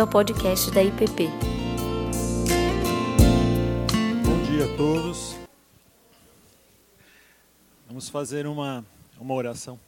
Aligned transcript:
bem-vindo 0.00 0.02
ao 0.02 0.06
podcast 0.06 0.70
da 0.70 0.82
IPP. 0.82 1.28
Bom 4.24 4.42
dia 4.44 4.64
a 4.64 4.76
todos. 4.76 5.36
Vamos 7.86 8.08
fazer 8.08 8.46
uma, 8.46 8.84
uma 9.18 9.34
oração. 9.34 9.78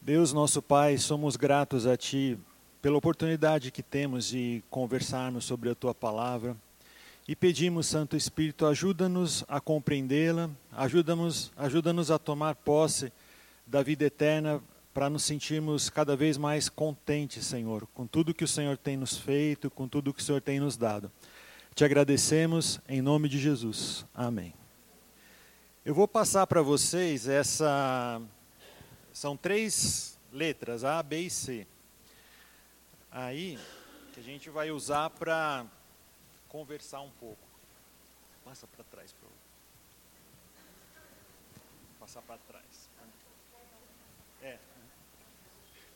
Deus, 0.00 0.32
nosso 0.32 0.60
Pai, 0.60 0.98
somos 0.98 1.36
gratos 1.36 1.86
a 1.86 1.96
Ti 1.96 2.38
pela 2.82 2.96
oportunidade 2.96 3.70
que 3.70 3.82
temos 3.82 4.26
de 4.26 4.62
conversarmos 4.70 5.44
sobre 5.44 5.70
a 5.70 5.74
Tua 5.74 5.94
palavra 5.94 6.56
e 7.26 7.36
pedimos, 7.36 7.86
Santo 7.86 8.16
Espírito, 8.16 8.66
ajuda-nos 8.66 9.44
a 9.46 9.60
compreendê-la, 9.60 10.50
ajuda-nos 10.72 11.52
ajuda 11.56 11.92
a 12.14 12.18
tomar 12.18 12.54
posse 12.54 13.12
da 13.66 13.82
vida 13.82 14.04
eterna 14.04 14.60
para 14.98 15.08
nos 15.08 15.22
sentirmos 15.22 15.88
cada 15.88 16.16
vez 16.16 16.36
mais 16.36 16.68
contentes, 16.68 17.46
Senhor, 17.46 17.86
com 17.94 18.04
tudo 18.04 18.34
que 18.34 18.42
o 18.42 18.48
Senhor 18.48 18.76
tem 18.76 18.96
nos 18.96 19.16
feito, 19.16 19.70
com 19.70 19.86
tudo 19.86 20.12
que 20.12 20.20
o 20.20 20.24
Senhor 20.24 20.40
tem 20.40 20.58
nos 20.58 20.76
dado. 20.76 21.08
Te 21.72 21.84
agradecemos 21.84 22.80
em 22.88 23.00
nome 23.00 23.28
de 23.28 23.38
Jesus. 23.38 24.04
Amém. 24.12 24.52
Eu 25.84 25.94
vou 25.94 26.08
passar 26.08 26.48
para 26.48 26.62
vocês 26.62 27.28
essa. 27.28 28.20
São 29.12 29.36
três 29.36 30.18
letras, 30.32 30.82
A, 30.82 31.00
B 31.00 31.20
e 31.20 31.30
C. 31.30 31.64
Aí, 33.08 33.56
que 34.12 34.18
a 34.18 34.24
gente 34.24 34.50
vai 34.50 34.72
usar 34.72 35.10
para 35.10 35.64
conversar 36.48 37.02
um 37.02 37.10
pouco. 37.20 37.46
Passa 38.44 38.66
para 38.66 38.82
trás, 38.82 39.12
por 39.12 39.28
favor. 39.28 39.36
Passar 42.00 42.22
para 42.22 42.38
trás. 42.48 42.67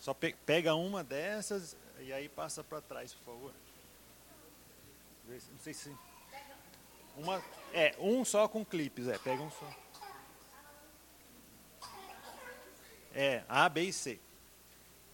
Só 0.03 0.12
pe 0.12 0.34
pega 0.45 0.75
uma 0.75 1.05
dessas 1.05 1.77
e 2.00 2.12
aí 2.12 2.28
passa 2.28 2.64
para 2.64 2.81
trás, 2.81 3.14
por 3.14 3.25
favor. 3.25 3.53
Não 5.28 5.61
sei 5.62 5.72
se. 5.72 5.97
Uma, 7.17 7.41
é, 7.72 7.95
um 8.00 8.25
só 8.25 8.48
com 8.48 8.64
clipes, 8.64 9.06
é, 9.06 9.17
pega 9.17 9.41
um 9.41 9.50
só. 9.53 9.73
É, 13.14 13.45
A, 13.48 13.69
B 13.69 13.83
e 13.84 13.92
C. 13.92 14.19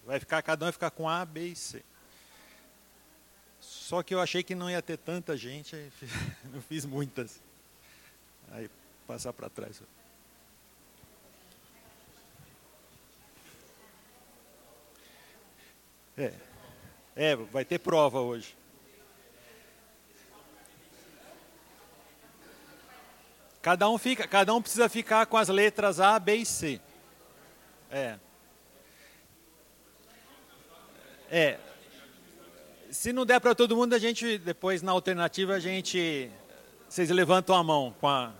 Vai 0.03 0.19
ficar, 0.19 0.41
cada 0.41 0.65
um 0.65 0.65
vai 0.65 0.71
ficar 0.73 0.89
com 0.89 1.07
A, 1.07 1.23
B 1.23 1.49
e 1.49 1.55
C. 1.55 1.85
Só 3.61 4.01
que 4.01 4.15
eu 4.15 4.19
achei 4.19 4.41
que 4.41 4.55
não 4.55 4.71
ia 4.71 4.81
ter 4.81 4.97
tanta 4.97 5.37
gente, 5.37 5.75
não 6.45 6.61
fiz 6.67 6.83
muitas. 6.83 7.39
Aí 8.49 8.67
passar 9.05 9.33
para 9.33 9.51
trás. 9.51 9.83
É. 16.19 16.33
É, 17.15 17.35
vai 17.35 17.63
ter 17.63 17.79
prova 17.79 18.19
hoje. 18.19 18.53
Cada 23.61 23.89
um 23.89 23.97
fica, 23.97 24.27
cada 24.27 24.53
um 24.53 24.61
precisa 24.61 24.89
ficar 24.89 25.25
com 25.27 25.37
as 25.37 25.47
letras 25.47 26.01
A, 26.01 26.19
B 26.19 26.35
e 26.35 26.45
C. 26.45 26.81
É. 27.89 28.19
É. 31.31 31.57
Se 32.91 33.13
não 33.13 33.25
der 33.25 33.39
para 33.39 33.55
todo 33.55 33.75
mundo, 33.75 33.93
a 33.93 33.99
gente 33.99 34.37
depois 34.37 34.81
na 34.81 34.91
alternativa 34.91 35.53
a 35.53 35.59
gente 35.59 36.29
vocês 36.89 37.09
levantam 37.09 37.55
a 37.55 37.63
mão 37.63 37.95
com 37.97 38.09
a 38.09 38.33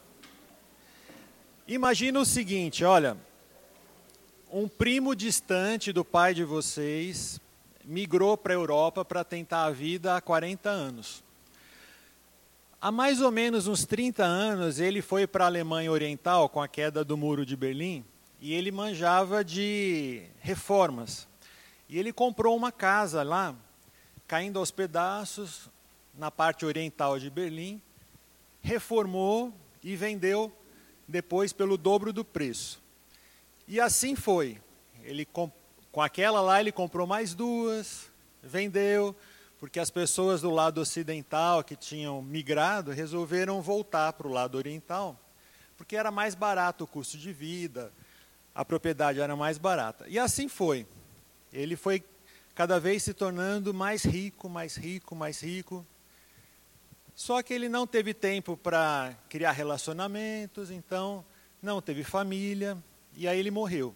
Imagina 1.65 2.19
o 2.19 2.25
seguinte, 2.25 2.83
olha, 2.83 3.15
um 4.51 4.67
primo 4.67 5.15
distante 5.15 5.93
do 5.93 6.03
pai 6.03 6.33
de 6.33 6.43
vocês 6.43 7.39
migrou 7.83 8.37
para 8.37 8.53
a 8.53 8.55
Europa 8.55 9.03
para 9.03 9.23
tentar 9.23 9.65
a 9.65 9.71
vida 9.71 10.15
há 10.15 10.21
40 10.21 10.69
anos. 10.69 11.23
Há 12.81 12.91
mais 12.91 13.19
ou 13.21 13.31
menos 13.31 13.67
uns 13.67 13.85
30 13.85 14.23
anos, 14.23 14.79
ele 14.79 15.01
foi 15.01 15.27
para 15.27 15.43
a 15.43 15.47
Alemanha 15.47 15.91
Oriental 15.91 16.47
com 16.47 16.61
a 16.61 16.67
queda 16.67 17.03
do 17.03 17.17
Muro 17.17 17.45
de 17.45 17.55
Berlim 17.55 18.05
e 18.39 18.53
ele 18.53 18.71
manjava 18.71 19.43
de 19.43 20.23
reformas. 20.39 21.27
E 21.89 21.99
ele 21.99 22.13
comprou 22.13 22.55
uma 22.55 22.71
casa 22.71 23.23
lá, 23.23 23.53
caindo 24.27 24.59
aos 24.59 24.71
pedaços, 24.71 25.69
na 26.17 26.29
parte 26.31 26.65
oriental 26.65 27.19
de 27.19 27.29
Berlim, 27.29 27.81
reformou 28.61 29.53
e 29.83 29.95
vendeu 29.95 30.51
depois 31.07 31.51
pelo 31.51 31.77
dobro 31.77 32.13
do 32.13 32.23
preço. 32.23 32.81
E 33.67 33.79
assim 33.79 34.15
foi. 34.15 34.61
Ele 35.03 35.25
comprou 35.25 35.59
com 35.91 36.01
aquela 36.01 36.41
lá 36.41 36.59
ele 36.59 36.71
comprou 36.71 37.07
mais 37.07 37.33
duas, 37.33 38.09
vendeu, 38.41 39.15
porque 39.59 39.79
as 39.79 39.89
pessoas 39.89 40.41
do 40.41 40.49
lado 40.49 40.79
ocidental 40.79 41.63
que 41.63 41.75
tinham 41.75 42.21
migrado 42.21 42.91
resolveram 42.91 43.61
voltar 43.61 44.13
para 44.13 44.27
o 44.27 44.31
lado 44.31 44.57
oriental, 44.57 45.19
porque 45.77 45.95
era 45.95 46.11
mais 46.11 46.35
barato 46.35 46.83
o 46.83 46.87
custo 46.87 47.17
de 47.17 47.33
vida, 47.33 47.91
a 48.53 48.63
propriedade 48.63 49.19
era 49.19 49.35
mais 49.35 49.57
barata. 49.57 50.05
E 50.07 50.19
assim 50.19 50.47
foi. 50.47 50.85
Ele 51.51 51.75
foi 51.75 52.03
cada 52.53 52.79
vez 52.79 53.03
se 53.03 53.13
tornando 53.13 53.73
mais 53.73 54.03
rico, 54.03 54.49
mais 54.49 54.75
rico, 54.75 55.15
mais 55.15 55.41
rico. 55.41 55.85
Só 57.15 57.41
que 57.41 57.53
ele 57.53 57.67
não 57.67 57.87
teve 57.87 58.13
tempo 58.13 58.55
para 58.55 59.15
criar 59.29 59.51
relacionamentos, 59.51 60.71
então 60.71 61.25
não 61.61 61.81
teve 61.81 62.03
família, 62.03 62.77
e 63.15 63.27
aí 63.27 63.39
ele 63.39 63.51
morreu. 63.51 63.93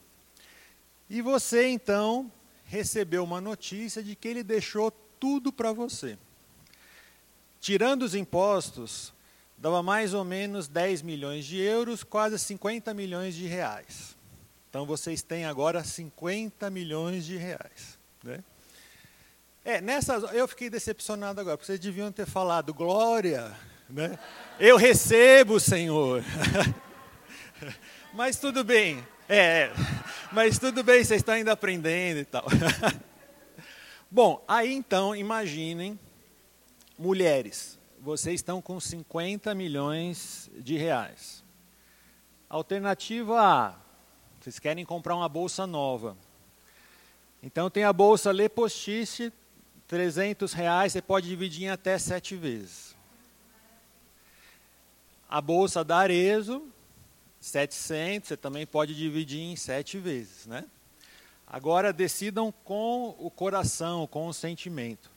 E 1.14 1.22
você 1.22 1.68
então 1.68 2.32
recebeu 2.66 3.24
uma 3.24 3.40
notícia 3.40 4.02
de 4.02 4.16
que 4.16 4.28
ele 4.28 4.42
deixou 4.42 4.90
tudo 5.20 5.54
para 5.54 5.72
você. 5.72 6.18
Tirando 7.62 8.02
os 8.02 8.16
impostos, 8.16 9.14
dava 9.56 9.84
mais 9.84 10.16
ou 10.16 10.24
menos 10.24 10.68
10 10.68 11.04
milhões 11.04 11.46
de 11.46 11.60
euros, 11.60 12.04
quase 12.04 12.40
50 12.40 12.96
milhões 12.96 13.36
de 13.36 13.46
reais. 13.46 14.18
Então 14.68 14.88
vocês 14.88 15.22
têm 15.22 15.46
agora 15.46 15.84
50 15.84 16.68
milhões 16.72 17.26
de 17.26 17.38
reais. 17.38 18.00
Né? 18.24 18.44
É, 19.64 19.82
nessa, 19.82 20.14
eu 20.16 20.48
fiquei 20.48 20.68
decepcionado 20.68 21.40
agora, 21.40 21.58
porque 21.58 21.68
vocês 21.68 21.80
deviam 21.80 22.12
ter 22.12 22.26
falado, 22.26 22.74
glória, 22.74 23.56
né? 23.88 24.18
eu 24.60 24.78
recebo, 24.78 25.60
Senhor. 25.60 26.24
Mas 28.16 28.38
tudo 28.38 28.64
bem, 28.64 29.06
é, 29.30 29.72
é, 29.72 29.72
mas 30.34 30.58
tudo 30.58 30.84
bem, 30.84 31.04
vocês 31.04 31.22
estão 31.22 31.36
ainda 31.36 31.52
aprendendo 31.52 32.20
e 32.20 32.26
tal. 32.26 32.44
Bom, 34.10 34.44
aí 34.48 34.74
então, 34.74 35.16
imaginem, 35.16 36.00
mulheres, 36.98 37.78
vocês 38.00 38.36
estão 38.36 38.60
com 38.60 38.80
50 38.80 39.54
milhões 39.54 40.50
de 40.56 40.76
reais. 40.76 41.44
Alternativa 42.50 43.40
A, 43.40 43.76
vocês 44.42 44.58
querem 44.58 44.84
comprar 44.84 45.16
uma 45.16 45.30
bolsa 45.30 45.68
nova. 45.68 46.18
Então 47.44 47.70
tem 47.70 47.84
a 47.84 47.94
bolsa 47.94 48.32
Le 48.32 48.50
Postiche, 48.50 49.32
300 49.88 50.52
reais, 50.54 50.94
você 50.94 51.02
pode 51.02 51.28
dividir 51.28 51.66
em 51.66 51.70
até 51.70 52.00
sete 52.00 52.36
vezes. 52.36 52.96
A 55.30 55.40
bolsa 55.40 55.84
da 55.84 55.98
Arezo, 55.98 56.73
700, 57.44 58.30
você 58.30 58.38
também 58.38 58.66
pode 58.66 58.96
dividir 58.96 59.42
em 59.42 59.56
sete 59.58 59.98
vezes, 59.98 60.46
né? 60.46 60.64
Agora 61.46 61.92
decidam 61.92 62.54
com 62.64 63.16
o 63.20 63.30
coração, 63.30 64.08
com 64.08 64.28
o 64.28 64.34
sentimento. 64.34 65.12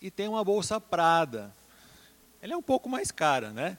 E 0.00 0.10
tem 0.10 0.26
uma 0.26 0.42
bolsa 0.42 0.80
Prada. 0.80 1.54
Ela 2.40 2.54
é 2.54 2.56
um 2.56 2.62
pouco 2.62 2.88
mais 2.88 3.10
cara, 3.10 3.50
né? 3.50 3.76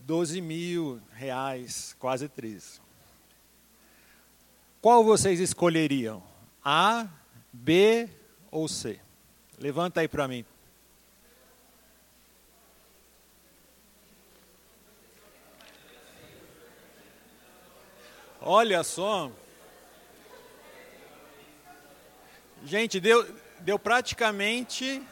12 0.00 0.40
mil 0.40 1.00
reais, 1.12 1.94
quase 1.98 2.28
13. 2.28 2.80
Qual 4.82 5.04
vocês 5.04 5.38
escolheriam? 5.38 6.22
A, 6.62 7.06
B 7.52 8.08
ou 8.50 8.66
C? 8.66 8.98
Levanta 9.60 10.00
aí 10.00 10.08
para 10.08 10.26
mim. 10.26 10.44
Olha 18.46 18.84
só. 18.84 19.32
Gente, 22.62 23.00
deu, 23.00 23.26
deu 23.60 23.78
praticamente. 23.78 25.02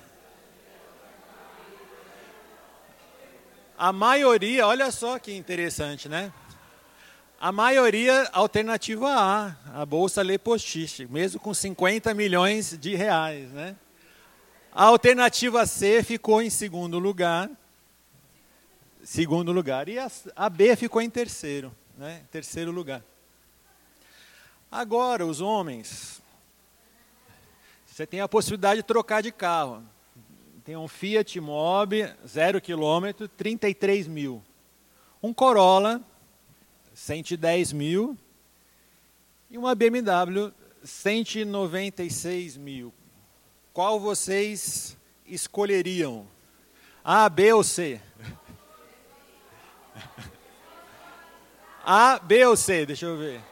A 3.78 3.90
maioria, 3.90 4.66
olha 4.66 4.90
só 4.90 5.18
que 5.18 5.32
interessante, 5.34 6.10
né? 6.10 6.30
A 7.40 7.50
maioria, 7.50 8.28
alternativa 8.34 9.08
A, 9.08 9.80
a 9.80 9.86
Bolsa 9.86 10.22
Le 10.22 10.36
Postiche, 10.38 11.06
mesmo 11.06 11.40
com 11.40 11.54
50 11.54 12.12
milhões 12.12 12.76
de 12.78 12.94
reais, 12.94 13.50
né? 13.52 13.74
A 14.70 14.84
alternativa 14.84 15.64
C 15.64 16.02
ficou 16.02 16.42
em 16.42 16.50
segundo 16.50 16.98
lugar, 16.98 17.50
segundo 19.02 19.52
lugar, 19.52 19.88
e 19.88 19.98
a, 19.98 20.10
a 20.36 20.50
B 20.50 20.76
ficou 20.76 21.00
em 21.00 21.08
terceiro, 21.08 21.74
né? 21.96 22.24
Terceiro 22.30 22.70
lugar. 22.70 23.02
Agora, 24.72 25.24
os 25.26 25.42
homens, 25.42 26.22
Você 27.84 28.06
tem 28.06 28.22
a 28.22 28.28
possibilidade 28.28 28.80
de 28.80 28.86
trocar 28.86 29.22
de 29.22 29.30
carro. 29.30 29.84
Tem 30.64 30.78
um 30.78 30.88
Fiat 30.88 31.38
Mobi, 31.38 32.10
zero 32.26 32.58
quilômetro, 32.58 33.28
33 33.28 34.08
mil. 34.08 34.42
Um 35.22 35.34
Corolla, 35.34 36.00
110 36.94 37.74
mil. 37.74 38.16
E 39.50 39.58
uma 39.58 39.74
BMW, 39.74 40.54
196 40.82 42.56
mil. 42.56 42.94
Qual 43.74 44.00
vocês 44.00 44.96
escolheriam? 45.26 46.26
A, 47.04 47.28
B 47.28 47.52
ou 47.52 47.62
C? 47.62 48.00
A, 51.84 52.18
B 52.18 52.46
ou 52.46 52.56
C? 52.56 52.86
Deixa 52.86 53.04
eu 53.04 53.18
ver. 53.18 53.51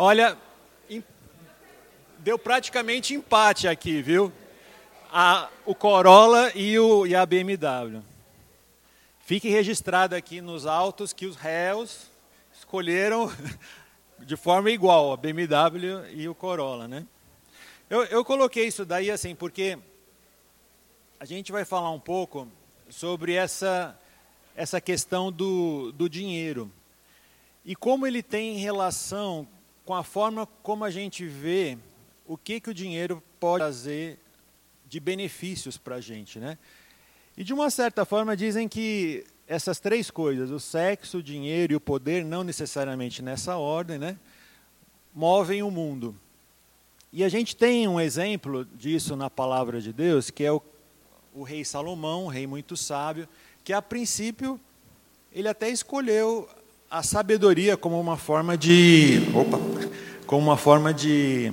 Olha, 0.00 0.38
deu 2.20 2.38
praticamente 2.38 3.14
empate 3.14 3.66
aqui, 3.66 4.00
viu? 4.00 4.32
A, 5.10 5.48
o 5.66 5.74
Corolla 5.74 6.52
e, 6.54 6.78
o, 6.78 7.04
e 7.04 7.16
a 7.16 7.26
BMW. 7.26 8.00
Fique 9.18 9.48
registrado 9.48 10.14
aqui 10.14 10.40
nos 10.40 10.66
autos 10.66 11.12
que 11.12 11.26
os 11.26 11.34
réus 11.34 12.12
escolheram 12.56 13.28
de 14.20 14.36
forma 14.36 14.70
igual 14.70 15.12
a 15.12 15.16
BMW 15.16 16.08
e 16.12 16.28
o 16.28 16.34
Corolla, 16.34 16.86
né? 16.86 17.04
Eu, 17.90 18.04
eu 18.04 18.24
coloquei 18.24 18.68
isso 18.68 18.84
daí 18.84 19.10
assim 19.10 19.34
porque 19.34 19.76
a 21.18 21.24
gente 21.24 21.50
vai 21.50 21.64
falar 21.64 21.90
um 21.90 21.98
pouco 21.98 22.46
sobre 22.88 23.34
essa, 23.34 23.98
essa 24.54 24.80
questão 24.80 25.32
do, 25.32 25.90
do 25.90 26.08
dinheiro 26.08 26.70
e 27.64 27.74
como 27.74 28.06
ele 28.06 28.22
tem 28.22 28.58
relação 28.58 29.44
com 29.88 29.94
a 29.94 30.04
forma 30.04 30.46
como 30.62 30.84
a 30.84 30.90
gente 30.90 31.24
vê 31.24 31.78
o 32.26 32.36
que, 32.36 32.60
que 32.60 32.68
o 32.68 32.74
dinheiro 32.74 33.22
pode 33.40 33.62
trazer 33.62 34.18
de 34.86 35.00
benefícios 35.00 35.78
para 35.78 35.94
a 35.94 36.00
gente. 36.02 36.38
Né? 36.38 36.58
E 37.34 37.42
de 37.42 37.54
uma 37.54 37.70
certa 37.70 38.04
forma 38.04 38.36
dizem 38.36 38.68
que 38.68 39.24
essas 39.46 39.80
três 39.80 40.10
coisas, 40.10 40.50
o 40.50 40.60
sexo, 40.60 41.16
o 41.16 41.22
dinheiro 41.22 41.72
e 41.72 41.76
o 41.76 41.80
poder, 41.80 42.22
não 42.22 42.44
necessariamente 42.44 43.22
nessa 43.22 43.56
ordem, 43.56 43.96
né, 43.96 44.18
movem 45.14 45.62
o 45.62 45.70
mundo. 45.70 46.14
E 47.10 47.24
a 47.24 47.28
gente 47.30 47.56
tem 47.56 47.88
um 47.88 47.98
exemplo 47.98 48.66
disso 48.66 49.16
na 49.16 49.30
palavra 49.30 49.80
de 49.80 49.90
Deus, 49.90 50.28
que 50.28 50.44
é 50.44 50.52
o, 50.52 50.60
o 51.34 51.42
rei 51.42 51.64
Salomão, 51.64 52.26
um 52.26 52.28
rei 52.28 52.46
muito 52.46 52.76
sábio, 52.76 53.26
que 53.64 53.72
a 53.72 53.80
princípio 53.80 54.60
ele 55.32 55.48
até 55.48 55.70
escolheu 55.70 56.46
a 56.90 57.02
sabedoria 57.02 57.76
como 57.76 58.00
uma 58.00 58.16
forma 58.16 58.56
de, 58.56 59.20
opa, 59.34 59.77
como 60.28 60.42
uma 60.42 60.58
forma 60.58 60.92
de 60.92 61.50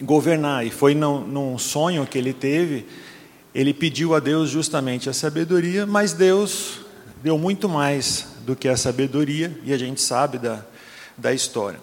governar. 0.00 0.64
E 0.64 0.70
foi 0.70 0.94
num, 0.94 1.26
num 1.26 1.58
sonho 1.58 2.06
que 2.06 2.16
ele 2.16 2.32
teve, 2.32 2.86
ele 3.52 3.74
pediu 3.74 4.14
a 4.14 4.20
Deus 4.20 4.50
justamente 4.50 5.10
a 5.10 5.12
sabedoria, 5.12 5.84
mas 5.84 6.12
Deus 6.12 6.82
deu 7.24 7.36
muito 7.36 7.68
mais 7.68 8.28
do 8.46 8.54
que 8.54 8.68
a 8.68 8.76
sabedoria, 8.76 9.58
e 9.64 9.72
a 9.72 9.76
gente 9.76 10.00
sabe 10.00 10.38
da, 10.38 10.64
da 11.18 11.34
história. 11.34 11.80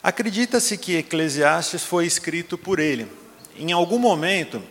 Acredita-se 0.00 0.78
que 0.78 0.98
Eclesiastes 0.98 1.82
foi 1.82 2.06
escrito 2.06 2.56
por 2.56 2.78
ele. 2.78 3.08
Em 3.56 3.72
algum 3.72 3.98
momento, 3.98 4.62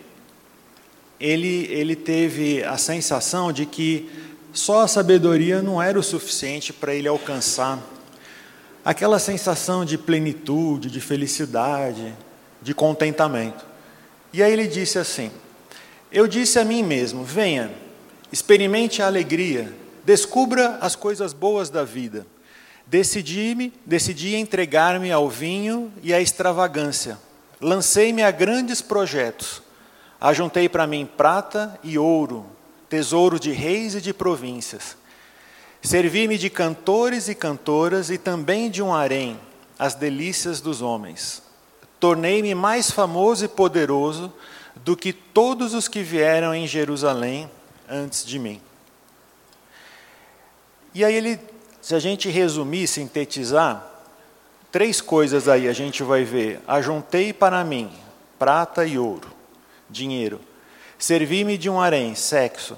ele, 1.20 1.66
ele 1.70 1.94
teve 1.94 2.64
a 2.64 2.78
sensação 2.78 3.52
de 3.52 3.66
que 3.66 4.10
só 4.54 4.80
a 4.80 4.88
sabedoria 4.88 5.60
não 5.60 5.80
era 5.80 5.98
o 5.98 6.02
suficiente 6.02 6.72
para 6.72 6.94
ele 6.94 7.06
alcançar 7.06 7.97
aquela 8.88 9.18
sensação 9.18 9.84
de 9.84 9.98
plenitude, 9.98 10.90
de 10.90 10.98
felicidade, 10.98 12.14
de 12.62 12.72
contentamento. 12.72 13.66
E 14.32 14.42
aí 14.42 14.50
ele 14.50 14.66
disse 14.66 14.98
assim: 14.98 15.30
Eu 16.10 16.26
disse 16.26 16.58
a 16.58 16.64
mim 16.64 16.82
mesmo: 16.82 17.22
venha, 17.22 17.70
experimente 18.32 19.02
a 19.02 19.06
alegria, 19.06 19.70
descubra 20.06 20.78
as 20.80 20.96
coisas 20.96 21.34
boas 21.34 21.68
da 21.68 21.84
vida. 21.84 22.26
Decidi-me, 22.86 23.74
decidi 23.84 24.34
entregar-me 24.36 25.12
ao 25.12 25.28
vinho 25.28 25.92
e 26.02 26.14
à 26.14 26.18
extravagância. 26.22 27.18
Lancei-me 27.60 28.22
a 28.22 28.30
grandes 28.30 28.80
projetos. 28.80 29.60
Ajuntei 30.18 30.66
para 30.66 30.86
mim 30.86 31.04
prata 31.04 31.78
e 31.84 31.98
ouro, 31.98 32.46
tesouro 32.88 33.38
de 33.38 33.52
reis 33.52 33.94
e 33.94 34.00
de 34.00 34.14
províncias. 34.14 34.96
Servi-me 35.82 36.36
de 36.36 36.50
cantores 36.50 37.28
e 37.28 37.34
cantoras 37.34 38.10
e 38.10 38.18
também 38.18 38.70
de 38.70 38.82
um 38.82 38.92
harém, 38.92 39.38
as 39.78 39.94
delícias 39.94 40.60
dos 40.60 40.82
homens. 40.82 41.42
Tornei-me 42.00 42.54
mais 42.54 42.90
famoso 42.90 43.44
e 43.44 43.48
poderoso 43.48 44.32
do 44.76 44.96
que 44.96 45.12
todos 45.12 45.74
os 45.74 45.88
que 45.88 46.02
vieram 46.02 46.54
em 46.54 46.66
Jerusalém 46.66 47.50
antes 47.88 48.24
de 48.24 48.38
mim. 48.38 48.60
E 50.94 51.04
aí 51.04 51.14
ele, 51.14 51.40
se 51.80 51.94
a 51.94 51.98
gente 51.98 52.28
resumir, 52.28 52.86
sintetizar, 52.86 53.84
três 54.70 55.00
coisas 55.00 55.48
aí 55.48 55.68
a 55.68 55.72
gente 55.72 56.02
vai 56.02 56.24
ver. 56.24 56.60
Ajuntei 56.66 57.32
para 57.32 57.64
mim 57.64 57.90
prata 58.38 58.86
e 58.86 58.98
ouro, 58.98 59.28
dinheiro. 59.90 60.40
Servi-me 60.98 61.58
de 61.58 61.68
um 61.68 61.80
harém, 61.80 62.14
sexo. 62.14 62.76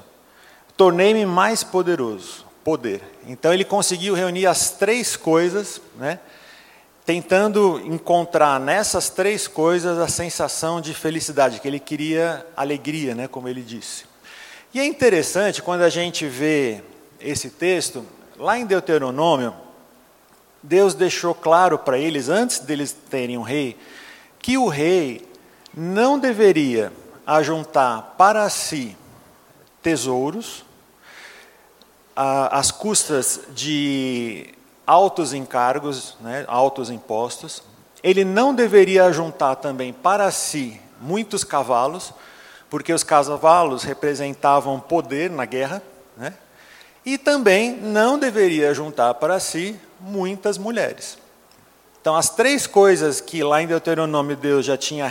Tornei-me 0.76 1.26
mais 1.26 1.62
poderoso, 1.62 2.46
poder. 2.64 3.02
Então 3.26 3.52
ele 3.52 3.64
conseguiu 3.64 4.14
reunir 4.14 4.46
as 4.46 4.70
três 4.70 5.16
coisas, 5.16 5.80
né? 5.96 6.18
tentando 7.04 7.80
encontrar 7.84 8.60
nessas 8.60 9.10
três 9.10 9.48
coisas 9.48 9.98
a 9.98 10.06
sensação 10.06 10.80
de 10.80 10.94
felicidade, 10.94 11.60
que 11.60 11.66
ele 11.66 11.80
queria 11.80 12.46
alegria, 12.56 13.14
né? 13.14 13.26
como 13.26 13.48
ele 13.48 13.62
disse. 13.62 14.04
E 14.72 14.78
é 14.78 14.84
interessante 14.84 15.62
quando 15.62 15.82
a 15.82 15.88
gente 15.88 16.26
vê 16.26 16.82
esse 17.18 17.50
texto, 17.50 18.04
lá 18.38 18.58
em 18.58 18.64
Deuteronômio, 18.64 19.54
Deus 20.62 20.94
deixou 20.94 21.34
claro 21.34 21.78
para 21.78 21.98
eles, 21.98 22.28
antes 22.28 22.60
deles 22.60 22.94
terem 23.10 23.36
um 23.36 23.42
rei, 23.42 23.76
que 24.38 24.56
o 24.56 24.68
rei 24.68 25.26
não 25.74 26.18
deveria 26.18 26.92
ajuntar 27.26 28.14
para 28.16 28.48
si 28.48 28.96
tesouros, 29.82 30.64
às 32.14 32.70
custas 32.70 33.40
de 33.50 34.52
altos 34.86 35.32
encargos, 35.32 36.16
né, 36.20 36.44
altos 36.48 36.90
impostos. 36.90 37.62
Ele 38.02 38.24
não 38.24 38.54
deveria 38.54 39.12
juntar 39.12 39.56
também 39.56 39.92
para 39.92 40.30
si 40.30 40.80
muitos 41.00 41.44
cavalos, 41.44 42.12
porque 42.68 42.92
os 42.92 43.02
cavalos 43.02 43.82
representavam 43.82 44.80
poder 44.80 45.30
na 45.30 45.44
guerra, 45.44 45.82
né? 46.16 46.34
e 47.04 47.16
também 47.16 47.76
não 47.76 48.18
deveria 48.18 48.74
juntar 48.74 49.14
para 49.14 49.40
si 49.40 49.76
muitas 50.00 50.58
mulheres. 50.58 51.18
Então, 52.00 52.16
as 52.16 52.30
três 52.30 52.66
coisas 52.66 53.20
que 53.20 53.42
lá 53.42 53.62
em 53.62 53.66
Deuteronômio 53.66 54.36
Deus 54.36 54.64
já 54.64 54.76
tinha 54.76 55.10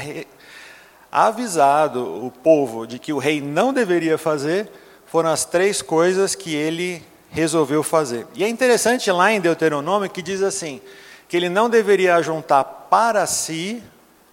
avisado 1.11 2.25
o 2.25 2.31
povo 2.31 2.85
de 2.85 2.99
que 2.99 3.13
o 3.13 3.17
rei 3.17 3.41
não 3.41 3.73
deveria 3.73 4.17
fazer, 4.17 4.69
foram 5.11 5.29
as 5.29 5.43
três 5.43 5.81
coisas 5.81 6.35
que 6.35 6.55
ele 6.55 7.03
resolveu 7.31 7.83
fazer. 7.83 8.27
E 8.35 8.43
é 8.43 8.47
interessante 8.47 9.11
lá 9.11 9.31
em 9.31 9.41
Deuteronômio 9.41 10.09
que 10.09 10.21
diz 10.21 10.41
assim: 10.41 10.81
que 11.27 11.35
ele 11.35 11.49
não 11.49 11.69
deveria 11.69 12.21
juntar 12.21 12.63
para 12.63 13.25
si 13.25 13.83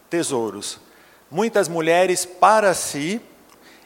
tesouros, 0.08 0.78
muitas 1.30 1.68
mulheres 1.68 2.24
para 2.24 2.72
si 2.74 3.20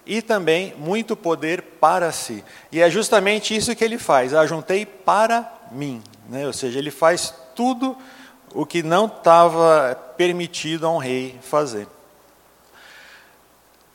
e 0.05 0.21
também 0.21 0.75
muito 0.77 1.17
poder 1.17 1.63
para 1.81 2.11
si. 2.13 2.45
E 2.73 2.81
é 2.81 2.91
justamente 2.91 3.55
isso 3.55 3.75
que 3.77 3.85
ele 3.85 3.99
faz: 3.99 4.35
ajuntei 4.35 4.85
para 4.85 5.51
mim. 5.71 6.03
Né? 6.29 6.47
Ou 6.47 6.53
seja, 6.53 6.79
ele 6.79 6.91
faz 6.91 7.33
tudo 7.55 7.97
o 8.53 8.67
que 8.67 8.83
não 8.83 9.07
estava 9.07 9.97
permitido 10.17 10.87
a 10.87 10.91
um 10.91 10.99
rei 10.99 11.39
fazer. 11.41 11.87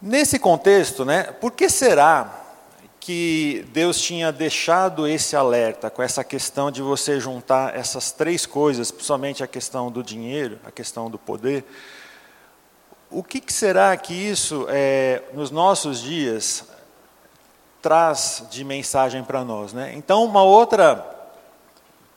Nesse 0.01 0.39
contexto, 0.39 1.03
né, 1.03 1.23
por 1.23 1.51
que 1.51 1.67
será 1.67 2.44
que 3.05 3.63
Deus 3.71 4.01
tinha 4.01 4.31
deixado 4.31 5.07
esse 5.07 5.35
alerta 5.35 5.91
com 5.91 6.01
essa 6.01 6.23
questão 6.23 6.71
de 6.71 6.81
você 6.81 7.19
juntar 7.19 7.77
essas 7.77 8.11
três 8.11 8.47
coisas, 8.47 8.89
principalmente 8.89 9.43
a 9.43 9.47
questão 9.47 9.91
do 9.91 10.01
dinheiro, 10.01 10.57
a 10.65 10.71
questão 10.71 11.07
do 11.07 11.19
poder. 11.19 11.63
O 13.11 13.21
que, 13.21 13.39
que 13.39 13.53
será 13.53 13.95
que 13.95 14.11
isso, 14.11 14.65
é, 14.69 15.21
nos 15.35 15.51
nossos 15.51 16.01
dias, 16.01 16.65
traz 17.79 18.43
de 18.49 18.63
mensagem 18.63 19.23
para 19.23 19.43
nós? 19.43 19.71
Né? 19.71 19.93
Então, 19.95 20.25
uma 20.25 20.41
outra 20.41 20.95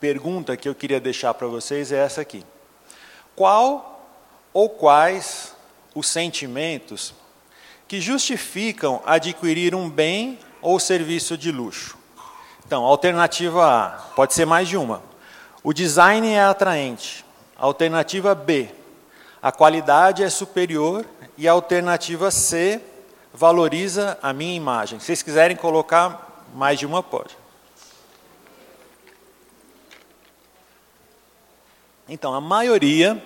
pergunta 0.00 0.56
que 0.56 0.70
eu 0.70 0.74
queria 0.74 0.98
deixar 0.98 1.34
para 1.34 1.48
vocês 1.48 1.92
é 1.92 1.98
essa 1.98 2.22
aqui: 2.22 2.42
Qual 3.36 4.08
ou 4.54 4.70
quais 4.70 5.54
os 5.94 6.08
sentimentos 6.08 7.12
que 7.86 8.00
justificam 8.00 9.02
adquirir 9.04 9.74
um 9.74 9.90
bem 9.90 10.38
ou 10.60 10.78
serviço 10.78 11.36
de 11.36 11.50
luxo? 11.50 11.96
Então, 12.66 12.84
alternativa 12.84 13.66
A, 13.66 13.90
pode 14.14 14.34
ser 14.34 14.44
mais 14.44 14.68
de 14.68 14.76
uma. 14.76 15.02
O 15.62 15.72
design 15.72 16.28
é 16.28 16.42
atraente, 16.42 17.24
Alternativa 17.58 18.36
B, 18.36 18.70
a 19.42 19.50
qualidade 19.50 20.22
é 20.22 20.30
superior 20.30 21.04
e 21.36 21.48
a 21.48 21.52
alternativa 21.52 22.30
C 22.30 22.80
valoriza 23.34 24.16
a 24.22 24.32
minha 24.32 24.54
imagem. 24.54 25.00
Se 25.00 25.06
vocês 25.06 25.22
quiserem 25.22 25.56
colocar 25.56 26.44
mais 26.54 26.78
de 26.78 26.86
uma, 26.86 27.02
pode. 27.02 27.36
Então, 32.08 32.32
a 32.32 32.40
maioria, 32.40 33.20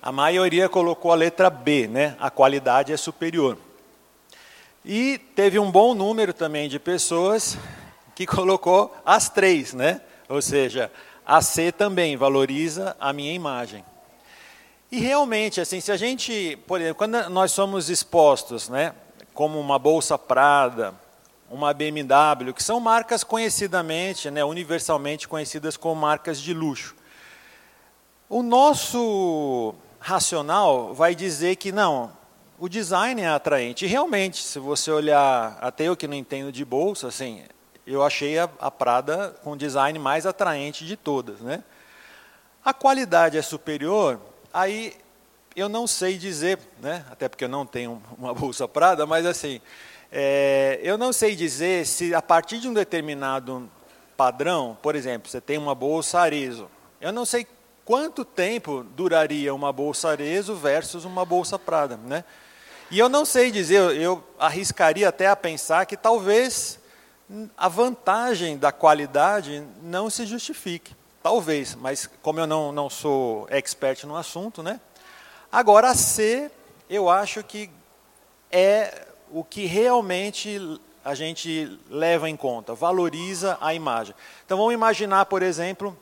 a 0.00 0.12
maioria 0.12 0.68
colocou 0.68 1.10
a 1.10 1.16
letra 1.16 1.48
B, 1.48 1.88
né? 1.88 2.16
A 2.20 2.30
qualidade 2.30 2.92
é 2.92 2.96
superior. 2.96 3.56
E 4.84 5.18
teve 5.36 5.60
um 5.60 5.70
bom 5.70 5.94
número 5.94 6.32
também 6.32 6.68
de 6.68 6.80
pessoas 6.80 7.56
que 8.16 8.26
colocou 8.26 8.92
as 9.06 9.28
três, 9.28 9.72
né? 9.72 10.00
Ou 10.28 10.42
seja, 10.42 10.90
a 11.24 11.40
C 11.40 11.70
também 11.70 12.16
valoriza 12.16 12.96
a 12.98 13.12
minha 13.12 13.32
imagem. 13.32 13.84
E 14.90 14.98
realmente, 14.98 15.60
assim, 15.60 15.80
se 15.80 15.92
a 15.92 15.96
gente, 15.96 16.58
por 16.66 16.80
exemplo, 16.80 16.96
quando 16.96 17.30
nós 17.30 17.52
somos 17.52 17.88
expostos, 17.88 18.68
né, 18.68 18.92
como 19.32 19.58
uma 19.60 19.78
bolsa 19.78 20.18
Prada, 20.18 20.92
uma 21.48 21.72
BMW, 21.72 22.52
que 22.52 22.62
são 22.62 22.80
marcas 22.80 23.22
conhecidamente, 23.22 24.30
né, 24.32 24.44
universalmente 24.44 25.28
conhecidas 25.28 25.76
como 25.76 26.00
marcas 26.00 26.40
de 26.40 26.52
luxo. 26.52 26.96
O 28.28 28.42
nosso 28.42 29.74
racional 30.00 30.92
vai 30.92 31.14
dizer 31.14 31.54
que 31.56 31.70
não, 31.70 32.10
o 32.62 32.68
design 32.68 33.20
é 33.20 33.26
atraente. 33.26 33.84
E 33.84 33.88
realmente, 33.88 34.40
se 34.40 34.60
você 34.60 34.88
olhar, 34.88 35.58
até 35.60 35.88
eu 35.88 35.96
que 35.96 36.06
não 36.06 36.14
entendo 36.14 36.52
de 36.52 36.64
bolsa, 36.64 37.08
assim, 37.08 37.42
eu 37.84 38.04
achei 38.04 38.38
a, 38.38 38.48
a 38.60 38.70
Prada 38.70 39.34
com 39.42 39.50
o 39.50 39.56
design 39.56 39.98
mais 39.98 40.26
atraente 40.26 40.86
de 40.86 40.96
todas, 40.96 41.40
né? 41.40 41.64
A 42.64 42.72
qualidade 42.72 43.36
é 43.36 43.42
superior, 43.42 44.20
aí 44.54 44.94
eu 45.56 45.68
não 45.68 45.88
sei 45.88 46.16
dizer, 46.16 46.56
né? 46.80 47.04
Até 47.10 47.28
porque 47.28 47.42
eu 47.42 47.48
não 47.48 47.66
tenho 47.66 48.00
uma 48.16 48.32
bolsa 48.32 48.68
Prada, 48.68 49.04
mas 49.06 49.26
assim, 49.26 49.60
é, 50.12 50.78
eu 50.84 50.96
não 50.96 51.12
sei 51.12 51.34
dizer 51.34 51.84
se 51.84 52.14
a 52.14 52.22
partir 52.22 52.60
de 52.60 52.68
um 52.68 52.72
determinado 52.72 53.68
padrão, 54.16 54.78
por 54.80 54.94
exemplo, 54.94 55.28
você 55.28 55.40
tem 55.40 55.58
uma 55.58 55.74
bolsa 55.74 56.20
Arezzo, 56.20 56.70
eu 57.00 57.10
não 57.10 57.24
sei 57.24 57.44
quanto 57.84 58.24
tempo 58.24 58.86
duraria 58.94 59.52
uma 59.52 59.72
bolsa 59.72 60.10
Arezzo 60.10 60.54
versus 60.54 61.04
uma 61.04 61.24
bolsa 61.24 61.58
Prada, 61.58 61.96
né? 61.96 62.22
E 62.92 62.98
eu 62.98 63.08
não 63.08 63.24
sei 63.24 63.50
dizer, 63.50 63.80
eu 63.96 64.22
arriscaria 64.38 65.08
até 65.08 65.26
a 65.26 65.34
pensar 65.34 65.86
que 65.86 65.96
talvez 65.96 66.78
a 67.56 67.66
vantagem 67.66 68.58
da 68.58 68.70
qualidade 68.70 69.66
não 69.82 70.10
se 70.10 70.26
justifique. 70.26 70.94
Talvez, 71.22 71.74
mas 71.74 72.06
como 72.20 72.38
eu 72.38 72.46
não, 72.46 72.70
não 72.70 72.90
sou 72.90 73.46
expert 73.48 74.04
no 74.04 74.14
assunto, 74.14 74.62
né? 74.62 74.78
Agora, 75.50 75.88
a 75.88 75.94
C, 75.94 76.50
eu 76.90 77.08
acho 77.08 77.42
que 77.42 77.70
é 78.50 79.06
o 79.30 79.42
que 79.42 79.64
realmente 79.64 80.78
a 81.02 81.14
gente 81.14 81.80
leva 81.88 82.28
em 82.28 82.36
conta, 82.36 82.74
valoriza 82.74 83.56
a 83.62 83.72
imagem. 83.72 84.14
Então, 84.44 84.58
vamos 84.58 84.74
imaginar, 84.74 85.24
por 85.24 85.42
exemplo, 85.42 85.98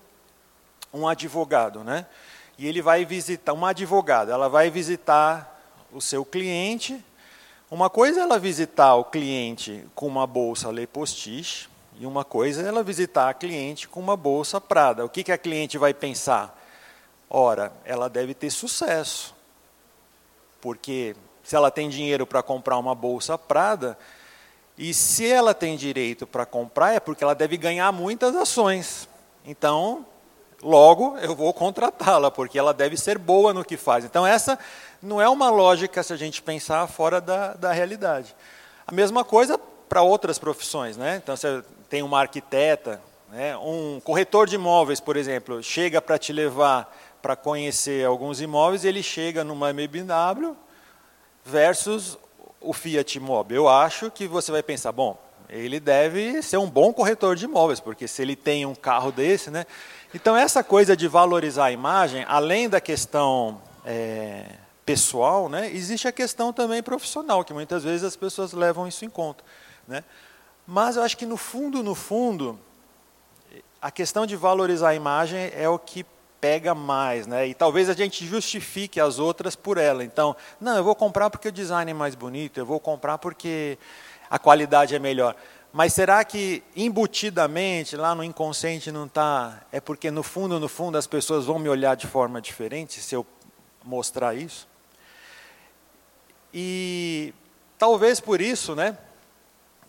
um 0.92 1.06
advogado, 1.06 1.84
né? 1.84 2.04
E 2.58 2.66
ele 2.66 2.82
vai 2.82 3.04
visitar, 3.04 3.52
uma 3.52 3.70
advogada, 3.70 4.32
ela 4.32 4.48
vai 4.48 4.70
visitar 4.70 5.49
o 5.92 6.00
seu 6.00 6.24
cliente. 6.24 7.02
Uma 7.70 7.88
coisa 7.88 8.20
é 8.20 8.22
ela 8.22 8.38
visitar 8.38 8.94
o 8.96 9.04
cliente 9.04 9.84
com 9.94 10.06
uma 10.06 10.26
bolsa 10.26 10.70
Le 10.70 10.86
Postiche, 10.86 11.68
e 11.98 12.06
uma 12.06 12.24
coisa 12.24 12.62
é 12.62 12.66
ela 12.66 12.82
visitar 12.82 13.28
a 13.28 13.34
cliente 13.34 13.86
com 13.86 14.00
uma 14.00 14.16
bolsa 14.16 14.60
Prada. 14.60 15.04
O 15.04 15.08
que, 15.08 15.22
que 15.22 15.32
a 15.32 15.38
cliente 15.38 15.76
vai 15.76 15.92
pensar? 15.92 16.58
Ora, 17.28 17.72
ela 17.84 18.08
deve 18.08 18.32
ter 18.32 18.50
sucesso. 18.50 19.34
Porque 20.60 21.14
se 21.44 21.54
ela 21.54 21.70
tem 21.70 21.88
dinheiro 21.88 22.26
para 22.26 22.42
comprar 22.42 22.78
uma 22.78 22.94
bolsa 22.94 23.36
Prada, 23.36 23.98
e 24.78 24.94
se 24.94 25.30
ela 25.30 25.52
tem 25.52 25.76
direito 25.76 26.26
para 26.26 26.46
comprar, 26.46 26.94
é 26.94 27.00
porque 27.00 27.22
ela 27.22 27.34
deve 27.34 27.58
ganhar 27.58 27.92
muitas 27.92 28.34
ações. 28.34 29.06
Então, 29.44 30.06
Logo, 30.62 31.16
eu 31.18 31.34
vou 31.34 31.52
contratá-la, 31.54 32.30
porque 32.30 32.58
ela 32.58 32.74
deve 32.74 32.96
ser 32.96 33.16
boa 33.18 33.54
no 33.54 33.64
que 33.64 33.76
faz. 33.76 34.04
Então, 34.04 34.26
essa 34.26 34.58
não 35.02 35.20
é 35.20 35.28
uma 35.28 35.48
lógica 35.48 36.02
se 36.02 36.12
a 36.12 36.16
gente 36.16 36.42
pensar 36.42 36.86
fora 36.86 37.20
da, 37.20 37.54
da 37.54 37.72
realidade. 37.72 38.34
A 38.86 38.92
mesma 38.92 39.24
coisa 39.24 39.58
para 39.88 40.02
outras 40.02 40.38
profissões. 40.38 40.96
Né? 40.96 41.20
Então, 41.22 41.36
você 41.36 41.62
tem 41.88 42.02
uma 42.02 42.20
arquiteta, 42.20 43.00
né? 43.30 43.56
um 43.56 44.00
corretor 44.04 44.46
de 44.46 44.56
imóveis, 44.56 45.00
por 45.00 45.16
exemplo, 45.16 45.62
chega 45.62 46.00
para 46.00 46.18
te 46.18 46.32
levar 46.32 46.94
para 47.20 47.36
conhecer 47.36 48.06
alguns 48.06 48.40
imóveis, 48.40 48.84
ele 48.84 49.02
chega 49.02 49.44
numa 49.44 49.72
BMW 49.72 50.56
versus 51.44 52.18
o 52.60 52.72
Fiat 52.72 53.18
Mobi. 53.20 53.54
Eu 53.54 53.68
acho 53.68 54.10
que 54.10 54.26
você 54.26 54.50
vai 54.50 54.62
pensar, 54.62 54.92
bom, 54.92 55.18
ele 55.48 55.80
deve 55.80 56.42
ser 56.42 56.56
um 56.56 56.68
bom 56.68 56.92
corretor 56.92 57.36
de 57.36 57.44
imóveis, 57.44 57.80
porque 57.80 58.06
se 58.06 58.22
ele 58.22 58.36
tem 58.36 58.64
um 58.64 58.74
carro 58.74 59.10
desse, 59.10 59.50
né? 59.50 59.66
Então, 60.12 60.36
essa 60.36 60.64
coisa 60.64 60.96
de 60.96 61.06
valorizar 61.06 61.66
a 61.66 61.72
imagem, 61.72 62.24
além 62.26 62.68
da 62.68 62.80
questão 62.80 63.62
é, 63.84 64.44
pessoal, 64.84 65.48
né, 65.48 65.70
existe 65.72 66.08
a 66.08 66.12
questão 66.12 66.52
também 66.52 66.82
profissional, 66.82 67.44
que 67.44 67.52
muitas 67.52 67.84
vezes 67.84 68.02
as 68.02 68.16
pessoas 68.16 68.52
levam 68.52 68.88
isso 68.88 69.04
em 69.04 69.08
conta. 69.08 69.44
Né? 69.86 70.02
Mas 70.66 70.96
eu 70.96 71.04
acho 71.04 71.16
que, 71.16 71.24
no 71.24 71.36
fundo, 71.36 71.80
no 71.80 71.94
fundo, 71.94 72.58
a 73.80 73.90
questão 73.90 74.26
de 74.26 74.34
valorizar 74.34 74.88
a 74.88 74.94
imagem 74.94 75.52
é 75.54 75.68
o 75.68 75.78
que 75.78 76.04
pega 76.40 76.74
mais, 76.74 77.26
né? 77.26 77.46
E 77.46 77.54
talvez 77.54 77.88
a 77.88 77.92
gente 77.92 78.26
justifique 78.26 78.98
as 78.98 79.18
outras 79.18 79.54
por 79.54 79.76
ela. 79.76 80.02
Então, 80.02 80.34
não, 80.60 80.76
eu 80.76 80.82
vou 80.82 80.94
comprar 80.94 81.28
porque 81.28 81.48
o 81.48 81.52
design 81.52 81.90
é 81.90 81.94
mais 81.94 82.14
bonito, 82.14 82.58
eu 82.58 82.64
vou 82.64 82.80
comprar 82.80 83.18
porque 83.18 83.78
a 84.28 84.38
qualidade 84.38 84.94
é 84.94 84.98
melhor. 84.98 85.36
Mas 85.72 85.92
será 85.92 86.24
que 86.24 86.64
embutidamente, 86.74 87.96
lá 87.96 88.12
no 88.12 88.24
inconsciente 88.24 88.90
não 88.90 89.06
está? 89.06 89.62
É 89.70 89.80
porque 89.80 90.10
no 90.10 90.22
fundo, 90.22 90.58
no 90.58 90.68
fundo, 90.68 90.98
as 90.98 91.06
pessoas 91.06 91.44
vão 91.44 91.60
me 91.60 91.68
olhar 91.68 91.94
de 91.94 92.08
forma 92.08 92.40
diferente 92.40 93.00
se 93.00 93.14
eu 93.14 93.24
mostrar 93.84 94.34
isso? 94.34 94.68
E 96.52 97.32
talvez 97.78 98.18
por 98.18 98.40
isso, 98.40 98.74
né? 98.74 98.98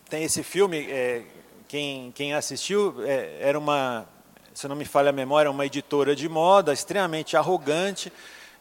Tem 0.08 0.24
esse 0.24 0.44
filme, 0.44 0.86
é, 0.88 1.24
quem, 1.68 2.12
quem 2.12 2.36
assistiu, 2.36 3.04
é, 3.04 3.38
era 3.42 3.58
uma, 3.58 4.06
se 4.54 4.68
não 4.68 4.76
me 4.76 4.86
falha 4.86 5.10
a 5.10 5.14
memória, 5.14 5.50
uma 5.50 5.66
editora 5.66 6.16
de 6.16 6.30
moda 6.30 6.74
extremamente 6.74 7.36
arrogante, 7.36 8.14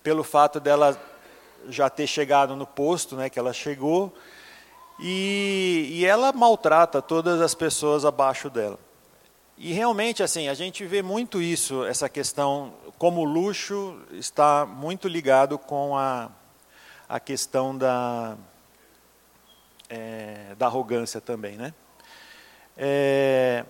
pelo 0.02 0.24
fato 0.24 0.58
dela 0.58 0.98
já 1.68 1.90
ter 1.90 2.06
chegado 2.06 2.56
no 2.56 2.66
posto 2.66 3.14
né, 3.14 3.28
que 3.28 3.38
ela 3.38 3.52
chegou 3.52 4.10
e, 5.02 5.88
e 5.90 6.04
ela 6.04 6.32
maltrata 6.32 7.00
todas 7.00 7.40
as 7.40 7.54
pessoas 7.54 8.04
abaixo 8.04 8.50
dela. 8.50 8.78
E 9.56 9.72
realmente, 9.72 10.22
assim, 10.22 10.48
a 10.48 10.54
gente 10.54 10.86
vê 10.86 11.02
muito 11.02 11.40
isso, 11.42 11.84
essa 11.84 12.08
questão, 12.08 12.72
como 12.98 13.20
o 13.20 13.24
luxo 13.24 14.00
está 14.12 14.64
muito 14.64 15.06
ligado 15.06 15.58
com 15.58 15.96
a, 15.96 16.30
a 17.08 17.20
questão 17.20 17.76
da, 17.76 18.36
é, 19.88 20.54
da 20.56 20.66
arrogância 20.66 21.20
também, 21.20 21.56
né? 21.56 21.74
É, 22.76 23.64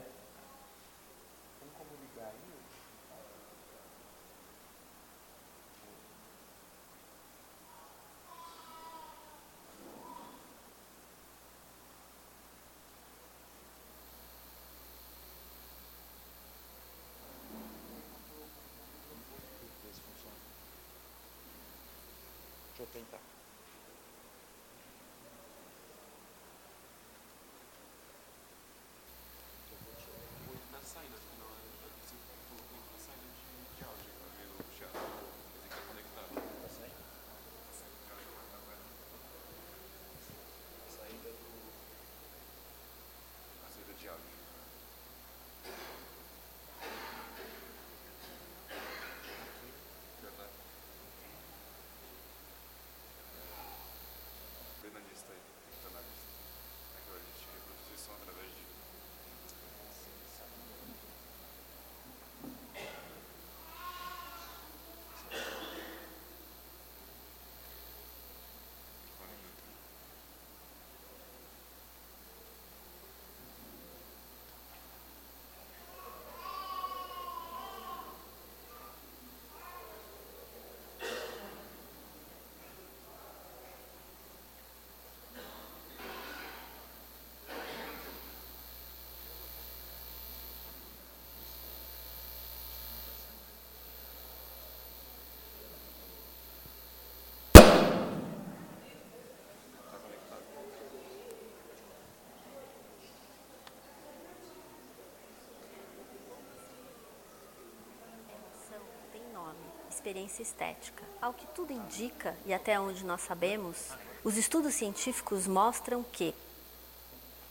experiência 110.00 110.42
estética. 110.42 111.04
Ao 111.20 111.34
que 111.34 111.46
tudo 111.48 111.74
indica, 111.74 112.34
e 112.46 112.54
até 112.54 112.80
onde 112.80 113.04
nós 113.04 113.20
sabemos, 113.20 113.76
os 114.24 114.38
estudos 114.38 114.72
científicos 114.72 115.46
mostram 115.46 116.02
que 116.02 116.34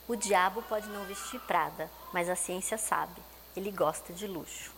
o 0.07 0.15
diabo 0.15 0.63
pode 0.63 0.87
não 0.89 1.05
vestir 1.05 1.39
Prada, 1.41 1.89
mas 2.11 2.27
a 2.27 2.35
ciência 2.35 2.75
sabe, 2.75 3.21
ele 3.55 3.69
gosta 3.69 4.11
de 4.11 4.25
luxo. 4.25 4.71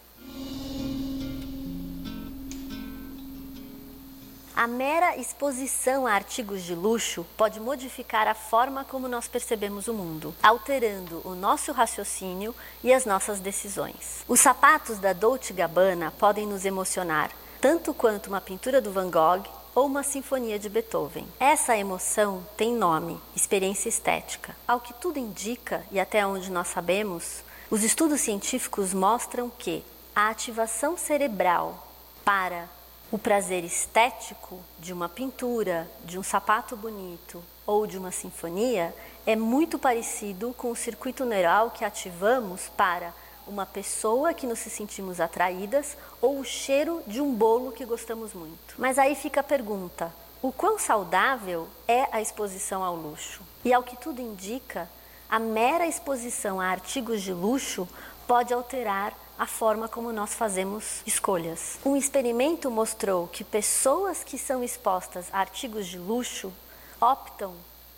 A 4.53 4.67
mera 4.67 5.15
exposição 5.15 6.05
a 6.05 6.11
artigos 6.11 6.61
de 6.63 6.75
luxo 6.75 7.25
pode 7.37 7.57
modificar 7.57 8.27
a 8.27 8.33
forma 8.33 8.83
como 8.83 9.07
nós 9.07 9.29
percebemos 9.29 9.87
o 9.87 9.93
mundo, 9.93 10.35
alterando 10.43 11.21
o 11.23 11.33
nosso 11.33 11.71
raciocínio 11.71 12.53
e 12.83 12.93
as 12.93 13.05
nossas 13.05 13.39
decisões. 13.39 14.25
Os 14.27 14.41
sapatos 14.41 14.99
da 14.99 15.13
Dolce 15.13 15.53
Gabbana 15.53 16.13
podem 16.19 16.45
nos 16.45 16.65
emocionar, 16.65 17.31
tanto 17.61 17.93
quanto 17.93 18.25
uma 18.25 18.41
pintura 18.41 18.81
do 18.81 18.91
Van 18.91 19.11
Gogh 19.11 19.43
ou 19.75 19.85
uma 19.85 20.01
sinfonia 20.01 20.57
de 20.57 20.67
Beethoven. 20.67 21.27
Essa 21.39 21.77
emoção 21.77 22.43
tem 22.57 22.73
nome, 22.73 23.21
experiência 23.35 23.87
estética. 23.87 24.55
Ao 24.67 24.79
que 24.79 24.95
tudo 24.95 25.19
indica, 25.19 25.85
e 25.91 25.99
até 25.99 26.25
onde 26.25 26.51
nós 26.51 26.69
sabemos, 26.69 27.43
os 27.69 27.83
estudos 27.83 28.19
científicos 28.19 28.95
mostram 28.95 29.47
que 29.47 29.83
a 30.15 30.29
ativação 30.29 30.97
cerebral 30.97 31.87
para 32.25 32.67
o 33.11 33.19
prazer 33.19 33.63
estético 33.63 34.59
de 34.79 34.91
uma 34.91 35.07
pintura, 35.07 35.89
de 36.03 36.17
um 36.17 36.23
sapato 36.23 36.75
bonito 36.75 37.43
ou 37.65 37.85
de 37.85 37.95
uma 37.95 38.11
sinfonia 38.11 38.93
é 39.23 39.35
muito 39.35 39.77
parecido 39.77 40.51
com 40.57 40.71
o 40.71 40.75
circuito 40.75 41.25
neural 41.25 41.69
que 41.69 41.85
ativamos 41.85 42.69
para 42.75 43.13
uma 43.47 43.65
pessoa 43.65 44.33
que 44.33 44.47
nos 44.47 44.59
sentimos 44.59 45.19
atraídas 45.19 45.97
ou 46.21 46.39
o 46.39 46.45
cheiro 46.45 47.01
de 47.07 47.21
um 47.21 47.33
bolo 47.33 47.71
que 47.71 47.85
gostamos 47.85 48.33
muito. 48.33 48.75
Mas 48.77 48.97
aí 48.97 49.15
fica 49.15 49.41
a 49.41 49.43
pergunta: 49.43 50.13
o 50.41 50.51
quão 50.51 50.79
saudável 50.79 51.67
é 51.87 52.07
a 52.11 52.21
exposição 52.21 52.83
ao 52.83 52.95
luxo? 52.95 53.41
E 53.63 53.73
ao 53.73 53.83
que 53.83 53.95
tudo 53.95 54.21
indica, 54.21 54.89
a 55.29 55.39
mera 55.39 55.87
exposição 55.87 56.59
a 56.59 56.65
artigos 56.65 57.21
de 57.21 57.31
luxo 57.31 57.87
pode 58.27 58.53
alterar 58.53 59.13
a 59.37 59.47
forma 59.47 59.87
como 59.87 60.11
nós 60.11 60.33
fazemos 60.33 61.01
escolhas. 61.05 61.79
Um 61.83 61.95
experimento 61.95 62.69
mostrou 62.69 63.27
que 63.27 63.43
pessoas 63.43 64.23
que 64.23 64.37
são 64.37 64.63
expostas 64.63 65.27
a 65.33 65.39
artigos 65.39 65.87
de 65.87 65.97
luxo 65.97 66.53
optam 66.99 67.53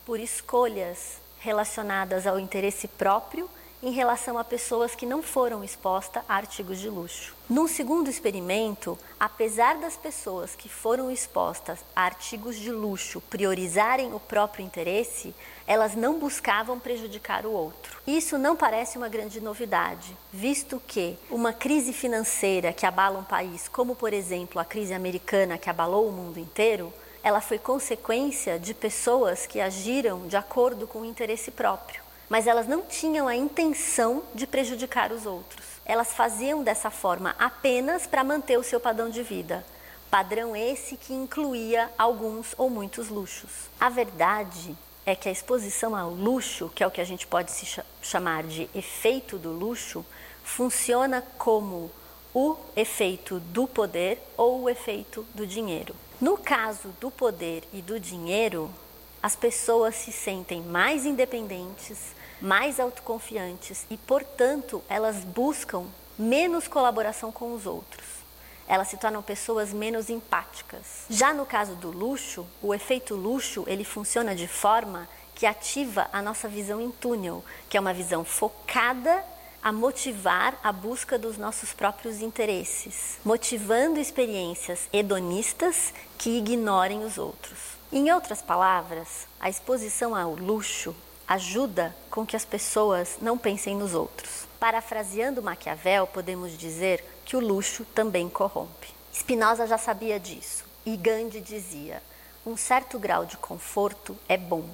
por 0.05 0.19
escolhas 0.19 1.17
relacionadas 1.39 2.25
ao 2.25 2.39
interesse 2.39 2.87
próprio 2.87 3.49
em 3.83 3.91
relação 3.91 4.37
a 4.37 4.45
pessoas 4.45 4.95
que 4.95 5.05
não 5.05 5.21
foram 5.21 5.61
expostas 5.61 6.23
a 6.29 6.35
artigos 6.35 6.79
de 6.79 6.89
luxo. 6.89 7.35
Num 7.49 7.67
segundo 7.67 8.09
experimento, 8.09 8.97
apesar 9.19 9.75
das 9.75 9.97
pessoas 9.97 10.55
que 10.55 10.69
foram 10.69 11.11
expostas 11.11 11.79
a 11.93 12.03
artigos 12.03 12.55
de 12.55 12.71
luxo 12.71 13.19
priorizarem 13.29 14.13
o 14.13 14.21
próprio 14.21 14.65
interesse, 14.65 15.35
elas 15.67 15.95
não 15.95 16.17
buscavam 16.17 16.79
prejudicar 16.79 17.45
o 17.45 17.51
outro. 17.51 18.01
Isso 18.07 18.37
não 18.37 18.55
parece 18.55 18.97
uma 18.97 19.09
grande 19.09 19.41
novidade, 19.41 20.15
visto 20.31 20.81
que 20.87 21.17
uma 21.29 21.51
crise 21.51 21.91
financeira 21.91 22.71
que 22.71 22.85
abala 22.85 23.19
um 23.19 23.23
país, 23.25 23.67
como 23.67 23.97
por 23.97 24.13
exemplo 24.13 24.61
a 24.61 24.65
crise 24.65 24.93
americana 24.93 25.57
que 25.57 25.69
abalou 25.69 26.07
o 26.07 26.11
mundo 26.11 26.39
inteiro, 26.39 26.93
ela 27.21 27.41
foi 27.41 27.59
consequência 27.59 28.57
de 28.57 28.73
pessoas 28.73 29.45
que 29.45 29.59
agiram 29.59 30.25
de 30.25 30.37
acordo 30.37 30.87
com 30.87 31.01
o 31.01 31.05
interesse 31.05 31.51
próprio 31.51 32.02
mas 32.33 32.47
elas 32.47 32.65
não 32.65 32.81
tinham 32.81 33.27
a 33.27 33.35
intenção 33.35 34.23
de 34.33 34.47
prejudicar 34.47 35.11
os 35.11 35.27
outros. 35.27 35.63
Elas 35.85 36.13
faziam 36.13 36.63
dessa 36.63 36.89
forma 36.89 37.35
apenas 37.37 38.07
para 38.07 38.23
manter 38.23 38.57
o 38.57 38.63
seu 38.63 38.79
padrão 38.79 39.07
de 39.07 39.21
vida. 39.21 39.63
Padrão 40.09 40.55
esse 40.55 40.97
que 40.97 41.13
incluía 41.13 41.91
alguns 41.95 42.55
ou 42.57 42.71
muitos 42.71 43.09
luxos. 43.09 43.69
A 43.79 43.87
verdade 43.87 44.75
é 45.05 45.13
que 45.15 45.29
a 45.29 45.31
exposição 45.31 45.95
ao 45.95 46.09
luxo, 46.09 46.71
que 46.73 46.83
é 46.83 46.87
o 46.87 46.89
que 46.89 47.01
a 47.01 47.05
gente 47.05 47.27
pode 47.27 47.51
se 47.51 47.67
chamar 48.01 48.45
de 48.45 48.67
efeito 48.73 49.37
do 49.37 49.51
luxo, 49.51 50.03
funciona 50.43 51.23
como 51.37 51.91
o 52.33 52.55
efeito 52.75 53.39
do 53.39 53.67
poder 53.67 54.19
ou 54.35 54.63
o 54.63 54.69
efeito 54.71 55.23
do 55.35 55.45
dinheiro. 55.45 55.95
No 56.19 56.35
caso 56.35 56.87
do 56.99 57.11
poder 57.11 57.63
e 57.71 57.79
do 57.79 57.99
dinheiro, 57.99 58.71
as 59.21 59.35
pessoas 59.35 59.93
se 59.93 60.11
sentem 60.11 60.63
mais 60.63 61.05
independentes, 61.05 62.12
mais 62.43 62.77
autoconfiantes 62.77 63.85
e, 63.89 63.95
portanto, 63.95 64.83
elas 64.89 65.23
buscam 65.23 65.85
menos 66.19 66.67
colaboração 66.67 67.31
com 67.31 67.53
os 67.53 67.65
outros. 67.65 68.05
Elas 68.67 68.89
se 68.89 68.97
tornam 68.97 69.21
pessoas 69.21 69.71
menos 69.71 70.09
empáticas. 70.09 71.05
Já 71.09 71.33
no 71.33 71.45
caso 71.45 71.75
do 71.75 71.89
luxo, 71.89 72.45
o 72.61 72.73
efeito 72.73 73.15
luxo, 73.15 73.63
ele 73.65 73.85
funciona 73.85 74.35
de 74.35 74.45
forma 74.45 75.07
que 75.33 75.45
ativa 75.45 76.09
a 76.11 76.21
nossa 76.21 76.49
visão 76.49 76.81
em 76.81 76.91
túnel, 76.91 77.43
que 77.69 77.77
é 77.77 77.79
uma 77.79 77.93
visão 77.93 78.25
focada 78.25 79.23
a 79.61 79.71
motivar 79.71 80.59
a 80.61 80.73
busca 80.73 81.17
dos 81.17 81.37
nossos 81.37 81.71
próprios 81.71 82.21
interesses, 82.21 83.19
motivando 83.23 84.01
experiências 84.01 84.89
hedonistas 84.91 85.93
que 86.17 86.37
ignorem 86.37 87.05
os 87.05 87.17
outros. 87.17 87.57
Em 87.89 88.11
outras 88.11 88.41
palavras, 88.41 89.27
a 89.39 89.49
exposição 89.49 90.13
ao 90.13 90.33
luxo 90.33 90.93
ajuda 91.27 91.95
com 92.09 92.25
que 92.25 92.35
as 92.35 92.45
pessoas 92.45 93.17
não 93.21 93.37
pensem 93.37 93.75
nos 93.75 93.93
outros. 93.93 94.47
Parafraseando 94.59 95.41
Maquiavel, 95.41 96.07
podemos 96.07 96.57
dizer 96.57 97.03
que 97.25 97.35
o 97.35 97.39
luxo 97.39 97.85
também 97.85 98.29
corrompe. 98.29 98.93
Spinoza 99.13 99.67
já 99.67 99.77
sabia 99.77 100.19
disso 100.19 100.65
e 100.85 100.97
Gandhi 100.97 101.39
dizia: 101.39 102.01
um 102.45 102.57
certo 102.57 102.99
grau 102.99 103.25
de 103.25 103.37
conforto 103.37 104.17
é 104.27 104.37
bom, 104.37 104.67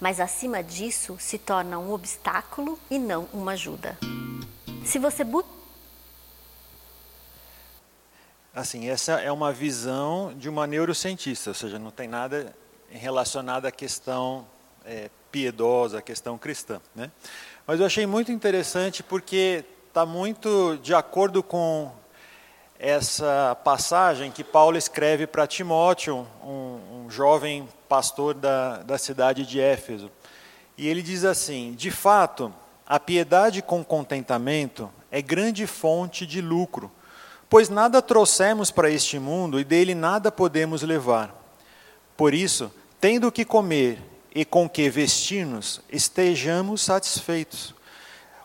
mas 0.00 0.20
acima 0.20 0.62
disso 0.62 1.16
se 1.18 1.38
torna 1.38 1.78
um 1.78 1.92
obstáculo 1.92 2.78
e 2.90 2.98
não 2.98 3.28
uma 3.32 3.52
ajuda. 3.52 3.98
Se 4.84 4.98
você 4.98 5.24
Assim, 8.54 8.88
essa 8.88 9.14
é 9.14 9.32
uma 9.32 9.52
visão 9.52 10.32
de 10.36 10.48
uma 10.48 10.64
neurocientista, 10.66 11.50
ou 11.50 11.54
seja, 11.54 11.76
não 11.76 11.90
tem 11.90 12.06
nada 12.06 12.54
relacionada 12.88 13.66
à 13.66 13.72
questão 13.72 14.46
é, 14.84 15.10
piedosa, 15.34 15.98
à 15.98 16.00
questão 16.00 16.38
cristã. 16.38 16.80
Né? 16.94 17.10
Mas 17.66 17.80
eu 17.80 17.86
achei 17.86 18.06
muito 18.06 18.30
interessante 18.30 19.02
porque 19.02 19.64
está 19.88 20.06
muito 20.06 20.78
de 20.80 20.94
acordo 20.94 21.42
com 21.42 21.90
essa 22.78 23.58
passagem 23.64 24.30
que 24.30 24.44
Paulo 24.44 24.78
escreve 24.78 25.26
para 25.26 25.44
Timóteo, 25.44 26.24
um, 26.40 27.06
um 27.06 27.10
jovem 27.10 27.68
pastor 27.88 28.32
da, 28.32 28.84
da 28.84 28.96
cidade 28.96 29.44
de 29.44 29.60
Éfeso. 29.60 30.08
E 30.78 30.86
ele 30.86 31.02
diz 31.02 31.24
assim: 31.24 31.72
De 31.72 31.90
fato, 31.90 32.54
a 32.86 33.00
piedade 33.00 33.60
com 33.60 33.82
contentamento 33.82 34.88
é 35.10 35.20
grande 35.20 35.66
fonte 35.66 36.24
de 36.24 36.40
lucro, 36.40 36.92
pois 37.50 37.68
nada 37.68 38.00
trouxemos 38.00 38.70
para 38.70 38.88
este 38.88 39.18
mundo 39.18 39.58
e 39.58 39.64
dele 39.64 39.96
nada 39.96 40.30
podemos 40.30 40.82
levar. 40.82 41.34
Por 42.16 42.32
isso, 42.32 42.72
tendo 43.00 43.26
o 43.26 43.32
que 43.32 43.44
comer 43.44 44.13
e 44.34 44.44
com 44.44 44.68
que 44.68 44.90
vestir-nos, 44.90 45.80
estejamos 45.90 46.82
satisfeitos. 46.82 47.74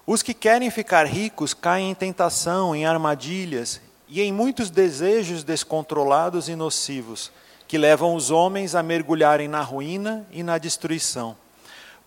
Os 0.06 0.22
que 0.22 0.34
querem 0.34 0.70
ficar 0.70 1.06
ricos 1.06 1.54
caem 1.54 1.92
em 1.92 1.96
tentação, 1.96 2.76
em 2.76 2.86
armadilhas 2.86 3.82
e 4.08 4.22
em 4.22 4.32
muitos 4.32 4.70
desejos 4.70 5.44
descontrolados 5.44 6.50
e 6.50 6.56
nocivos, 6.56 7.32
que 7.68 7.78
levam 7.78 8.16
os 8.16 8.32
homens 8.32 8.76
a 8.76 8.82
mergulharem 8.82 9.48
na 9.48 9.62
ruína 9.62 10.26
e 10.32 10.42
na 10.42 10.58
destruição. 10.58 11.36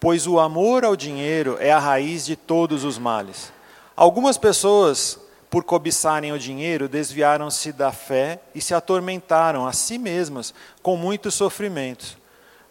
Pois 0.00 0.26
o 0.26 0.40
amor 0.40 0.84
ao 0.84 0.96
dinheiro 0.96 1.56
é 1.60 1.70
a 1.70 1.78
raiz 1.78 2.26
de 2.26 2.34
todos 2.34 2.82
os 2.82 2.98
males. 2.98 3.52
Algumas 3.94 4.36
pessoas, 4.36 5.18
por 5.48 5.62
cobiçarem 5.62 6.32
o 6.32 6.38
dinheiro, 6.38 6.88
desviaram-se 6.88 7.70
da 7.72 7.92
fé 7.92 8.40
e 8.52 8.60
se 8.60 8.74
atormentaram 8.74 9.64
a 9.64 9.72
si 9.72 9.98
mesmas 9.98 10.52
com 10.82 10.96
muitos 10.96 11.34
sofrimentos. 11.34 12.16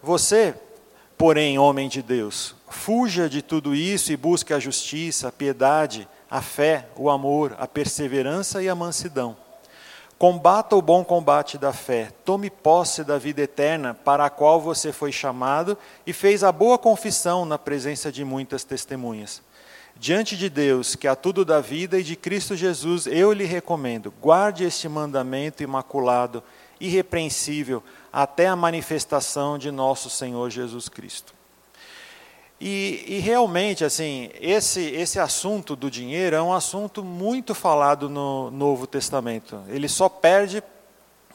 Você, 0.04 0.56
porém, 1.22 1.60
homem 1.60 1.88
de 1.88 2.02
Deus, 2.02 2.56
fuja 2.68 3.30
de 3.30 3.44
tudo 3.44 3.76
isso 3.76 4.12
e 4.12 4.18
busque 4.18 4.56
a 4.56 4.60
justiça, 4.60 5.28
a 5.28 5.32
piedade, 5.32 6.08
a 6.28 6.42
fé, 6.42 6.88
o 6.98 7.12
amor, 7.12 7.56
a 7.60 7.68
perseverança 7.68 8.64
e 8.64 8.68
a 8.68 8.74
mansidão. 8.74 9.38
Combata 10.18 10.76
o 10.76 10.82
bom 10.82 11.04
combate 11.04 11.60
da 11.60 11.72
fé, 11.72 12.12
tome 12.26 12.50
posse 12.50 13.04
da 13.04 13.20
vida 13.20 13.40
eterna 13.40 13.94
para 13.94 14.26
a 14.26 14.30
qual 14.32 14.60
você 14.60 14.92
foi 14.92 15.12
chamado 15.12 15.78
e 16.08 16.12
fez 16.12 16.44
a 16.44 16.52
boa 16.52 16.80
confissão 16.80 17.46
na 17.46 17.60
presença 17.60 18.12
de 18.12 18.26
muitas 18.26 18.64
testemunhas. 18.64 19.44
Diante 19.96 20.36
de 20.36 20.50
Deus, 20.50 20.96
que 20.96 21.08
a 21.08 21.16
tudo 21.16 21.46
da 21.46 21.62
vida, 21.62 22.00
e 22.00 22.04
de 22.04 22.16
Cristo 22.16 22.56
Jesus, 22.56 23.06
eu 23.06 23.32
lhe 23.32 23.46
recomendo: 23.46 24.12
guarde 24.20 24.64
este 24.64 24.90
mandamento 24.90 25.62
imaculado, 25.62 26.42
irrepreensível, 26.82 27.84
até 28.12 28.48
a 28.48 28.56
manifestação 28.56 29.58
de 29.58 29.72
nosso 29.72 30.10
Senhor 30.10 30.50
Jesus 30.50 30.90
Cristo. 30.90 31.34
E, 32.60 33.06
e, 33.08 33.20
realmente, 33.20 33.84
assim, 33.84 34.30
esse, 34.40 34.82
esse 34.82 35.20
assunto 35.20 35.76
do 35.76 35.90
dinheiro 35.90 36.36
é 36.36 36.42
um 36.42 36.54
assunto 36.54 37.04
muito 37.04 37.56
falado 37.56 38.08
no 38.08 38.52
Novo 38.52 38.86
Testamento. 38.86 39.64
Ele 39.68 39.88
só 39.88 40.08
perde 40.08 40.62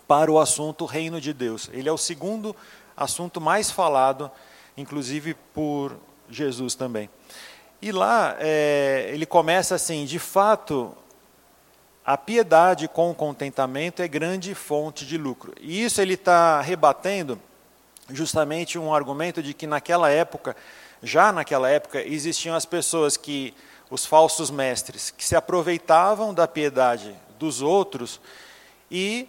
para 0.06 0.30
o 0.30 0.38
assunto 0.38 0.84
reino 0.84 1.20
de 1.20 1.32
Deus. 1.32 1.68
Ele 1.72 1.88
é 1.88 1.92
o 1.92 1.98
segundo 1.98 2.54
assunto 2.96 3.40
mais 3.40 3.72
falado, 3.72 4.30
inclusive 4.76 5.34
por 5.52 5.96
Jesus 6.30 6.76
também. 6.76 7.10
E 7.82 7.90
lá 7.90 8.36
é, 8.38 9.10
ele 9.12 9.26
começa 9.26 9.74
assim: 9.74 10.04
de 10.04 10.20
fato, 10.20 10.96
a 12.06 12.16
piedade 12.16 12.86
com 12.86 13.10
o 13.10 13.14
contentamento 13.14 14.00
é 14.00 14.06
grande 14.06 14.54
fonte 14.54 15.04
de 15.04 15.18
lucro. 15.18 15.52
E 15.60 15.82
isso 15.82 16.00
ele 16.00 16.14
está 16.14 16.60
rebatendo 16.60 17.36
justamente 18.08 18.78
um 18.78 18.94
argumento 18.94 19.42
de 19.42 19.52
que 19.52 19.66
naquela 19.66 20.08
época, 20.08 20.56
já 21.02 21.32
naquela 21.32 21.68
época, 21.68 22.00
existiam 22.00 22.54
as 22.54 22.64
pessoas 22.64 23.16
que, 23.16 23.52
os 23.90 24.06
falsos 24.06 24.52
mestres, 24.52 25.10
que 25.10 25.24
se 25.24 25.34
aproveitavam 25.34 26.32
da 26.32 26.46
piedade 26.46 27.12
dos 27.40 27.60
outros 27.60 28.20
e 28.88 29.28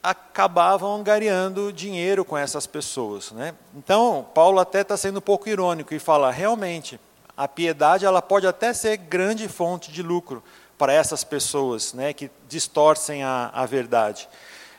acabavam 0.00 0.94
angariando 0.94 1.72
dinheiro 1.72 2.24
com 2.24 2.38
essas 2.38 2.68
pessoas. 2.68 3.32
Né? 3.32 3.52
Então, 3.74 4.24
Paulo 4.32 4.60
até 4.60 4.82
está 4.82 4.96
sendo 4.96 5.18
um 5.18 5.22
pouco 5.22 5.48
irônico 5.48 5.92
e 5.92 5.98
fala, 5.98 6.30
realmente, 6.30 7.00
a 7.36 7.48
piedade 7.48 8.06
ela 8.06 8.22
pode 8.22 8.46
até 8.46 8.72
ser 8.72 8.96
grande 8.96 9.48
fonte 9.48 9.90
de 9.90 10.02
lucro, 10.04 10.40
para 10.78 10.92
essas 10.92 11.24
pessoas 11.24 11.92
né, 11.92 12.12
que 12.12 12.30
distorcem 12.48 13.22
a, 13.22 13.50
a 13.52 13.66
verdade. 13.66 14.28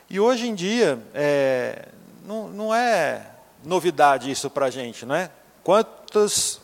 E 0.09 0.19
hoje 0.19 0.47
em 0.47 0.55
dia, 0.55 0.99
é, 1.13 1.87
não, 2.25 2.47
não 2.49 2.75
é 2.75 3.25
novidade 3.63 4.31
isso 4.31 4.49
para 4.49 4.67
a 4.67 4.69
gente, 4.69 5.05
não 5.05 5.15
é? 5.15 5.29
Quantos 5.63 6.61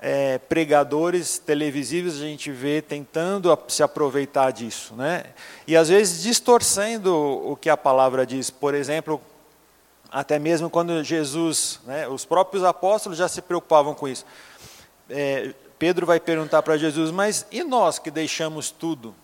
é, 0.00 0.38
pregadores 0.38 1.38
televisivos 1.38 2.16
a 2.16 2.24
gente 2.24 2.50
vê 2.50 2.80
tentando 2.80 3.56
se 3.68 3.82
aproveitar 3.82 4.50
disso, 4.52 4.94
né? 4.94 5.24
E 5.66 5.76
às 5.76 5.88
vezes 5.88 6.22
distorcendo 6.22 7.14
o 7.14 7.56
que 7.56 7.68
a 7.68 7.76
palavra 7.76 8.24
diz. 8.24 8.48
Por 8.48 8.74
exemplo, 8.74 9.20
até 10.10 10.38
mesmo 10.38 10.70
quando 10.70 11.02
Jesus, 11.02 11.80
né, 11.84 12.08
os 12.08 12.24
próprios 12.24 12.64
apóstolos 12.64 13.18
já 13.18 13.28
se 13.28 13.42
preocupavam 13.42 13.94
com 13.94 14.06
isso. 14.08 14.24
É, 15.10 15.52
Pedro 15.78 16.06
vai 16.06 16.18
perguntar 16.18 16.62
para 16.62 16.76
Jesus, 16.76 17.10
mas 17.10 17.46
e 17.50 17.62
nós 17.62 17.98
que 17.98 18.10
deixamos 18.10 18.70
tudo 18.70 19.14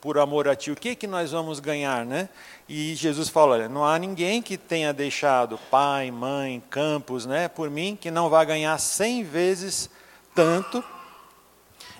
por 0.00 0.16
amor 0.18 0.48
a 0.48 0.56
ti, 0.56 0.70
o 0.70 0.76
que, 0.76 0.94
que 0.96 1.06
nós 1.06 1.32
vamos 1.32 1.60
ganhar, 1.60 2.06
né? 2.06 2.30
E 2.66 2.94
Jesus 2.94 3.28
fala, 3.28 3.52
olha, 3.52 3.68
não 3.68 3.84
há 3.84 3.98
ninguém 3.98 4.40
que 4.40 4.56
tenha 4.56 4.94
deixado 4.94 5.58
pai, 5.70 6.10
mãe, 6.10 6.62
campos, 6.70 7.26
né, 7.26 7.48
por 7.48 7.68
mim, 7.68 7.98
que 8.00 8.10
não 8.10 8.30
vá 8.30 8.42
ganhar 8.42 8.78
cem 8.78 9.22
vezes 9.22 9.90
tanto 10.34 10.82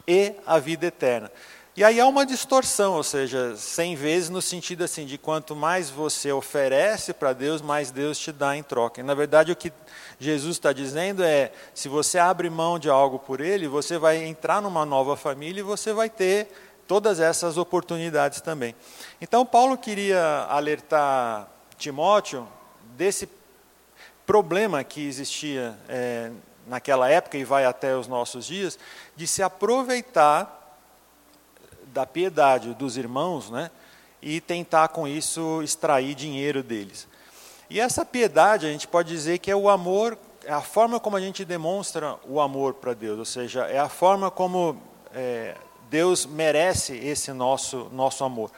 e 0.06 0.32
a 0.46 0.58
vida 0.58 0.86
eterna. 0.86 1.30
E 1.76 1.84
aí 1.84 2.00
há 2.00 2.06
uma 2.06 2.26
distorção, 2.26 2.94
ou 2.94 3.02
seja, 3.04 3.56
cem 3.56 3.94
vezes 3.94 4.28
no 4.28 4.42
sentido 4.42 4.82
assim 4.82 5.06
de 5.06 5.16
quanto 5.16 5.54
mais 5.54 5.88
você 5.88 6.32
oferece 6.32 7.14
para 7.14 7.32
Deus, 7.32 7.62
mais 7.62 7.92
Deus 7.92 8.18
te 8.18 8.32
dá 8.32 8.56
em 8.56 8.62
troca. 8.62 9.00
E, 9.00 9.04
na 9.04 9.14
verdade, 9.14 9.52
o 9.52 9.56
que 9.56 9.72
Jesus 10.18 10.56
está 10.56 10.72
dizendo 10.72 11.22
é: 11.22 11.52
se 11.72 11.88
você 11.88 12.18
abre 12.18 12.50
mão 12.50 12.76
de 12.76 12.90
algo 12.90 13.20
por 13.20 13.40
Ele, 13.40 13.68
você 13.68 13.98
vai 13.98 14.16
entrar 14.16 14.60
numa 14.60 14.84
nova 14.84 15.16
família 15.16 15.60
e 15.60 15.62
você 15.62 15.92
vai 15.92 16.10
ter 16.10 16.48
todas 16.88 17.20
essas 17.20 17.56
oportunidades 17.56 18.40
também. 18.40 18.74
Então, 19.20 19.46
Paulo 19.46 19.78
queria 19.78 20.46
alertar 20.50 21.48
Timóteo 21.78 22.48
desse 22.96 23.28
problema 24.26 24.82
que 24.82 25.06
existia 25.06 25.78
é, 25.88 26.32
naquela 26.66 27.08
época 27.08 27.38
e 27.38 27.44
vai 27.44 27.64
até 27.64 27.96
os 27.96 28.08
nossos 28.08 28.44
dias, 28.44 28.76
de 29.14 29.26
se 29.26 29.40
aproveitar 29.40 30.59
da 31.92 32.06
piedade 32.06 32.74
dos 32.74 32.96
irmãos, 32.96 33.50
né? 33.50 33.70
E 34.22 34.40
tentar 34.40 34.88
com 34.88 35.08
isso 35.08 35.62
extrair 35.62 36.14
dinheiro 36.14 36.62
deles. 36.62 37.08
E 37.68 37.78
essa 37.78 38.04
piedade, 38.04 38.66
a 38.66 38.72
gente 38.72 38.88
pode 38.88 39.08
dizer 39.08 39.38
que 39.38 39.50
é 39.50 39.56
o 39.56 39.68
amor, 39.68 40.18
é 40.44 40.52
a 40.52 40.60
forma 40.60 40.98
como 40.98 41.16
a 41.16 41.20
gente 41.20 41.44
demonstra 41.44 42.16
o 42.24 42.40
amor 42.40 42.74
para 42.74 42.94
Deus, 42.94 43.18
ou 43.18 43.24
seja, 43.24 43.66
é 43.66 43.78
a 43.78 43.88
forma 43.88 44.30
como 44.30 44.76
é, 45.14 45.54
Deus 45.88 46.26
merece 46.26 46.96
esse 46.96 47.32
nosso, 47.32 47.88
nosso 47.92 48.24
amor. 48.24 48.50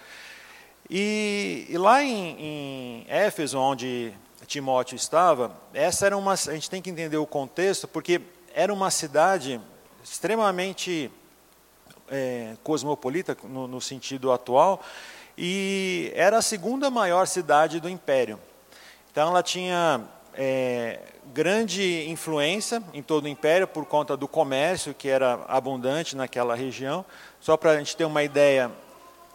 E, 0.89 1.67
e 1.69 1.79
lá 1.79 2.03
em, 2.03 2.37
em 2.39 3.07
Éfeso, 3.09 3.59
onde 3.59 4.13
Timóteo 4.47 4.97
estava, 4.97 5.53
essa 5.73 6.07
era 6.07 6.17
uma, 6.17 6.33
a 6.33 6.37
gente 6.37 6.69
tem 6.69 6.83
que 6.83 6.91
entender 6.91 7.17
o 7.17 7.27
contexto, 7.27 7.87
porque 7.87 8.21
era 8.55 8.73
uma 8.73 8.91
cidade 8.91 9.61
extremamente 10.03 11.11
é, 12.13 12.55
cosmopolita 12.63 13.37
no, 13.43 13.67
no 13.67 13.81
sentido 13.81 14.31
atual, 14.31 14.85
e 15.37 16.13
era 16.15 16.39
a 16.39 16.43
segunda 16.43 16.91
maior 16.91 17.27
cidade 17.27 17.81
do 17.81 17.89
império. 17.89 18.39
Então 19.11 19.29
ela 19.29 19.43
tinha 19.43 20.03
é, 20.35 21.01
grande 21.33 22.09
influência 22.09 22.83
em 22.93 23.03
todo 23.03 23.25
o 23.25 23.29
império 23.29 23.67
por 23.67 23.87
conta 23.87 24.17
do 24.17 24.29
comércio 24.29 24.95
que 24.95 25.09
era 25.09 25.41
abundante 25.49 26.17
naquela 26.17 26.55
região. 26.55 27.05
Só 27.41 27.57
para 27.57 27.73
a 27.73 27.79
gente 27.79 27.97
ter 27.97 28.05
uma 28.05 28.23
ideia, 28.23 28.71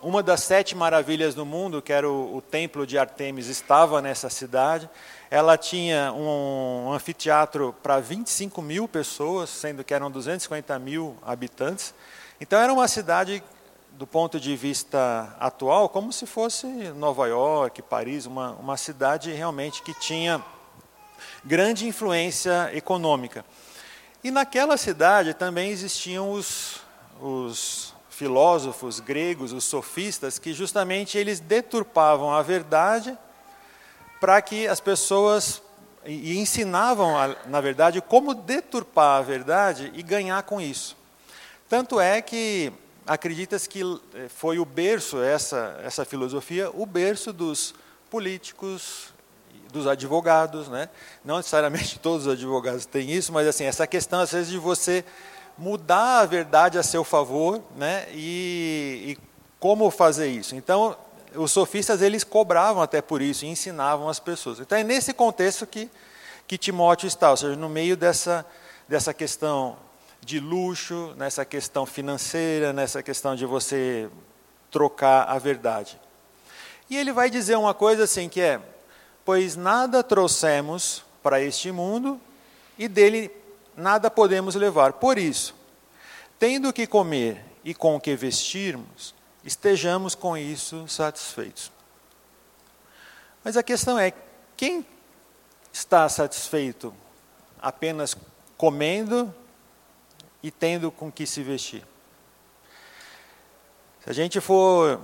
uma 0.02 0.22
das 0.22 0.44
sete 0.44 0.76
maravilhas 0.76 1.34
do 1.34 1.46
mundo, 1.46 1.82
que 1.82 1.92
era 1.92 2.08
o, 2.08 2.38
o 2.38 2.42
templo 2.42 2.86
de 2.86 2.98
Artemis, 2.98 3.48
estava 3.48 4.02
nessa 4.02 4.30
cidade. 4.30 4.90
Ela 5.30 5.58
tinha 5.58 6.14
um, 6.14 6.88
um 6.88 6.94
anfiteatro 6.94 7.76
para 7.84 8.00
25 8.00 8.62
mil 8.62 8.88
pessoas, 8.88 9.50
sendo 9.50 9.84
que 9.84 9.94
eram 9.94 10.10
250 10.10 10.78
mil 10.80 11.18
habitantes. 11.26 11.94
Então 12.40 12.60
era 12.60 12.72
uma 12.72 12.88
cidade, 12.88 13.44
do 13.94 14.06
ponto 14.06 14.40
de 14.40 14.56
vista 14.56 15.36
atual, 15.40 15.90
como 15.90 16.14
se 16.14 16.28
fosse 16.28 16.68
Nova 16.68 17.26
York, 17.28 17.82
Paris, 17.82 18.28
uma, 18.28 18.52
uma 18.52 18.78
cidade 18.78 19.32
realmente 19.32 19.82
que 19.82 19.92
tinha 19.96 20.44
grande 21.44 21.88
influência 21.88 22.70
econômica. 22.76 23.44
E 24.24 24.30
naquela 24.30 24.78
cidade 24.78 25.34
também 25.34 25.72
existiam 25.72 26.32
os, 26.32 26.80
os 27.20 27.96
filósofos 28.12 29.00
gregos, 29.00 29.52
os 29.52 29.64
sofistas, 29.64 30.38
que 30.38 30.54
justamente 30.54 31.18
eles 31.18 31.40
deturpavam 31.40 32.32
a 32.32 32.44
verdade 32.44 33.18
para 34.20 34.40
que 34.44 34.68
as 34.68 34.80
pessoas 34.80 35.60
e 36.06 36.38
ensinavam, 36.38 37.16
na 37.48 37.60
verdade, 37.60 38.00
como 38.00 38.36
deturpar 38.36 39.20
a 39.20 39.22
verdade 39.24 39.92
e 39.96 40.04
ganhar 40.04 40.42
com 40.44 40.62
isso. 40.62 40.96
Tanto 41.70 42.00
é 42.00 42.22
que 42.22 42.72
acredita-se 43.06 43.68
que 43.68 43.82
eh, 44.14 44.28
foi 44.30 44.58
o 44.58 44.64
berço, 44.64 45.22
essa, 45.22 45.80
essa 45.84 46.06
filosofia, 46.06 46.70
o 46.74 46.86
berço 46.86 47.34
dos 47.34 47.76
políticos, 48.10 49.14
dos 49.72 49.86
advogados. 49.86 50.70
Né? 50.70 50.90
Não 51.26 51.38
necessariamente 51.38 52.00
todos 52.00 52.26
os 52.26 52.34
advogados 52.34 52.86
têm 52.86 53.12
isso, 53.12 53.34
mas 53.34 53.46
assim, 53.48 53.66
essa 53.66 53.86
questão, 53.86 54.22
às 54.22 54.32
vezes, 54.32 54.50
de 54.50 54.58
você 54.58 55.04
mudar 55.58 56.20
a 56.20 56.26
verdade 56.26 56.78
a 56.78 56.84
seu 56.84 57.04
favor 57.04 57.62
né? 57.76 58.08
e, 58.14 59.18
e 59.18 59.18
como 59.60 59.92
fazer 59.92 60.28
isso. 60.28 60.56
Então, 60.56 60.96
os 61.36 61.52
sofistas 61.52 62.02
eles 62.02 62.24
cobravam 62.24 62.82
até 62.82 63.02
por 63.02 63.22
isso 63.22 63.44
e 63.44 63.50
ensinavam 63.50 64.08
as 64.08 64.20
pessoas. 64.20 64.62
Então, 64.62 64.78
é 64.78 64.84
nesse 64.84 65.14
contexto 65.14 65.68
que, 65.68 65.90
que 66.48 66.58
Timóteo 66.58 67.08
está, 67.08 67.32
ou 67.32 67.38
seja, 67.38 67.58
no 67.58 67.68
meio 67.68 67.98
dessa, 67.98 68.46
dessa 68.88 69.14
questão 69.14 69.78
de 70.22 70.40
luxo, 70.40 71.14
nessa 71.18 71.46
questão 71.46 71.86
financeira, 71.86 72.74
nessa 72.74 73.02
questão 73.02 73.36
de 73.36 73.46
você 73.46 74.10
trocar 74.70 75.24
a 75.24 75.38
verdade. 75.40 76.00
E 76.90 76.98
ele 76.98 77.12
vai 77.12 77.30
dizer 77.30 77.56
uma 77.58 77.74
coisa 77.74 78.04
assim 78.04 78.30
que 78.30 78.42
é: 78.42 78.62
pois 79.24 79.56
nada 79.56 80.04
trouxemos 80.04 81.04
para 81.22 81.42
este 81.42 81.72
mundo 81.72 82.20
e 82.78 82.88
dele 82.88 83.32
nada 83.76 84.10
podemos 84.10 84.56
levar. 84.56 84.94
Por 84.94 85.18
isso, 85.18 85.56
tendo 86.40 86.72
que 86.72 86.88
comer 86.88 87.44
e 87.64 87.74
com 87.74 87.96
o 87.96 88.00
que 88.00 88.16
vestirmos, 88.16 89.14
estejamos 89.44 90.16
com 90.16 90.38
isso 90.38 90.88
satisfeitos. 90.88 91.72
Mas 93.44 93.58
a 93.58 93.64
questão 93.64 93.98
é: 93.98 94.14
quem 94.56 94.86
está 95.72 96.08
satisfeito 96.10 96.94
apenas 97.62 98.16
comendo 98.58 99.34
e 100.48 100.52
tendo 100.52 100.90
com 100.90 101.12
que 101.12 101.28
se 101.28 101.44
vestir. 101.44 101.84
Se 104.04 104.10
a 104.10 104.14
gente 104.14 104.40
for 104.40 105.02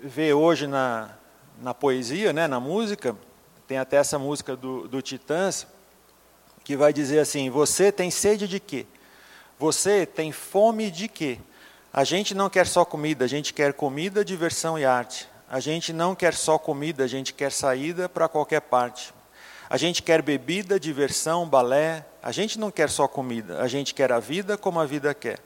ver 0.00 0.34
hoje 0.34 0.68
na, 0.68 1.10
na 1.60 1.74
poesia, 1.74 2.32
né, 2.32 2.46
na 2.46 2.60
música, 2.60 3.16
tem 3.66 3.76
até 3.76 3.96
essa 3.96 4.18
música 4.20 4.54
do, 4.56 4.86
do 4.86 5.02
Titãs, 5.02 5.66
que 6.62 6.76
vai 6.76 6.92
dizer 6.92 7.18
assim: 7.18 7.50
Você 7.50 7.90
tem 7.90 8.08
sede 8.08 8.46
de 8.46 8.60
quê? 8.60 8.86
Você 9.58 10.06
tem 10.06 10.30
fome 10.30 10.92
de 10.92 11.08
quê? 11.08 11.40
A 11.92 12.04
gente 12.04 12.32
não 12.32 12.48
quer 12.48 12.66
só 12.66 12.84
comida, 12.84 13.24
a 13.24 13.28
gente 13.28 13.52
quer 13.52 13.72
comida, 13.72 14.24
diversão 14.24 14.78
e 14.78 14.84
arte. 14.84 15.28
A 15.50 15.58
gente 15.58 15.92
não 15.92 16.14
quer 16.14 16.34
só 16.34 16.56
comida, 16.56 17.02
a 17.02 17.08
gente 17.08 17.34
quer 17.34 17.50
saída 17.50 18.08
para 18.08 18.28
qualquer 18.28 18.60
parte. 18.60 19.12
A 19.70 19.76
gente 19.76 20.02
quer 20.02 20.22
bebida, 20.22 20.80
diversão, 20.80 21.46
balé. 21.46 22.04
A 22.22 22.32
gente 22.32 22.58
não 22.58 22.70
quer 22.70 22.88
só 22.88 23.06
comida, 23.06 23.60
a 23.60 23.68
gente 23.68 23.94
quer 23.94 24.10
a 24.12 24.18
vida 24.18 24.56
como 24.56 24.80
a 24.80 24.86
vida 24.86 25.12
quer. 25.14 25.38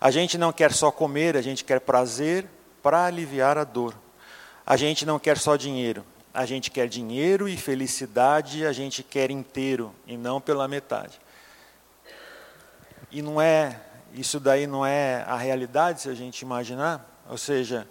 A 0.00 0.10
gente 0.10 0.36
não 0.36 0.52
quer 0.52 0.72
só 0.72 0.90
comer, 0.90 1.36
a 1.36 1.42
gente 1.42 1.64
quer 1.64 1.80
prazer 1.80 2.46
para 2.82 3.06
aliviar 3.06 3.56
a 3.56 3.64
dor. 3.64 3.94
A 4.66 4.76
gente 4.76 5.06
não 5.06 5.18
quer 5.18 5.38
só 5.38 5.56
dinheiro, 5.56 6.04
a 6.34 6.44
gente 6.44 6.70
quer 6.70 6.88
dinheiro 6.88 7.48
e 7.48 7.56
felicidade 7.56 8.66
a 8.66 8.72
gente 8.72 9.02
quer 9.02 9.30
inteiro 9.30 9.94
e 10.06 10.16
não 10.16 10.40
pela 10.40 10.68
metade. 10.68 11.20
E 13.10 13.22
não 13.22 13.40
é, 13.40 13.80
isso 14.12 14.38
daí 14.38 14.66
não 14.66 14.84
é 14.84 15.24
a 15.26 15.36
realidade 15.36 16.02
se 16.02 16.10
a 16.10 16.14
gente 16.14 16.42
imaginar, 16.42 17.22
ou 17.28 17.38
seja, 17.38 17.88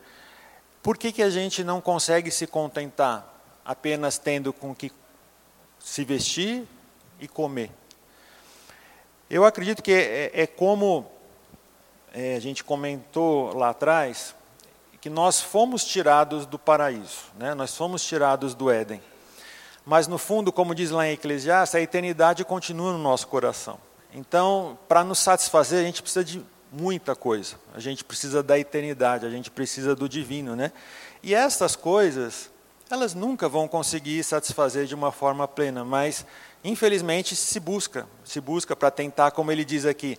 por 0.83 0.97
que, 0.97 1.11
que 1.11 1.23
a 1.23 1.29
gente 1.29 1.63
não 1.63 1.81
consegue 1.81 2.29
se 2.29 2.45
contentar 2.45 3.33
apenas 3.65 4.17
tendo 4.17 4.53
com 4.53 4.73
que 4.75 4.91
se 5.87 6.03
vestir 6.03 6.67
e 7.17 7.29
comer? 7.29 7.71
Eu 9.29 9.45
acredito 9.45 9.81
que 9.81 9.93
é, 9.93 10.31
é 10.33 10.45
como 10.45 11.09
é, 12.13 12.35
a 12.35 12.39
gente 12.41 12.61
comentou 12.61 13.55
lá 13.55 13.69
atrás, 13.69 14.35
que 14.99 15.09
nós 15.09 15.41
fomos 15.41 15.85
tirados 15.85 16.45
do 16.45 16.59
paraíso, 16.59 17.31
né? 17.39 17.53
nós 17.53 17.75
fomos 17.75 18.03
tirados 18.03 18.53
do 18.53 18.69
Éden. 18.69 19.01
Mas, 19.85 20.07
no 20.07 20.17
fundo, 20.17 20.51
como 20.51 20.75
diz 20.75 20.91
lá 20.91 21.07
em 21.07 21.13
Eclesiastes, 21.13 21.75
a 21.75 21.81
eternidade 21.81 22.43
continua 22.43 22.91
no 22.91 22.97
nosso 22.97 23.27
coração. 23.27 23.79
Então, 24.13 24.77
para 24.89 25.05
nos 25.05 25.19
satisfazer, 25.19 25.79
a 25.79 25.83
gente 25.83 26.01
precisa 26.01 26.25
de 26.25 26.43
muita 26.69 27.15
coisa. 27.15 27.55
A 27.73 27.79
gente 27.79 28.03
precisa 28.03 28.43
da 28.43 28.59
eternidade, 28.59 29.25
a 29.25 29.29
gente 29.29 29.49
precisa 29.49 29.95
do 29.95 30.09
divino. 30.09 30.53
Né? 30.53 30.73
E 31.23 31.33
essas 31.33 31.77
coisas, 31.77 32.49
elas 32.89 33.13
nunca 33.13 33.49
vão 33.49 33.67
conseguir 33.67 34.23
satisfazer 34.23 34.85
de 34.85 34.95
uma 34.95 35.11
forma 35.11 35.47
plena, 35.47 35.83
mas, 35.83 36.25
infelizmente, 36.63 37.35
se 37.35 37.59
busca. 37.59 38.07
Se 38.23 38.39
busca 38.39 38.75
para 38.75 38.91
tentar, 38.91 39.31
como 39.31 39.51
ele 39.51 39.65
diz 39.65 39.85
aqui, 39.85 40.17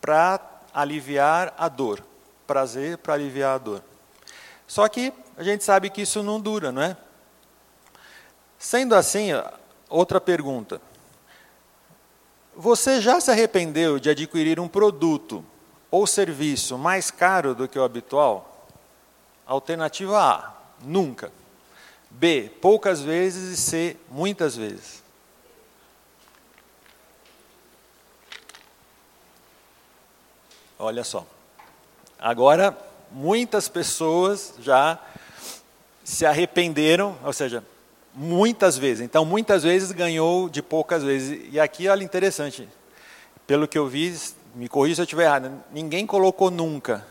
para 0.00 0.40
aliviar 0.72 1.54
a 1.58 1.68
dor 1.68 2.04
prazer 2.50 2.98
para 2.98 3.14
aliviar 3.14 3.54
a 3.54 3.58
dor. 3.58 3.80
Só 4.66 4.88
que 4.88 5.12
a 5.36 5.44
gente 5.44 5.62
sabe 5.62 5.88
que 5.88 6.02
isso 6.02 6.20
não 6.20 6.40
dura, 6.40 6.72
não 6.72 6.82
é? 6.82 6.96
Sendo 8.58 8.96
assim, 8.96 9.28
outra 9.88 10.20
pergunta. 10.20 10.82
Você 12.56 13.00
já 13.00 13.20
se 13.20 13.30
arrependeu 13.30 14.00
de 14.00 14.10
adquirir 14.10 14.58
um 14.58 14.66
produto 14.66 15.44
ou 15.92 16.08
serviço 16.08 16.76
mais 16.76 17.08
caro 17.08 17.54
do 17.54 17.68
que 17.68 17.78
o 17.78 17.84
habitual? 17.84 18.66
Alternativa 19.46 20.20
A: 20.20 20.52
nunca. 20.82 21.30
B: 22.10 22.50
poucas 22.60 23.00
vezes 23.00 23.58
e 23.58 23.60
C: 23.60 23.96
muitas 24.10 24.56
vezes. 24.56 25.02
Olha 30.78 31.04
só. 31.04 31.26
Agora, 32.18 32.76
muitas 33.10 33.68
pessoas 33.68 34.54
já 34.60 34.98
se 36.02 36.24
arrependeram, 36.26 37.16
ou 37.22 37.32
seja, 37.32 37.62
muitas 38.14 38.76
vezes. 38.76 39.02
Então, 39.02 39.24
muitas 39.24 39.62
vezes 39.62 39.92
ganhou 39.92 40.48
de 40.48 40.62
poucas 40.62 41.02
vezes. 41.02 41.48
E 41.52 41.60
aqui, 41.60 41.88
olha, 41.88 42.02
interessante. 42.02 42.68
Pelo 43.46 43.68
que 43.68 43.78
eu 43.78 43.86
vi, 43.86 44.18
me 44.54 44.68
corrija 44.68 44.96
se 44.96 45.00
eu 45.02 45.04
estiver 45.04 45.24
errado, 45.24 45.62
ninguém 45.72 46.06
colocou 46.06 46.50
nunca. 46.50 47.06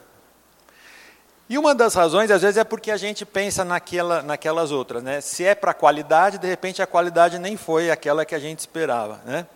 E 1.49 1.57
uma 1.57 1.73
das 1.73 1.95
razões, 1.95 2.29
às 2.29 2.43
vezes, 2.43 2.57
é 2.57 2.63
porque 2.63 2.91
a 2.91 2.97
gente 2.97 3.25
pensa 3.25 3.65
naquela, 3.65 4.21
naquelas 4.21 4.71
outras. 4.71 5.01
Né? 5.01 5.19
Se 5.19 5.43
é 5.43 5.55
para 5.55 5.73
qualidade, 5.73 6.37
de 6.37 6.47
repente 6.47 6.79
a 6.79 6.85
qualidade 6.85 7.39
nem 7.39 7.57
foi 7.57 7.89
aquela 7.89 8.23
que 8.23 8.35
a 8.35 8.39
gente 8.39 8.59
esperava. 8.59 9.19
Né? 9.25 9.47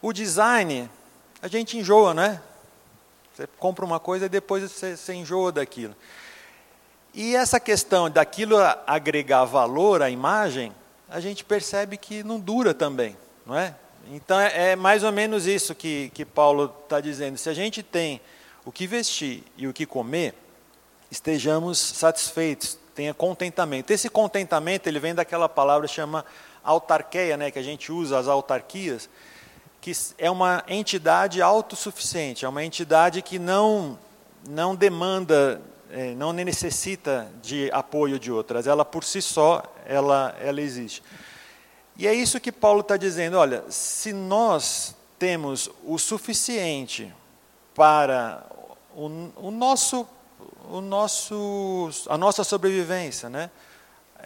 O 0.00 0.12
design, 0.12 0.88
a 1.42 1.48
gente 1.48 1.76
enjoa, 1.76 2.14
né? 2.14 2.40
Você 3.34 3.48
compra 3.58 3.84
uma 3.84 3.98
coisa 3.98 4.26
e 4.26 4.28
depois 4.28 4.62
você, 4.62 4.96
você 4.96 5.12
enjoa 5.12 5.50
daquilo. 5.50 5.96
E 7.12 7.34
essa 7.34 7.58
questão 7.58 8.08
daquilo 8.08 8.56
agregar 8.86 9.44
valor 9.44 10.02
à 10.02 10.10
imagem, 10.10 10.72
a 11.08 11.18
gente 11.18 11.44
percebe 11.44 11.96
que 11.96 12.22
não 12.22 12.38
dura 12.38 12.72
também, 12.72 13.16
não 13.44 13.58
é? 13.58 13.74
Então 14.12 14.38
é, 14.38 14.70
é 14.70 14.76
mais 14.76 15.02
ou 15.02 15.10
menos 15.10 15.46
isso 15.46 15.74
que, 15.74 16.12
que 16.14 16.24
Paulo 16.24 16.72
está 16.84 17.00
dizendo. 17.00 17.36
Se 17.38 17.48
a 17.48 17.54
gente 17.54 17.82
tem 17.82 18.20
o 18.64 18.70
que 18.70 18.86
vestir 18.86 19.42
e 19.56 19.66
o 19.66 19.72
que 19.72 19.84
comer, 19.84 20.34
estejamos 21.10 21.78
satisfeitos, 21.78 22.78
tenha 22.94 23.12
contentamento. 23.12 23.90
Esse 23.90 24.08
contentamento 24.08 24.86
ele 24.86 24.98
vem 24.98 25.14
daquela 25.14 25.48
palavra 25.48 25.86
chama 25.88 26.24
autarqueia, 26.62 27.36
né, 27.36 27.50
que 27.50 27.58
a 27.58 27.62
gente 27.62 27.92
usa 27.92 28.18
as 28.18 28.26
autarquias, 28.26 29.08
que 29.80 29.92
é 30.16 30.30
uma 30.30 30.64
entidade 30.66 31.42
autossuficiente, 31.42 32.46
é 32.46 32.48
uma 32.48 32.64
entidade 32.64 33.20
que 33.20 33.38
não, 33.38 33.98
não 34.48 34.74
demanda, 34.74 35.60
é, 35.90 36.14
não 36.14 36.32
necessita 36.32 37.28
de 37.42 37.70
apoio 37.70 38.18
de 38.18 38.32
outras, 38.32 38.66
ela 38.66 38.84
por 38.84 39.04
si 39.04 39.20
só, 39.20 39.62
ela, 39.84 40.34
ela 40.40 40.60
existe. 40.60 41.02
E 41.98 42.08
é 42.08 42.14
isso 42.14 42.40
que 42.40 42.50
Paulo 42.50 42.80
está 42.80 42.96
dizendo, 42.96 43.36
olha, 43.36 43.62
se 43.68 44.12
nós 44.12 44.96
temos 45.18 45.70
o 45.84 45.98
suficiente 45.98 47.14
para 47.74 48.44
o, 48.96 49.30
o 49.36 49.50
nosso, 49.50 50.06
o 50.70 50.80
nosso, 50.80 51.90
a 52.08 52.18
nossa 52.18 52.44
sobrevivência, 52.44 53.28
né? 53.28 53.50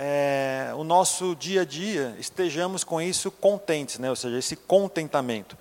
é, 0.01 0.71
o 0.77 0.85
nosso 0.85 1.35
dia 1.35 1.63
a 1.63 1.65
dia 1.65 2.15
estejamos 2.21 2.85
com 2.85 3.01
isso 3.01 3.33
contentes, 3.33 3.99
né? 3.99 4.09
ou 4.09 4.15
seja, 4.15 4.39
esse 4.39 4.55
contentamento. 4.55 5.59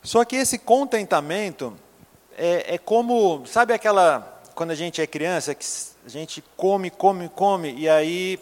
Só 0.00 0.24
que 0.24 0.36
esse 0.36 0.58
contentamento 0.58 1.76
é, 2.38 2.74
é 2.74 2.78
como, 2.78 3.44
sabe 3.44 3.74
aquela, 3.74 4.40
quando 4.54 4.70
a 4.70 4.76
gente 4.76 5.02
é 5.02 5.06
criança, 5.08 5.56
que 5.56 5.66
a 6.06 6.08
gente 6.08 6.42
come, 6.56 6.88
come, 6.88 7.28
come, 7.28 7.74
e 7.74 7.88
aí 7.88 8.38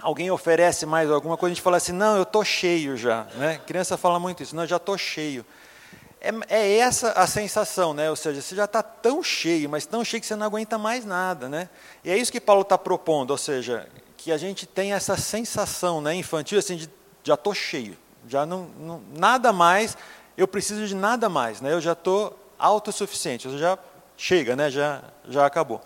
alguém 0.00 0.30
oferece 0.30 0.86
mais 0.86 1.10
alguma 1.10 1.36
coisa, 1.36 1.50
a 1.50 1.54
gente 1.54 1.62
fala 1.62 1.78
assim, 1.78 1.92
não, 1.92 2.16
eu 2.16 2.22
estou 2.22 2.44
cheio 2.44 2.96
já. 2.96 3.24
Né? 3.34 3.60
Criança 3.66 3.96
fala 3.96 4.20
muito 4.20 4.44
isso, 4.44 4.54
não, 4.54 4.62
eu 4.62 4.68
já 4.68 4.76
estou 4.76 4.96
cheio. 4.96 5.44
É, 6.24 6.58
é, 6.58 6.78
essa 6.78 7.12
a 7.12 7.26
sensação, 7.26 7.92
né? 7.92 8.08
ou 8.08 8.16
seja, 8.16 8.40
você 8.40 8.56
já 8.56 8.64
está 8.64 8.82
tão 8.82 9.22
cheio, 9.22 9.68
mas 9.68 9.84
tão 9.84 10.02
cheio 10.02 10.22
que 10.22 10.26
você 10.26 10.34
não 10.34 10.46
aguenta 10.46 10.78
mais 10.78 11.04
nada. 11.04 11.50
Né? 11.50 11.68
E 12.02 12.10
é 12.10 12.16
isso 12.16 12.32
que 12.32 12.40
Paulo 12.40 12.62
está 12.62 12.78
propondo, 12.78 13.30
ou 13.30 13.36
seja, 13.36 13.86
que 14.16 14.32
a 14.32 14.38
gente 14.38 14.64
tem 14.64 14.94
essa 14.94 15.18
sensação 15.18 16.00
né, 16.00 16.14
infantil, 16.14 16.58
assim, 16.58 16.76
de 16.76 16.88
já 17.22 17.34
estou 17.34 17.54
cheio, 17.54 17.94
já 18.26 18.46
não, 18.46 18.68
não, 18.78 19.02
nada 19.14 19.52
mais, 19.52 19.98
eu 20.36 20.48
preciso 20.48 20.86
de 20.86 20.94
nada 20.94 21.28
mais, 21.28 21.60
né, 21.60 21.72
eu 21.72 21.80
já 21.80 21.92
estou 21.92 22.38
autossuficiente, 22.58 23.58
já 23.58 23.78
chega, 24.16 24.56
né, 24.56 24.70
já, 24.70 25.02
já 25.28 25.44
acabou. 25.44 25.82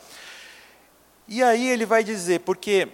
E 1.27 1.43
aí 1.43 1.69
ele 1.69 1.85
vai 1.85 2.05
dizer, 2.05 2.41
porque 2.41 2.89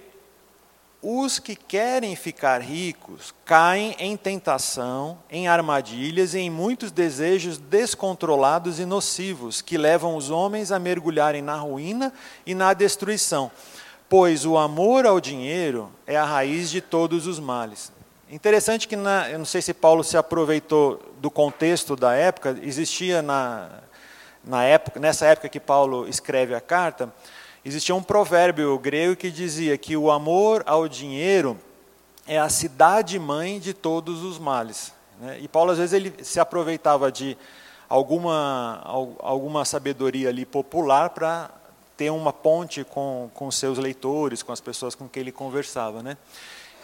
os 1.05 1.39
que 1.39 1.55
querem 1.55 2.17
ficar 2.17 2.63
ricos 2.63 3.35
caem 3.45 3.95
em 3.99 4.17
tentação, 4.17 5.19
em 5.31 5.47
armadilhas 5.47 6.33
e 6.33 6.39
em 6.39 6.51
muitos 6.51 6.91
desejos 6.91 7.59
descontrolados 7.59 8.81
e 8.81 8.87
nocivos, 8.87 9.61
que 9.61 9.77
levam 9.77 10.17
os 10.17 10.31
homens 10.31 10.73
a 10.73 10.79
mergulharem 10.79 11.43
na 11.43 11.57
ruína 11.57 12.13
e 12.47 12.55
na 12.55 12.73
destruição 12.73 13.51
pois 14.09 14.45
o 14.45 14.57
amor 14.57 15.07
ao 15.07 15.21
dinheiro 15.21 15.91
é 16.07 16.17
a 16.17 16.25
raiz 16.25 16.71
de 16.71 16.81
todos 16.81 17.27
os 17.27 17.41
males. 17.41 17.93
Interessante 18.31 18.87
que, 18.87 18.97
na, 18.97 19.29
eu 19.29 19.39
não 19.39 19.45
sei 19.45 19.61
se 19.61 19.75
Paulo 19.75 20.03
se 20.05 20.17
aproveitou 20.17 21.01
do 21.19 21.31
contexto 21.31 21.97
da 21.97 22.15
época, 22.15 22.57
existia 22.63 23.23
na, 23.23 23.69
na 24.45 24.65
época, 24.65 25.01
nessa 25.01 25.27
época 25.27 25.49
que 25.49 25.61
Paulo 25.61 26.09
escreve 26.09 26.55
a 26.55 26.61
carta, 26.61 27.13
existia 27.65 27.95
um 27.95 28.03
provérbio 28.03 28.79
grego 28.79 29.17
que 29.17 29.31
dizia 29.31 29.77
que 29.79 29.97
o 29.97 30.11
amor 30.11 30.63
ao 30.67 30.89
dinheiro 30.89 31.59
é 32.27 32.39
a 32.39 32.49
cidade 32.49 33.19
mãe 33.19 33.59
de 33.59 33.73
todos 33.73 34.23
os 34.23 34.39
males. 34.39 34.93
Né? 35.21 35.39
E 35.41 35.49
Paulo 35.49 35.73
às 35.73 35.79
vezes 35.79 35.93
ele 35.93 36.13
se 36.23 36.41
aproveitava 36.41 37.11
de 37.11 37.37
alguma 37.89 38.81
alguma 39.21 39.65
sabedoria 39.65 40.29
ali 40.29 40.45
popular 40.45 41.11
para 41.11 41.51
ter 41.97 42.11
uma 42.11 42.33
ponte 42.33 42.85
com, 42.85 43.31
com 43.35 43.51
seus 43.51 43.79
leitores, 43.79 44.43
com 44.43 44.53
as 44.53 44.61
pessoas 44.61 44.95
com 44.95 45.09
quem 45.09 45.21
ele 45.21 45.33
conversava. 45.33 46.03
Né? 46.03 46.17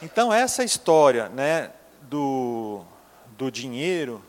Então, 0.03 0.33
essa 0.33 0.63
história 0.65 1.29
né, 1.29 1.71
do, 2.03 2.83
do 3.37 3.51
dinheiro, 3.51 4.23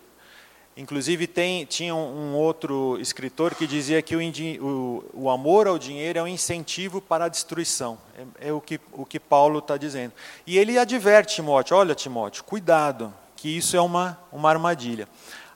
inclusive 0.75 1.27
tem, 1.27 1.65
tinha 1.65 1.93
um 1.93 2.33
outro 2.35 2.97
escritor 2.99 3.55
que 3.55 3.67
dizia 3.67 4.01
que 4.01 4.15
o, 4.15 4.21
o, 4.65 5.03
o 5.13 5.29
amor 5.29 5.67
ao 5.67 5.77
dinheiro 5.77 6.19
é 6.19 6.23
um 6.23 6.27
incentivo 6.27 7.01
para 7.01 7.25
a 7.25 7.29
destruição. 7.29 7.97
É, 8.39 8.49
é 8.49 8.53
o, 8.53 8.61
que, 8.61 8.79
o 8.93 9.05
que 9.05 9.19
Paulo 9.19 9.59
está 9.59 9.77
dizendo. 9.77 10.13
E 10.45 10.57
ele 10.57 10.77
adverte 10.77 11.35
Timóteo, 11.35 11.75
olha 11.75 11.93
Timóteo, 11.93 12.43
cuidado, 12.43 13.13
que 13.35 13.49
isso 13.57 13.75
é 13.75 13.81
uma, 13.81 14.17
uma 14.31 14.49
armadilha. 14.49 15.07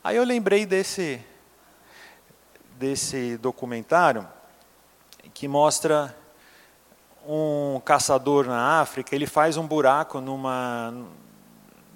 Aí 0.03 0.17
eu 0.17 0.23
lembrei 0.23 0.65
desse, 0.65 1.19
desse 2.77 3.37
documentário, 3.37 4.27
que 5.33 5.47
mostra 5.47 6.15
um 7.27 7.81
caçador 7.83 8.45
na 8.45 8.79
África, 8.81 9.15
ele 9.15 9.25
faz 9.25 9.57
um 9.57 9.65
buraco 9.65 10.21
numa 10.21 10.93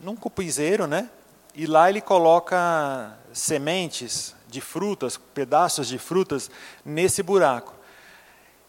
num 0.02 0.16
cupizeiro, 0.16 0.88
né? 0.88 1.10
E 1.60 1.66
lá 1.66 1.90
ele 1.90 2.00
coloca 2.00 3.18
sementes 3.34 4.34
de 4.48 4.62
frutas, 4.62 5.18
pedaços 5.18 5.90
de 5.90 5.98
frutas 5.98 6.50
nesse 6.86 7.22
buraco. 7.22 7.76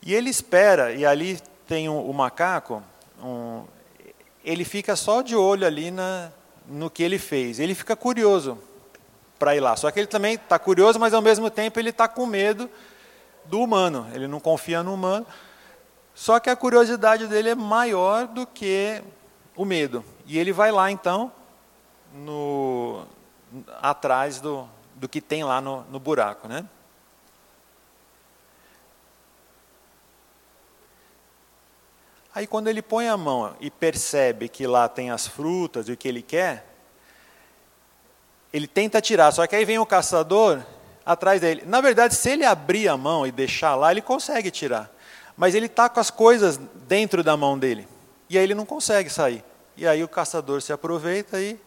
E 0.03 0.13
ele 0.13 0.29
espera, 0.29 0.93
e 0.93 1.07
ali 1.07 1.39
tem 1.69 1.89
o, 1.89 2.01
o 2.01 2.13
macaco, 2.13 2.83
um, 3.23 3.63
ele 4.45 4.65
fica 4.65 4.97
só 4.97 5.23
de 5.23 5.37
olho 5.37 5.65
ali 5.65 5.93
na, 5.93 6.33
no 6.67 6.91
que 6.91 7.05
ele 7.05 7.17
fez. 7.17 7.61
Ele 7.61 7.77
fica 7.77 7.95
curioso 7.95 8.59
para 9.39 9.55
ir 9.55 9.61
lá. 9.61 9.77
Só 9.77 9.89
que 9.93 10.01
ele 10.01 10.09
também 10.09 10.35
está 10.35 10.59
curioso, 10.59 10.99
mas 10.99 11.15
ao 11.15 11.23
mesmo 11.23 11.49
tempo 11.49 11.79
ele 11.79 11.91
está 11.91 12.09
com 12.09 12.27
medo 12.27 12.69
do 13.45 13.61
humano. 13.61 14.09
Ele 14.13 14.27
não 14.27 14.41
confia 14.41 14.83
no 14.83 14.95
humano. 14.95 15.25
Só 16.13 16.41
que 16.41 16.51
a 16.51 16.57
curiosidade 16.57 17.29
dele 17.29 17.51
é 17.51 17.55
maior 17.55 18.27
do 18.27 18.45
que 18.45 19.01
o 19.55 19.65
medo. 19.65 20.05
E 20.27 20.37
ele 20.41 20.51
vai 20.51 20.73
lá 20.73 20.91
então, 20.91 21.31
no, 22.15 23.05
atrás 23.81 24.41
do, 24.41 24.69
do 24.95 25.09
que 25.09 25.21
tem 25.21 25.45
lá 25.45 25.61
no, 25.61 25.83
no 25.85 25.99
buraco, 25.99 26.49
né? 26.49 26.65
Aí 32.35 32.47
quando 32.47 32.69
ele 32.69 32.81
põe 32.81 33.09
a 33.09 33.17
mão 33.17 33.57
e 33.61 33.71
percebe 33.71 34.49
que 34.49 34.67
lá 34.67 34.89
tem 34.89 35.11
as 35.11 35.27
frutas 35.27 35.89
e 35.89 35.93
o 35.93 35.97
que 35.97 36.07
ele 36.07 36.23
quer, 36.23 36.65
ele 38.53 38.67
tenta 38.67 39.01
tirar, 39.01 39.33
só 39.33 39.47
que 39.47 39.57
aí 39.57 39.65
vem 39.65 39.79
o 39.79 39.87
caçador 39.87 40.63
atrás 41.05 41.41
dele. 41.41 41.63
Na 41.67 41.81
verdade, 41.81 42.15
se 42.15 42.31
ele 42.31 42.45
abrir 42.45 42.89
a 42.89 42.97
mão 42.97 43.27
e 43.27 43.33
deixar 43.33 43.75
lá, 43.75 43.91
ele 43.91 44.03
consegue 44.03 44.51
tirar. 44.51 44.91
Mas 45.37 45.55
ele 45.55 45.67
está 45.67 45.89
com 45.89 46.01
as 46.01 46.11
coisas 46.11 46.57
dentro 46.87 47.23
da 47.25 47.37
mão 47.37 47.59
dele. 47.59 47.89
E 48.29 48.37
aí 48.37 48.45
ele 48.45 48.55
não 48.55 48.67
consegue 48.67 49.11
sair. 49.11 49.45
E 49.77 49.87
aí 49.87 50.05
o 50.05 50.09
caçador 50.09 50.61
se 50.61 50.73
aproveita 50.73 51.41
e, 51.41 51.59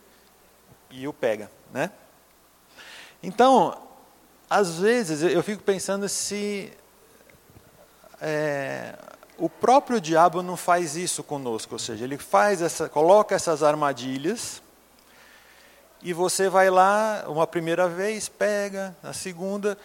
e 0.93 1.08
o 1.08 1.13
pega. 1.13 1.49
Né? 1.71 1.89
Então, 3.21 3.75
às 4.49 4.79
vezes, 4.79 5.23
eu 5.23 5.41
fico 5.41 5.63
pensando 5.63 6.08
se 6.08 6.71
é, 8.21 8.93
o 9.38 9.49
próprio 9.49 9.99
diabo 9.99 10.43
não 10.43 10.56
faz 10.56 10.95
isso 10.95 11.23
conosco, 11.23 11.73
ou 11.73 11.79
seja, 11.79 12.03
ele 12.03 12.17
faz 12.17 12.62
essa, 12.62 12.88
coloca 12.88 13.34
essas 13.34 13.63
armadilhas 13.63 14.62
e 16.03 16.13
você 16.13 16.49
vai 16.49 16.69
lá 16.69 17.23
uma 17.27 17.47
primeira 17.47 17.88
vez, 17.88 18.29
pega, 18.29 18.95
a 19.01 19.13
segunda, 19.13 19.77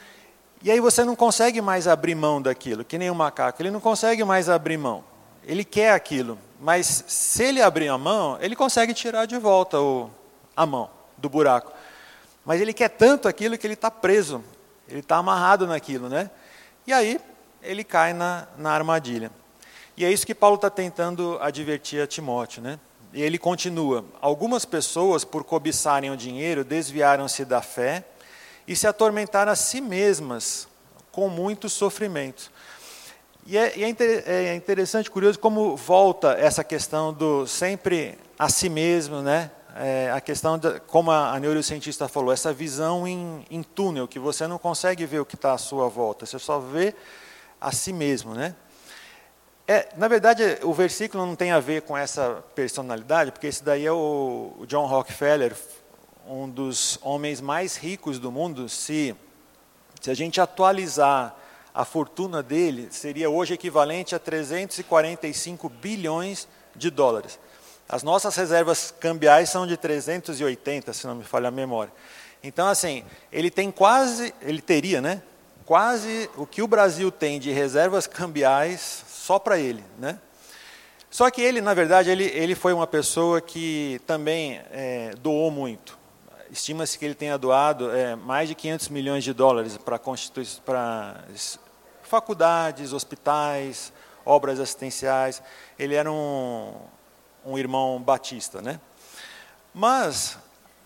e 0.62 0.70
aí 0.70 0.80
você 0.80 1.04
não 1.04 1.16
consegue 1.16 1.62
mais 1.62 1.86
abrir 1.86 2.14
mão 2.14 2.42
daquilo, 2.42 2.84
que 2.84 2.98
nem 2.98 3.08
o 3.08 3.14
macaco, 3.14 3.62
ele 3.62 3.70
não 3.70 3.80
consegue 3.80 4.24
mais 4.24 4.48
abrir 4.48 4.76
mão. 4.76 5.04
Ele 5.44 5.64
quer 5.64 5.92
aquilo, 5.92 6.38
mas 6.60 7.04
se 7.06 7.42
ele 7.44 7.62
abrir 7.62 7.88
a 7.88 7.96
mão, 7.96 8.36
ele 8.40 8.54
consegue 8.54 8.92
tirar 8.92 9.24
de 9.24 9.38
volta 9.38 9.80
o, 9.80 10.10
a 10.54 10.66
mão 10.66 10.97
do 11.18 11.28
buraco. 11.28 11.72
Mas 12.44 12.60
ele 12.60 12.72
quer 12.72 12.88
tanto 12.88 13.28
aquilo 13.28 13.58
que 13.58 13.66
ele 13.66 13.74
está 13.74 13.90
preso, 13.90 14.42
ele 14.88 15.00
está 15.00 15.16
amarrado 15.16 15.66
naquilo, 15.66 16.08
né? 16.08 16.30
E 16.86 16.92
aí 16.92 17.20
ele 17.62 17.84
cai 17.84 18.12
na, 18.12 18.46
na 18.56 18.70
armadilha. 18.70 19.30
E 19.96 20.04
é 20.04 20.10
isso 20.10 20.26
que 20.26 20.34
Paulo 20.34 20.56
está 20.56 20.70
tentando 20.70 21.38
advertir 21.40 22.00
a 22.00 22.06
Timóteo, 22.06 22.62
né? 22.62 22.78
E 23.12 23.22
ele 23.22 23.38
continua: 23.38 24.04
Algumas 24.20 24.64
pessoas, 24.64 25.24
por 25.24 25.44
cobiçarem 25.44 26.10
o 26.10 26.16
dinheiro, 26.16 26.64
desviaram-se 26.64 27.44
da 27.44 27.60
fé 27.60 28.04
e 28.66 28.76
se 28.76 28.86
atormentaram 28.86 29.50
a 29.50 29.56
si 29.56 29.80
mesmas 29.80 30.68
com 31.10 31.28
muitos 31.28 31.72
sofrimentos. 31.72 32.50
E 33.44 33.56
é, 33.56 33.72
é, 33.80 34.44
é 34.50 34.54
interessante, 34.54 35.10
curioso, 35.10 35.38
como 35.38 35.74
volta 35.76 36.32
essa 36.32 36.62
questão 36.62 37.12
do 37.12 37.46
sempre 37.46 38.18
a 38.38 38.48
si 38.48 38.68
mesmo, 38.68 39.22
né? 39.22 39.50
É, 39.80 40.10
a 40.10 40.20
questão, 40.20 40.58
de, 40.58 40.80
como 40.88 41.12
a, 41.12 41.38
neurocientista 41.38 42.08
falou, 42.08 42.32
essa 42.32 42.52
visão 42.52 43.06
em, 43.06 43.46
em 43.48 43.62
túnel, 43.62 44.08
que 44.08 44.18
você 44.18 44.44
não 44.44 44.58
consegue 44.58 45.06
ver 45.06 45.20
o 45.20 45.24
que 45.24 45.36
está 45.36 45.52
à 45.52 45.58
sua 45.58 45.88
volta, 45.88 46.26
você 46.26 46.36
só 46.36 46.58
vê 46.58 46.92
a 47.60 47.70
si 47.70 47.92
mesmo, 47.92 48.34
né? 48.34 48.56
É, 49.68 49.88
na 49.96 50.08
verdade, 50.08 50.42
o 50.64 50.72
versículo 50.72 51.24
não 51.24 51.36
tem 51.36 51.52
a 51.52 51.60
ver 51.60 51.82
com 51.82 51.96
essa 51.96 52.42
personalidade, 52.56 53.30
porque 53.30 53.46
esse 53.46 53.62
daí 53.62 53.86
é 53.86 53.92
o, 53.92 54.56
o 54.58 54.66
John 54.66 54.86
Rockefeller, 54.86 55.54
um 56.26 56.48
dos 56.48 56.98
homens 57.00 57.40
mais 57.40 57.76
ricos 57.76 58.18
do 58.18 58.32
mundo. 58.32 58.68
Se, 58.68 59.14
se 60.00 60.10
a 60.10 60.14
gente 60.14 60.40
atualizar 60.40 61.36
a 61.72 61.84
fortuna 61.84 62.42
dele, 62.42 62.88
seria 62.90 63.30
hoje 63.30 63.54
equivalente 63.54 64.12
a 64.12 64.18
345 64.18 65.68
bilhões 65.68 66.48
de 66.74 66.90
dólares. 66.90 67.38
As 67.88 68.02
nossas 68.02 68.36
reservas 68.36 68.94
cambiais 69.00 69.48
são 69.48 69.66
de 69.66 69.76
380, 69.76 70.92
se 70.92 71.06
não 71.06 71.14
me 71.14 71.24
falha 71.24 71.48
a 71.48 71.50
memória. 71.50 71.92
Então, 72.42 72.68
assim, 72.68 73.02
ele 73.32 73.50
tem 73.50 73.70
quase, 73.70 74.34
ele 74.42 74.60
teria, 74.60 75.00
né? 75.00 75.22
Quase 75.64 76.28
o 76.36 76.46
que 76.46 76.60
o 76.60 76.68
Brasil 76.68 77.10
tem 77.10 77.40
de 77.40 77.50
reservas 77.50 78.06
cambiais 78.06 79.04
só 79.08 79.38
para 79.38 79.58
ele, 79.58 79.82
né? 79.98 80.18
Só 81.10 81.30
que 81.30 81.40
ele, 81.40 81.62
na 81.62 81.72
verdade, 81.72 82.10
ele, 82.10 82.24
ele 82.24 82.54
foi 82.54 82.74
uma 82.74 82.86
pessoa 82.86 83.40
que 83.40 84.00
também 84.06 84.60
é, 84.70 85.14
doou 85.22 85.50
muito. 85.50 85.98
Estima-se 86.50 86.98
que 86.98 87.04
ele 87.06 87.14
tenha 87.14 87.38
doado 87.38 87.90
é, 87.90 88.14
mais 88.14 88.48
de 88.48 88.54
500 88.54 88.88
milhões 88.90 89.24
de 89.24 89.32
dólares 89.32 89.78
para 89.78 89.98
faculdades, 92.02 92.92
hospitais, 92.92 93.92
obras 94.24 94.60
assistenciais. 94.60 95.42
Ele 95.78 95.94
era 95.94 96.12
um, 96.12 96.74
um 97.48 97.58
irmão 97.58 98.00
batista, 98.00 98.60
né? 98.60 98.78
Mas 99.72 100.36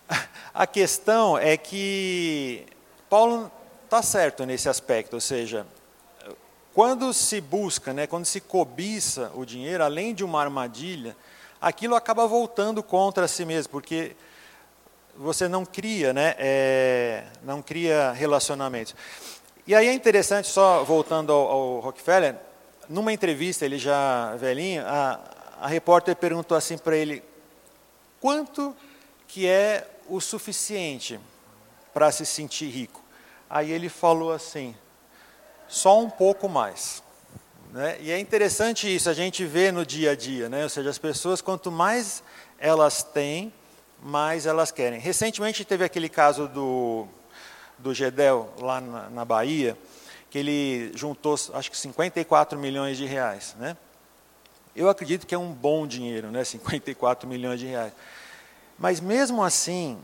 a 0.53 0.65
questão 0.65 1.37
é 1.37 1.57
que 1.57 2.65
Paulo 3.09 3.51
está 3.83 4.01
certo 4.01 4.45
nesse 4.45 4.69
aspecto, 4.69 5.15
ou 5.15 5.21
seja, 5.21 5.67
quando 6.73 7.13
se 7.13 7.39
busca, 7.41 7.93
né, 7.93 8.07
quando 8.07 8.25
se 8.25 8.39
cobiça 8.39 9.31
o 9.35 9.45
dinheiro, 9.45 9.83
além 9.83 10.15
de 10.15 10.23
uma 10.23 10.41
armadilha, 10.41 11.15
aquilo 11.61 11.95
acaba 11.95 12.25
voltando 12.25 12.81
contra 12.81 13.27
si 13.27 13.45
mesmo, 13.45 13.71
porque 13.71 14.15
você 15.15 15.47
não 15.47 15.65
cria, 15.65 16.13
né, 16.13 16.33
é, 16.39 17.25
não 17.43 17.61
cria 17.61 18.11
relacionamentos. 18.13 18.95
E 19.67 19.75
aí 19.75 19.87
é 19.87 19.93
interessante, 19.93 20.47
só 20.47 20.83
voltando 20.83 21.31
ao, 21.31 21.49
ao 21.49 21.79
Rockefeller, 21.79 22.35
numa 22.89 23.13
entrevista, 23.13 23.65
ele 23.65 23.77
já 23.77 24.35
velhinho, 24.37 24.83
a, 24.87 25.19
a 25.63 25.67
repórter 25.67 26.13
perguntou 26.13 26.57
assim 26.57 26.77
para 26.77 26.93
ele, 26.93 27.23
quanto 28.19 28.75
que 29.25 29.47
é 29.47 29.87
o 30.09 30.19
suficiente 30.19 31.17
para 31.93 32.11
se 32.11 32.25
sentir 32.25 32.67
rico? 32.67 33.01
Aí 33.49 33.71
ele 33.71 33.87
falou 33.87 34.33
assim, 34.33 34.75
só 35.65 36.01
um 36.01 36.09
pouco 36.09 36.49
mais. 36.49 37.01
Né? 37.71 37.97
E 38.01 38.11
é 38.11 38.19
interessante 38.19 38.93
isso, 38.93 39.09
a 39.09 39.13
gente 39.13 39.45
vê 39.45 39.71
no 39.71 39.85
dia 39.85 40.11
a 40.11 40.15
dia, 40.17 40.49
né? 40.49 40.63
ou 40.63 40.69
seja, 40.69 40.89
as 40.89 40.97
pessoas, 40.97 41.39
quanto 41.39 41.71
mais 41.71 42.21
elas 42.59 43.01
têm, 43.01 43.53
mais 44.01 44.45
elas 44.45 44.69
querem. 44.69 44.99
Recentemente 44.99 45.63
teve 45.63 45.85
aquele 45.85 46.09
caso 46.09 46.45
do, 46.45 47.07
do 47.79 47.93
Gedel, 47.93 48.51
lá 48.59 48.81
na, 48.81 49.09
na 49.09 49.23
Bahia, 49.23 49.77
que 50.29 50.37
ele 50.37 50.91
juntou, 50.93 51.35
acho 51.53 51.71
que 51.71 51.77
54 51.77 52.59
milhões 52.59 52.97
de 52.97 53.05
reais. 53.05 53.55
Né? 53.57 53.77
Eu 54.75 54.89
acredito 54.89 55.27
que 55.27 55.35
é 55.35 55.37
um 55.37 55.51
bom 55.51 55.85
dinheiro, 55.85 56.31
né? 56.31 56.43
54 56.45 57.27
milhões 57.27 57.59
de 57.59 57.67
reais. 57.67 57.93
Mas 58.77 58.99
mesmo 58.99 59.43
assim, 59.43 59.97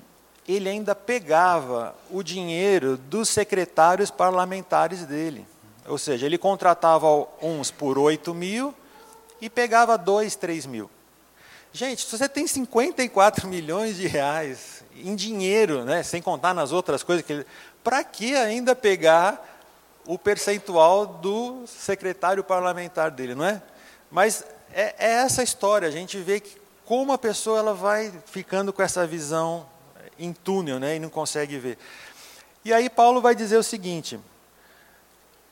ele 0.47 0.70
ainda 0.70 0.95
pegava 0.95 1.95
o 2.09 2.24
dinheiro 2.24 2.97
dos 2.97 3.30
secretários 3.30 4.11
parlamentares 4.11 5.05
dele. 5.05 5.45
Ou 5.88 5.97
seja, 5.97 6.26
ele 6.26 6.38
contratava 6.38 7.07
uns 7.41 7.72
por 7.72 7.97
8 7.97 8.34
mil 8.34 8.74
e 9.41 9.49
pegava 9.49 9.97
2, 9.97 10.36
3 10.36 10.65
mil. 10.65 10.89
Gente, 11.72 12.05
se 12.05 12.17
você 12.17 12.28
tem 12.28 12.47
54 12.47 13.45
milhões 13.49 13.97
de 13.97 14.07
reais 14.07 14.84
em 14.95 15.15
dinheiro, 15.15 15.84
né, 15.86 16.03
sem 16.03 16.22
contar 16.22 16.53
nas 16.53 16.72
outras 16.72 17.03
coisas, 17.03 17.26
que 17.26 17.45
para 17.84 18.03
que 18.03 18.36
ainda 18.36 18.76
pegar 18.76 19.45
o 20.05 20.17
percentual 20.17 21.05
do 21.05 21.63
secretário 21.67 22.43
parlamentar 22.43 23.11
dele, 23.11 23.36
não 23.36 23.45
é? 23.45 23.61
Mas 24.11 24.43
é, 24.74 24.95
é 24.97 25.11
essa 25.13 25.43
história, 25.43 25.88
a 25.88 25.91
gente 25.91 26.17
vê 26.17 26.39
que 26.39 26.59
como 26.86 27.13
a 27.13 27.17
pessoa 27.17 27.59
ela 27.59 27.74
vai 27.74 28.11
ficando 28.26 28.74
com 28.74 28.82
essa 28.82 29.05
visão 29.05 29.65
em 30.17 30.34
túnel 30.34 30.80
né, 30.80 30.95
e 30.95 30.99
não 30.99 31.09
consegue 31.09 31.57
ver. 31.57 31.78
E 32.65 32.74
aí 32.74 32.89
Paulo 32.89 33.22
vai 33.22 33.36
dizer 33.36 33.57
o 33.57 33.63
seguinte: 33.63 34.20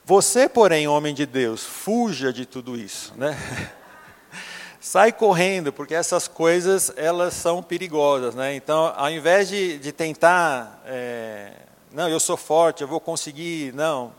você, 0.03 0.49
porém, 0.49 0.87
homem 0.87 1.13
de 1.13 1.25
Deus, 1.25 1.63
fuja 1.63 2.33
de 2.33 2.45
tudo 2.45 2.75
isso, 2.75 3.13
né? 3.15 3.37
Sai 4.79 5.11
correndo, 5.11 5.73
porque 5.73 5.93
essas 5.93 6.27
coisas 6.27 6.91
elas 6.95 7.33
são 7.33 7.61
perigosas, 7.61 8.33
né? 8.33 8.55
Então, 8.55 8.93
ao 8.95 9.11
invés 9.11 9.47
de, 9.49 9.77
de 9.77 9.91
tentar, 9.91 10.81
é, 10.85 11.51
não, 11.91 12.07
eu 12.07 12.19
sou 12.19 12.37
forte, 12.37 12.81
eu 12.81 12.87
vou 12.87 12.99
conseguir, 12.99 13.73
não, 13.73 14.13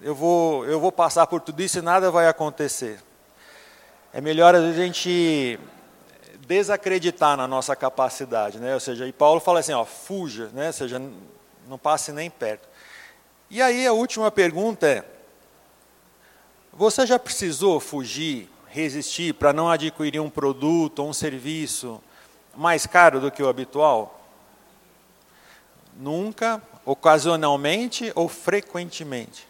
eu 0.00 0.14
vou, 0.14 0.64
eu 0.66 0.80
vou 0.80 0.90
passar 0.90 1.26
por 1.26 1.40
tudo 1.40 1.62
isso 1.62 1.78
e 1.78 1.82
nada 1.82 2.10
vai 2.10 2.26
acontecer. 2.26 2.98
É 4.14 4.20
melhor 4.20 4.54
a 4.54 4.72
gente 4.72 5.58
desacreditar 6.46 7.36
na 7.36 7.48
nossa 7.48 7.74
capacidade, 7.74 8.58
né? 8.58 8.74
Ou 8.74 8.80
seja, 8.80 9.06
e 9.06 9.12
Paulo 9.12 9.40
fala 9.40 9.60
assim, 9.60 9.72
ó, 9.72 9.84
fuja, 9.84 10.50
né? 10.52 10.66
Ou 10.66 10.72
seja, 10.72 11.00
não 11.66 11.78
passe 11.78 12.12
nem 12.12 12.28
perto. 12.28 12.68
E 13.48 13.62
aí 13.62 13.86
a 13.86 13.92
última 13.92 14.30
pergunta 14.30 14.86
é: 14.86 15.04
você 16.72 17.06
já 17.06 17.18
precisou 17.18 17.80
fugir 17.80 18.50
resistir 18.72 19.34
para 19.34 19.52
não 19.52 19.70
adquirir 19.70 20.18
um 20.18 20.30
produto 20.30 21.00
ou 21.00 21.10
um 21.10 21.12
serviço 21.12 22.02
mais 22.56 22.86
caro 22.86 23.20
do 23.20 23.30
que 23.30 23.42
o 23.42 23.48
habitual? 23.48 24.18
Nunca, 25.94 26.62
ocasionalmente 26.84 28.10
ou 28.14 28.28
frequentemente. 28.28 29.46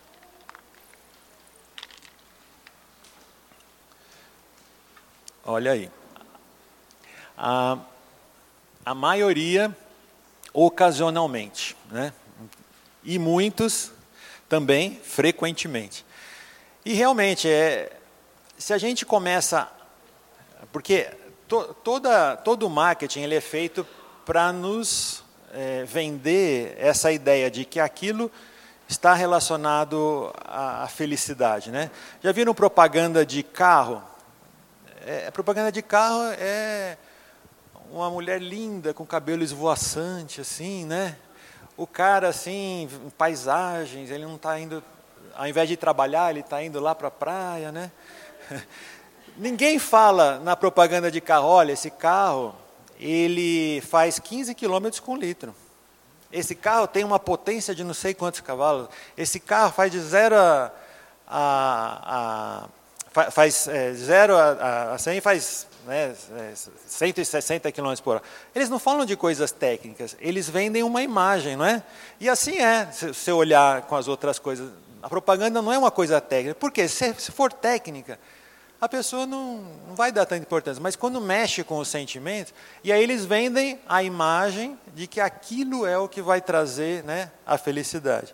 Olha 5.45 5.73
aí. 5.73 5.91
A, 7.37 7.77
a 8.87 8.95
maioria, 8.95 9.77
ocasionalmente, 10.53 11.77
né? 11.91 12.13
e 13.03 13.19
muitos 13.19 13.91
também 14.49 15.01
frequentemente. 15.03 16.05
E 16.85 16.93
realmente, 16.93 17.49
é, 17.49 17.93
se 18.57 18.73
a 18.73 18.79
gente 18.79 19.05
começa. 19.05 19.69
Porque 20.71 21.11
to, 21.49 21.75
toda, 21.83 22.37
todo 22.37 22.67
o 22.67 22.71
marketing 22.71 23.23
ele 23.23 23.35
é 23.35 23.41
feito 23.41 23.85
para 24.25 24.53
nos 24.53 25.25
é, 25.53 25.85
vender 25.85 26.77
essa 26.79 27.11
ideia 27.11 27.51
de 27.51 27.65
que 27.65 27.81
aquilo 27.81 28.31
está 28.89 29.13
relacionado 29.15 30.33
à, 30.45 30.85
à 30.85 30.89
felicidade. 30.89 31.73
Né? 31.73 31.91
Já 32.23 32.31
viram 32.31 32.55
propaganda 32.55 33.27
de 33.27 33.43
carro? 33.43 34.12
É, 35.05 35.33
propaganda 35.33 35.73
de 35.73 35.83
carro 35.83 36.23
é 36.39 36.97
uma 37.91 38.09
mulher 38.09 38.41
linda 38.41 38.95
com 38.95 39.05
cabelo 39.05 39.43
esvoaçante, 39.43 40.41
assim, 40.41 40.85
né? 40.85 41.17
O 41.77 41.89
cara, 41.89 42.29
assim, 42.29 42.89
paisagens, 43.19 44.13
ele 44.13 44.25
não 44.25 44.37
está 44.37 44.61
indo, 44.61 44.81
ao 45.35 45.49
invés 45.49 45.69
de 45.69 45.77
trabalhar, 45.77 46.31
ele 46.31 46.39
está 46.39 46.63
indo 46.63 46.79
lá 46.79 46.95
para 46.95 47.09
a 47.09 47.11
praia, 47.11 47.73
né? 47.73 47.91
Ninguém 49.37 49.77
fala 49.81 50.39
na 50.39 50.55
propaganda 50.55 51.11
de 51.11 51.21
carro, 51.21 51.49
olha, 51.49 51.73
esse 51.73 51.91
carro, 51.91 52.55
ele 52.97 53.81
faz 53.81 54.21
15 54.21 54.55
km 54.55 55.01
com 55.03 55.17
litro. 55.17 55.53
Esse 56.31 56.55
carro 56.55 56.87
tem 56.87 57.03
uma 57.03 57.19
potência 57.19 57.75
de 57.75 57.83
não 57.83 57.93
sei 57.93 58.15
quantos 58.15 58.41
cavalos. 58.41 58.89
Esse 59.17 59.41
carro 59.41 59.73
faz 59.73 59.91
de 59.91 59.99
zero 59.99 60.37
a, 60.37 60.71
a, 61.27 62.65
a 62.65 62.69
faz 63.31 63.69
é, 63.69 63.93
zero 63.93 64.37
a, 64.37 64.95
a 64.95 64.99
100 64.99 65.21
faz 65.21 65.67
né, 65.87 66.15
160 66.87 67.69
é, 67.69 67.73
km 67.73 67.95
por 68.03 68.17
hora. 68.17 68.23
Eles 68.55 68.69
não 68.69 68.79
falam 68.79 69.05
de 69.05 69.17
coisas 69.17 69.53
técnicas, 69.53 70.17
eles 70.21 70.49
vendem 70.49 70.83
uma 70.83 71.03
imagem, 71.03 71.57
não 71.57 71.65
é? 71.65 71.83
E 72.21 72.29
assim 72.29 72.59
é, 72.59 72.91
se 72.91 73.09
você 73.09 73.33
olhar 73.33 73.83
com 73.83 73.97
as 73.97 74.09
outras 74.09 74.39
coisas. 74.39 74.71
A 75.03 75.09
propaganda 75.09 75.61
não 75.61 75.73
é 75.73 75.79
uma 75.79 75.91
coisa 75.91 76.21
técnica. 76.21 76.55
Por 76.55 76.71
quê? 76.71 76.87
Se, 76.87 77.13
se 77.19 77.33
for 77.33 77.53
técnica, 77.53 78.21
a 78.81 78.89
pessoa 78.89 79.27
não, 79.27 79.65
não 79.89 79.97
vai 79.97 80.13
dar 80.13 80.25
tanta 80.25 80.43
importância. 80.43 80.81
Mas 80.81 80.95
quando 80.95 81.21
mexe 81.21 81.65
com 81.65 81.79
os 81.79 81.89
sentimentos, 81.89 82.55
e 82.85 82.93
aí 82.93 83.03
eles 83.03 83.25
vendem 83.25 83.81
a 83.89 84.03
imagem 84.05 84.79
de 84.95 85.09
que 85.09 85.21
aquilo 85.21 85.85
é 85.85 85.99
o 85.99 86.09
que 86.09 86.23
vai 86.23 86.41
trazer 86.41 87.03
né, 87.03 87.33
a 87.45 87.59
felicidade. 87.59 88.33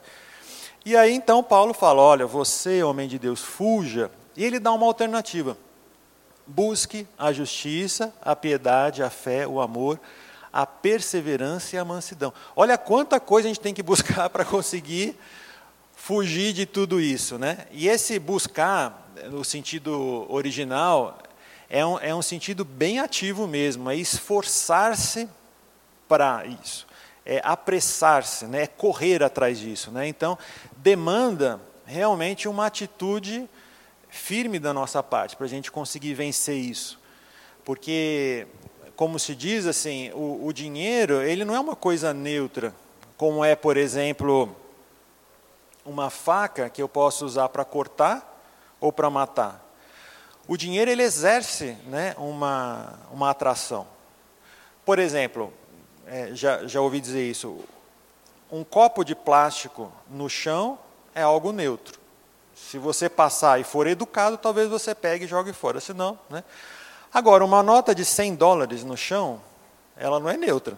E 0.84 0.94
aí 0.94 1.14
então 1.14 1.42
Paulo 1.42 1.72
fala: 1.72 2.02
olha, 2.02 2.26
você, 2.26 2.82
homem 2.82 3.08
de 3.08 3.18
Deus, 3.18 3.40
fuja 3.40 4.10
e 4.38 4.44
ele 4.44 4.60
dá 4.60 4.72
uma 4.72 4.86
alternativa. 4.86 5.58
Busque 6.46 7.08
a 7.18 7.32
justiça, 7.32 8.14
a 8.22 8.36
piedade, 8.36 9.02
a 9.02 9.10
fé, 9.10 9.44
o 9.48 9.60
amor, 9.60 10.00
a 10.52 10.64
perseverança 10.64 11.74
e 11.74 11.78
a 11.78 11.84
mansidão. 11.84 12.32
Olha 12.54 12.78
quanta 12.78 13.18
coisa 13.18 13.48
a 13.48 13.50
gente 13.50 13.58
tem 13.60 13.74
que 13.74 13.82
buscar 13.82 14.30
para 14.30 14.44
conseguir 14.44 15.18
fugir 15.92 16.52
de 16.52 16.66
tudo 16.66 17.00
isso. 17.00 17.36
Né? 17.36 17.66
E 17.72 17.88
esse 17.88 18.16
buscar, 18.20 19.10
no 19.28 19.44
sentido 19.44 20.24
original, 20.28 21.18
é 21.68 21.84
um, 21.84 21.98
é 21.98 22.14
um 22.14 22.22
sentido 22.22 22.64
bem 22.64 23.00
ativo 23.00 23.44
mesmo, 23.48 23.90
é 23.90 23.96
esforçar-se 23.96 25.28
para 26.06 26.46
isso, 26.46 26.86
é 27.26 27.40
apressar-se, 27.42 28.46
né? 28.46 28.62
é 28.62 28.66
correr 28.68 29.20
atrás 29.20 29.58
disso. 29.58 29.90
Né? 29.90 30.06
Então, 30.06 30.38
demanda 30.76 31.60
realmente 31.84 32.46
uma 32.46 32.66
atitude 32.66 33.48
firme 34.08 34.58
da 34.58 34.72
nossa 34.72 35.02
parte 35.02 35.36
para 35.36 35.46
a 35.46 35.48
gente 35.48 35.70
conseguir 35.70 36.14
vencer 36.14 36.56
isso. 36.56 36.98
Porque, 37.64 38.46
como 38.96 39.18
se 39.18 39.34
diz 39.34 39.66
assim, 39.66 40.10
o, 40.12 40.46
o 40.46 40.52
dinheiro 40.52 41.22
ele 41.22 41.44
não 41.44 41.54
é 41.54 41.60
uma 41.60 41.76
coisa 41.76 42.14
neutra, 42.14 42.74
como 43.16 43.44
é, 43.44 43.54
por 43.54 43.76
exemplo, 43.76 44.54
uma 45.84 46.10
faca 46.10 46.70
que 46.70 46.80
eu 46.80 46.88
posso 46.88 47.24
usar 47.24 47.48
para 47.48 47.64
cortar 47.64 48.42
ou 48.80 48.92
para 48.92 49.10
matar. 49.10 49.64
O 50.46 50.56
dinheiro 50.56 50.90
ele 50.90 51.02
exerce 51.02 51.76
né, 51.86 52.14
uma, 52.16 52.98
uma 53.12 53.30
atração. 53.30 53.86
Por 54.84 54.98
exemplo, 54.98 55.52
é, 56.06 56.34
já, 56.34 56.66
já 56.66 56.80
ouvi 56.80 57.00
dizer 57.00 57.28
isso, 57.28 57.58
um 58.50 58.64
copo 58.64 59.04
de 59.04 59.14
plástico 59.14 59.92
no 60.08 60.28
chão 60.28 60.78
é 61.14 61.20
algo 61.20 61.52
neutro. 61.52 62.00
Se 62.66 62.78
você 62.78 63.08
passar 63.08 63.60
e 63.60 63.64
for 63.64 63.86
educado, 63.86 64.36
talvez 64.36 64.68
você 64.68 64.94
pegue 64.94 65.24
e 65.24 65.28
jogue 65.28 65.52
fora, 65.52 65.80
senão, 65.80 66.18
né? 66.28 66.44
Agora, 67.12 67.44
uma 67.44 67.62
nota 67.62 67.94
de 67.94 68.04
100 68.04 68.34
dólares 68.34 68.84
no 68.84 68.96
chão, 68.96 69.40
ela 69.96 70.20
não 70.20 70.28
é 70.28 70.36
neutra. 70.36 70.76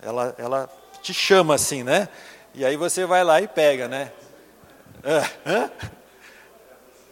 Ela, 0.00 0.34
ela 0.38 0.70
te 1.02 1.12
chama 1.12 1.54
assim, 1.54 1.82
né? 1.82 2.08
E 2.54 2.64
aí 2.64 2.76
você 2.76 3.04
vai 3.04 3.24
lá 3.24 3.40
e 3.40 3.48
pega, 3.48 3.88
né? 3.88 4.12
É, 5.02 5.70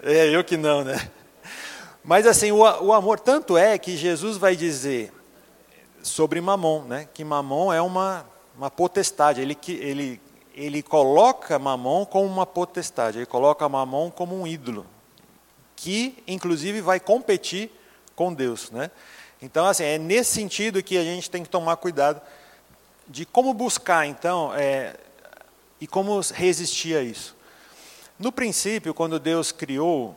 é 0.03 0.29
eu 0.29 0.45
que 0.45 0.57
não, 0.57 0.85
né? 0.85 1.11
Mas 2.05 2.27
assim, 2.27 2.53
o, 2.53 2.59
o 2.59 2.93
amor, 2.93 3.19
tanto 3.19 3.57
é 3.57 3.77
que 3.79 3.97
Jesus 3.97 4.37
vai 4.37 4.55
dizer 4.55 5.13
sobre 6.03 6.41
Mamon, 6.41 6.85
né? 6.85 7.09
Que 7.13 7.25
Mamon 7.25 7.73
é 7.73 7.83
uma, 7.83 8.25
uma 8.57 8.71
potestade, 8.71 9.41
ele, 9.41 9.59
ele 9.67 10.21
ele 10.55 10.83
coloca 10.83 11.59
Mamon 11.59 12.05
como 12.05 12.27
uma 12.27 12.47
potestade, 12.47 13.19
ele 13.19 13.27
coloca 13.27 13.69
Mamon 13.69 14.11
como 14.11 14.39
um 14.39 14.47
ídolo, 14.47 14.87
que 15.77 16.23
inclusive 16.27 16.81
vai 16.81 17.01
competir 17.01 17.71
com 18.15 18.33
Deus. 18.33 18.71
Né? 18.71 18.91
Então, 19.41 19.67
assim, 19.67 19.85
é 19.85 19.99
nesse 19.99 20.33
sentido 20.33 20.83
que 20.83 20.99
a 20.99 21.05
gente 21.05 21.31
tem 21.31 21.43
que 21.43 21.49
tomar 21.49 21.77
cuidado 21.77 22.21
de 23.09 23.25
como 23.25 23.53
buscar, 23.55 24.07
então, 24.07 24.53
é, 24.55 24.97
e 25.81 25.87
como 25.87 26.21
resistir 26.21 26.97
a 26.97 27.03
isso. 27.03 27.37
No 28.19 28.31
princípio, 28.31 28.93
quando 28.93 29.19
Deus 29.19 29.51
criou 29.51 30.15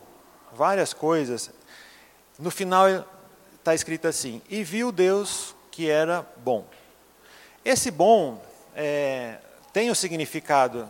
várias 0.52 0.92
coisas, 0.92 1.50
no 2.38 2.50
final 2.50 2.86
está 3.58 3.74
escrito 3.74 4.06
assim: 4.06 4.42
E 4.48 4.62
viu 4.62 4.92
Deus 4.92 5.54
que 5.70 5.88
era 5.88 6.26
bom. 6.36 6.66
Esse 7.64 7.90
bom 7.90 8.42
é, 8.76 9.38
tem 9.74 9.90
o 9.90 9.94
significado 9.94 10.88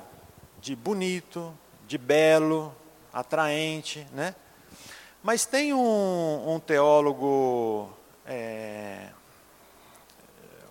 de 0.61 0.77
bonito, 0.77 1.57
de 1.89 1.97
belo, 1.97 2.77
atraente, 3.11 4.07
né? 4.13 4.35
Mas 5.23 5.47
tem 5.47 5.73
um, 5.73 6.55
um 6.55 6.61
teólogo, 6.61 7.91
é, 8.27 9.07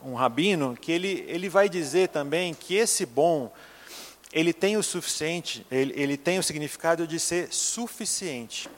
um 0.06 0.14
rabino, 0.14 0.78
que 0.80 0.92
ele, 0.92 1.26
ele 1.28 1.50
vai 1.50 1.68
dizer 1.68 2.10
também 2.10 2.54
que 2.54 2.76
esse 2.76 3.04
bom, 3.04 3.52
ele 4.32 4.54
tem 4.54 4.78
o 4.78 4.84
suficiente, 4.84 5.66
ele, 5.72 6.00
ele 6.00 6.16
tem 6.16 6.38
o 6.38 6.44
significado 6.44 7.08
de 7.08 7.20
ser 7.20 7.52
suficiente. 7.52 8.70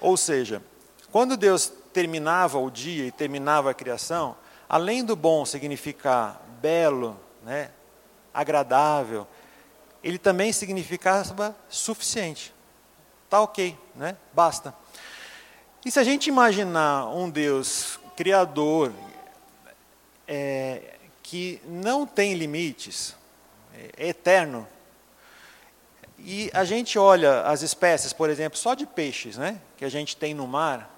Ou 0.00 0.16
seja, 0.16 0.62
quando 1.10 1.36
Deus 1.36 1.72
terminava 1.92 2.56
o 2.60 2.70
dia 2.70 3.04
e 3.04 3.10
terminava 3.10 3.72
a 3.72 3.74
criação, 3.74 4.36
além 4.68 5.04
do 5.04 5.16
bom 5.16 5.44
significar 5.44 6.40
belo, 6.62 7.18
né, 7.42 7.72
agradável, 8.34 9.26
ele 10.02 10.18
também 10.18 10.52
significava 10.52 11.56
suficiente. 11.68 12.52
Está 13.24 13.40
ok, 13.40 13.78
né? 13.94 14.16
basta. 14.32 14.74
E 15.84 15.90
se 15.90 15.98
a 15.98 16.04
gente 16.04 16.26
imaginar 16.26 17.08
um 17.08 17.30
Deus 17.30 17.98
criador 18.16 18.92
é, 20.26 20.96
que 21.22 21.60
não 21.64 22.06
tem 22.06 22.34
limites, 22.34 23.14
é 23.96 24.08
eterno, 24.08 24.66
e 26.18 26.50
a 26.54 26.64
gente 26.64 26.98
olha 26.98 27.42
as 27.42 27.62
espécies, 27.62 28.12
por 28.12 28.30
exemplo, 28.30 28.58
só 28.58 28.74
de 28.74 28.86
peixes, 28.86 29.36
né, 29.36 29.60
que 29.76 29.84
a 29.84 29.88
gente 29.88 30.16
tem 30.16 30.32
no 30.32 30.46
mar, 30.46 30.90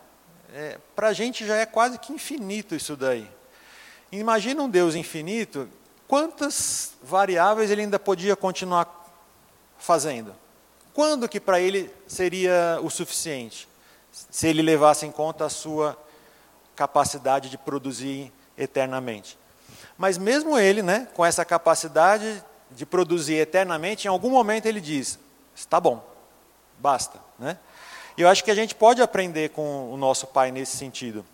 é, 0.54 0.78
para 0.94 1.08
a 1.08 1.12
gente 1.12 1.44
já 1.44 1.56
é 1.56 1.66
quase 1.66 1.98
que 1.98 2.12
infinito 2.12 2.74
isso 2.74 2.96
daí. 2.96 3.28
Imagina 4.12 4.62
um 4.62 4.68
Deus 4.68 4.94
infinito 4.94 5.68
quantas 6.08 6.92
variáveis 7.02 7.70
ele 7.70 7.82
ainda 7.82 7.98
podia 7.98 8.36
continuar 8.36 9.06
fazendo? 9.78 10.34
Quando 10.92 11.28
que 11.28 11.38
para 11.38 11.60
ele 11.60 11.92
seria 12.06 12.78
o 12.82 12.90
suficiente? 12.90 13.68
Se 14.10 14.48
ele 14.48 14.62
levasse 14.62 15.04
em 15.04 15.12
conta 15.12 15.44
a 15.44 15.50
sua 15.50 15.96
capacidade 16.74 17.50
de 17.50 17.58
produzir 17.58 18.32
eternamente. 18.56 19.38
Mas 19.98 20.18
mesmo 20.18 20.58
ele, 20.58 20.82
né, 20.82 21.08
com 21.14 21.24
essa 21.24 21.44
capacidade 21.44 22.42
de 22.70 22.84
produzir 22.84 23.34
eternamente, 23.34 24.06
em 24.06 24.10
algum 24.10 24.30
momento 24.30 24.66
ele 24.66 24.80
diz: 24.80 25.18
está 25.54 25.80
bom, 25.80 26.04
basta. 26.78 27.18
Né? 27.38 27.58
E 28.16 28.22
eu 28.22 28.28
acho 28.28 28.44
que 28.44 28.50
a 28.50 28.54
gente 28.54 28.74
pode 28.74 29.02
aprender 29.02 29.50
com 29.50 29.92
o 29.92 29.96
nosso 29.96 30.26
pai 30.26 30.50
nesse 30.50 30.76
sentido. 30.76 31.24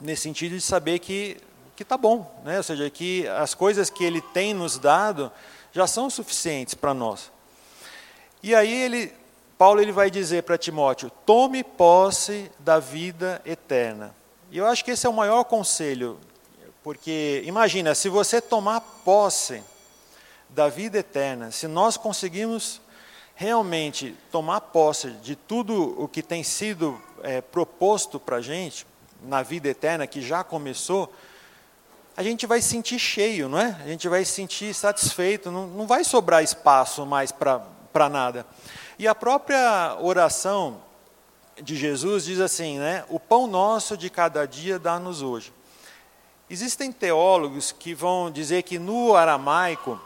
Nesse 0.00 0.22
sentido 0.22 0.54
de 0.54 0.60
saber 0.60 1.00
que 1.00 1.36
que 1.78 1.84
tá 1.84 1.96
bom, 1.96 2.28
né? 2.42 2.56
Ou 2.56 2.62
seja, 2.64 2.90
que 2.90 3.24
as 3.28 3.54
coisas 3.54 3.88
que 3.88 4.02
ele 4.02 4.20
tem 4.20 4.52
nos 4.52 4.80
dado 4.80 5.30
já 5.70 5.86
são 5.86 6.10
suficientes 6.10 6.74
para 6.74 6.92
nós. 6.92 7.30
E 8.42 8.52
aí 8.52 8.82
ele 8.82 9.14
Paulo 9.56 9.80
ele 9.80 9.92
vai 9.92 10.10
dizer 10.10 10.42
para 10.42 10.58
Timóteo: 10.58 11.08
"Tome 11.24 11.62
posse 11.62 12.50
da 12.58 12.80
vida 12.80 13.40
eterna". 13.46 14.12
E 14.50 14.58
eu 14.58 14.66
acho 14.66 14.84
que 14.84 14.90
esse 14.90 15.06
é 15.06 15.08
o 15.08 15.12
maior 15.12 15.44
conselho, 15.44 16.18
porque 16.82 17.44
imagina, 17.46 17.94
se 17.94 18.08
você 18.08 18.40
tomar 18.40 18.80
posse 19.04 19.62
da 20.48 20.68
vida 20.68 20.98
eterna, 20.98 21.52
se 21.52 21.68
nós 21.68 21.96
conseguimos 21.96 22.80
realmente 23.36 24.16
tomar 24.32 24.62
posse 24.62 25.12
de 25.12 25.36
tudo 25.36 25.94
o 25.96 26.08
que 26.08 26.24
tem 26.24 26.42
sido 26.42 27.00
é, 27.22 27.40
proposto 27.40 28.18
para 28.18 28.38
a 28.38 28.42
gente 28.42 28.84
na 29.22 29.44
vida 29.44 29.68
eterna, 29.68 30.08
que 30.08 30.20
já 30.20 30.42
começou, 30.42 31.12
a 32.18 32.22
gente 32.24 32.48
vai 32.48 32.60
se 32.60 32.70
sentir 32.70 32.98
cheio, 32.98 33.48
não 33.48 33.60
é? 33.60 33.78
A 33.80 33.86
gente 33.86 34.08
vai 34.08 34.24
se 34.24 34.32
sentir 34.32 34.74
satisfeito, 34.74 35.52
não, 35.52 35.68
não 35.68 35.86
vai 35.86 36.02
sobrar 36.02 36.42
espaço 36.42 37.06
mais 37.06 37.30
para 37.30 38.08
nada. 38.10 38.44
E 38.98 39.06
a 39.06 39.14
própria 39.14 39.96
oração 40.00 40.82
de 41.62 41.76
Jesus 41.76 42.24
diz 42.24 42.40
assim, 42.40 42.76
né? 42.76 43.04
O 43.08 43.20
pão 43.20 43.46
nosso 43.46 43.96
de 43.96 44.10
cada 44.10 44.46
dia 44.46 44.80
dá-nos 44.80 45.22
hoje. 45.22 45.52
Existem 46.50 46.90
teólogos 46.90 47.70
que 47.70 47.94
vão 47.94 48.32
dizer 48.32 48.64
que 48.64 48.80
no 48.80 49.14
aramaico 49.14 50.00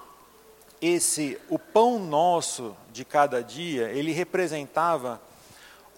esse 0.83 1.41
o 1.49 1.59
pão 1.59 1.99
nosso 1.99 2.77
de 2.93 3.07
cada 3.07 3.43
dia, 3.43 3.89
ele 3.89 4.13
representava 4.13 5.19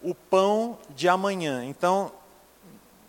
o 0.01 0.15
pão 0.15 0.79
de 0.91 1.09
amanhã. 1.09 1.65
Então, 1.65 2.13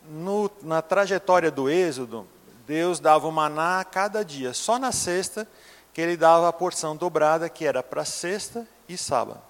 no, 0.09 0.49
na 0.63 0.81
trajetória 0.81 1.51
do 1.51 1.69
Êxodo, 1.69 2.27
Deus 2.67 2.99
dava 2.99 3.27
o 3.27 3.31
maná 3.31 3.79
a 3.79 3.85
cada 3.85 4.23
dia. 4.23 4.53
Só 4.53 4.79
na 4.79 4.91
sexta 4.91 5.47
que 5.93 6.01
ele 6.01 6.17
dava 6.17 6.49
a 6.49 6.53
porção 6.53 6.95
dobrada, 6.95 7.47
que 7.47 7.65
era 7.65 7.81
para 7.81 8.03
sexta 8.03 8.67
e 8.87 8.97
sábado. 8.97 9.41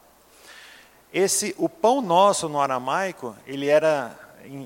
Esse, 1.13 1.55
o 1.57 1.70
pão 1.70 2.01
nosso 2.01 2.49
no 2.49 2.59
aramaico, 2.59 3.36
ele 3.47 3.68
era 3.68 4.16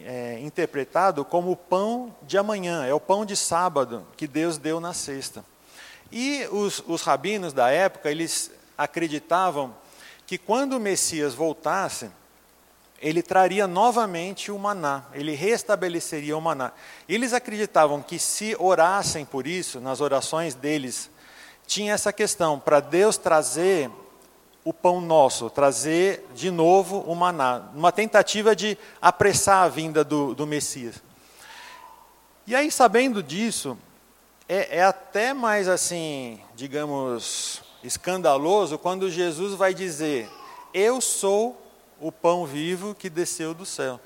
é, 0.05 0.39
interpretado 0.41 1.23
como 1.23 1.51
o 1.51 1.55
pão 1.55 2.13
de 2.23 2.37
amanhã, 2.37 2.85
é 2.85 2.93
o 2.93 2.99
pão 2.99 3.25
de 3.25 3.35
sábado 3.35 4.05
que 4.17 4.27
Deus 4.27 4.57
deu 4.57 4.79
na 4.79 4.93
sexta. 4.93 5.45
E 6.11 6.47
os, 6.51 6.83
os 6.87 7.03
rabinos 7.03 7.53
da 7.53 7.69
época, 7.69 8.09
eles 8.09 8.51
acreditavam 8.77 9.75
que 10.25 10.37
quando 10.37 10.73
o 10.73 10.79
Messias 10.79 11.33
voltasse, 11.33 12.09
ele 13.01 13.21
traria 13.21 13.67
novamente 13.67 14.51
o 14.51 14.59
maná, 14.59 15.05
ele 15.13 15.33
restabeleceria 15.33 16.37
o 16.37 16.41
maná. 16.41 16.71
Eles 17.07 17.33
acreditavam 17.33 18.01
que 18.01 18.19
se 18.19 18.55
orassem 18.59 19.25
por 19.25 19.47
isso, 19.47 19.79
nas 19.79 20.01
orações 20.01 20.53
deles, 20.53 21.09
tinha 21.65 21.93
essa 21.93 22.11
questão, 22.11 22.59
para 22.59 22.79
Deus 22.79 23.17
trazer 23.17 23.89
o 24.63 24.73
pão 24.73 24.99
nosso, 24.99 25.49
trazer 25.49 26.27
de 26.35 26.51
novo 26.51 26.99
o 27.01 27.15
maná, 27.15 27.69
uma 27.73 27.91
tentativa 27.91 28.55
de 28.55 28.77
apressar 29.01 29.63
a 29.63 29.69
vinda 29.69 30.03
do, 30.03 30.35
do 30.35 30.45
Messias. 30.45 30.95
E 32.45 32.55
aí, 32.55 32.71
sabendo 32.71 33.23
disso, 33.23 33.77
é, 34.47 34.79
é 34.79 34.83
até 34.83 35.33
mais 35.33 35.67
assim, 35.67 36.41
digamos, 36.55 37.61
escandaloso 37.83 38.77
quando 38.77 39.09
Jesus 39.09 39.53
vai 39.53 39.73
dizer: 39.73 40.27
Eu 40.73 40.99
sou 40.99 41.68
o 41.99 42.11
pão 42.11 42.45
vivo 42.45 42.95
que 42.95 43.09
desceu 43.09 43.53
do 43.53 43.65
céu. 43.65 43.99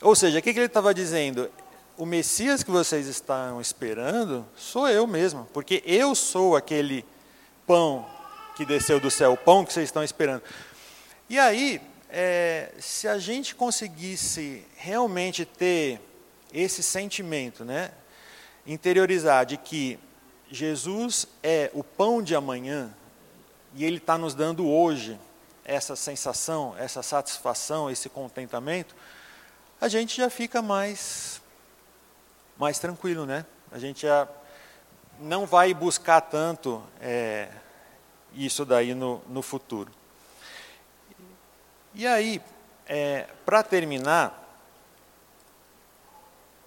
Ou 0.00 0.14
seja, 0.14 0.38
o 0.38 0.42
que, 0.42 0.50
ele 0.50 0.66
estava 0.66 0.92
dizendo? 0.92 1.50
O 1.96 2.04
Messias 2.04 2.62
que 2.62 2.70
vocês 2.70 3.06
estão 3.06 3.60
esperando 3.60 4.46
sou 4.54 4.88
eu 4.88 5.06
mesmo, 5.06 5.48
porque 5.52 5.82
eu 5.86 6.14
sou 6.14 6.56
aquele 6.56 7.04
pão 7.66 8.06
que 8.54 8.64
desceu 8.64 9.00
do 9.00 9.10
céu, 9.10 9.32
o 9.32 9.36
pão 9.36 9.64
que 9.64 9.72
vocês 9.72 9.88
estão 9.88 10.04
esperando. 10.04 10.42
E 11.28 11.38
aí, 11.38 11.80
é, 12.10 12.72
se 12.78 13.08
a 13.08 13.18
gente 13.18 13.54
conseguisse 13.54 14.64
realmente 14.76 15.44
ter 15.44 16.00
esse 16.52 16.82
sentimento, 16.82 17.64
né, 17.64 17.90
interiorizar 18.66 19.44
de 19.44 19.56
que 19.56 19.98
Jesus 20.50 21.26
é 21.42 21.70
o 21.74 21.82
pão 21.82 22.22
de 22.22 22.34
amanhã 22.34 22.94
e 23.74 23.84
Ele 23.84 23.96
está 23.96 24.16
nos 24.16 24.34
dando 24.34 24.66
hoje 24.66 25.18
essa 25.66 25.96
sensação, 25.96 26.74
essa 26.78 27.02
satisfação, 27.02 27.90
esse 27.90 28.08
contentamento, 28.08 28.94
a 29.80 29.88
gente 29.88 30.16
já 30.16 30.30
fica 30.30 30.62
mais, 30.62 31.42
mais 32.56 32.78
tranquilo, 32.78 33.26
né? 33.26 33.44
A 33.72 33.78
gente 33.78 34.02
já 34.02 34.28
não 35.18 35.44
vai 35.44 35.74
buscar 35.74 36.20
tanto 36.20 36.82
é, 37.00 37.48
isso 38.32 38.64
daí 38.64 38.94
no, 38.94 39.20
no 39.28 39.42
futuro. 39.42 39.90
E 41.92 42.06
aí, 42.06 42.40
é, 42.86 43.26
para 43.44 43.62
terminar, 43.64 44.42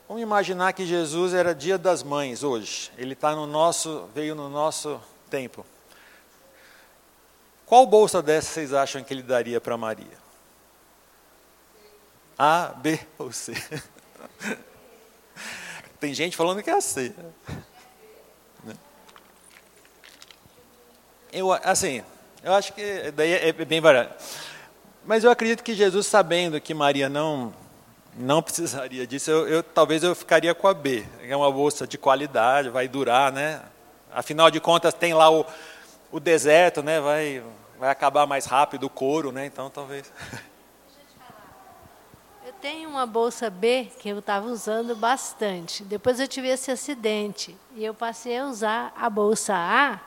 vamos 0.10 0.22
imaginar 0.22 0.74
que 0.74 0.86
Jesus 0.86 1.34
era 1.34 1.56
dia 1.56 1.78
das 1.78 2.04
mães 2.04 2.44
hoje. 2.44 2.92
Ele 2.98 3.14
está 3.14 3.34
no 3.34 3.48
nosso, 3.48 4.10
veio 4.14 4.36
no 4.36 4.50
nosso 4.50 5.00
tempo. 5.30 5.66
Qual 7.70 7.86
bolsa 7.86 8.20
dessa 8.20 8.52
vocês 8.52 8.74
acham 8.74 9.04
que 9.04 9.14
ele 9.14 9.22
daria 9.22 9.62
para 9.62 9.78
Maria? 9.78 10.18
A, 12.36 12.74
B 12.76 13.00
ou 13.16 13.32
C? 13.32 13.54
Tem 16.02 16.12
gente 16.12 16.36
falando 16.36 16.64
que 16.64 16.70
é 16.72 16.74
a 16.74 16.82
C. 16.82 17.14
Eu, 21.32 21.54
assim, 21.54 22.04
eu 22.42 22.56
acho 22.56 22.74
que 22.74 23.12
daí 23.12 23.34
é 23.34 23.54
bem 23.54 23.80
variado. 23.80 24.16
Mas 25.06 25.24
eu 25.24 25.30
acredito 25.30 25.64
que 25.64 25.76
Jesus, 25.76 26.08
sabendo 26.08 26.60
que 26.60 26.74
Maria 26.74 27.08
não 27.08 27.54
não 28.18 28.42
precisaria 28.42 29.06
disso, 29.06 29.30
eu, 29.30 29.48
eu, 29.48 29.62
talvez 29.62 30.02
eu 30.02 30.16
ficaria 30.16 30.56
com 30.56 30.68
a 30.68 30.74
B. 30.74 31.06
É 31.22 31.36
uma 31.36 31.52
bolsa 31.52 31.86
de 31.86 32.00
qualidade, 32.00 32.70
vai 32.70 32.88
durar, 32.88 33.32
né? 33.32 33.62
Afinal 34.12 34.50
de 34.50 34.60
contas, 34.60 34.92
tem 34.92 35.14
lá 35.14 35.30
o, 35.30 35.46
o 36.12 36.20
deserto, 36.20 36.82
né? 36.82 37.00
Vai, 37.00 37.44
vai 37.80 37.90
acabar 37.90 38.28
mais 38.28 38.46
rápido 38.46 38.84
o 38.84 38.90
couro, 38.90 39.32
né? 39.32 39.46
Então, 39.46 39.70
talvez. 39.70 40.12
Eu 42.46 42.54
tenho 42.54 42.90
uma 42.90 43.06
bolsa 43.06 43.48
B 43.50 43.90
que 44.00 44.10
eu 44.10 44.18
estava 44.20 44.48
usando 44.48 44.96
bastante. 44.96 45.84
Depois 45.84 46.20
eu 46.20 46.28
tive 46.28 46.48
esse 46.48 46.72
acidente 46.72 47.56
e 47.76 47.86
eu 47.86 47.94
passei 47.94 48.40
a 48.40 48.46
usar 48.46 48.92
a 48.98 49.08
bolsa 49.08 49.54
A, 49.56 50.00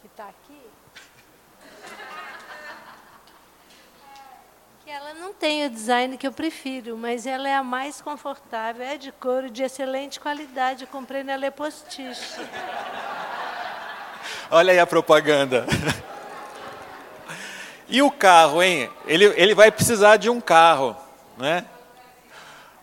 que 0.00 0.06
está 0.06 0.28
aqui 0.28 0.56
Ela 4.86 5.14
não 5.14 5.34
tem 5.34 5.66
o 5.66 5.70
design 5.70 6.16
que 6.16 6.24
eu 6.26 6.32
prefiro, 6.32 6.96
mas 6.96 7.26
ela 7.26 7.48
é 7.48 7.56
a 7.56 7.64
mais 7.64 8.00
confortável, 8.00 8.86
é 8.86 8.96
de 8.96 9.10
couro 9.10 9.50
de 9.50 9.64
excelente 9.64 10.20
qualidade. 10.20 10.84
Eu 10.84 10.88
comprei 10.88 11.24
na 11.24 11.34
Le 11.34 11.50
Postiche. 11.50 12.40
Olha 14.52 14.72
aí 14.72 14.78
a 14.78 14.86
propaganda. 14.86 15.66
E 17.88 18.02
o 18.02 18.10
carro, 18.10 18.62
hein? 18.62 18.88
Ele, 19.06 19.26
ele 19.36 19.54
vai 19.54 19.70
precisar 19.70 20.16
de 20.16 20.30
um 20.30 20.40
carro, 20.40 20.96
né? 21.36 21.64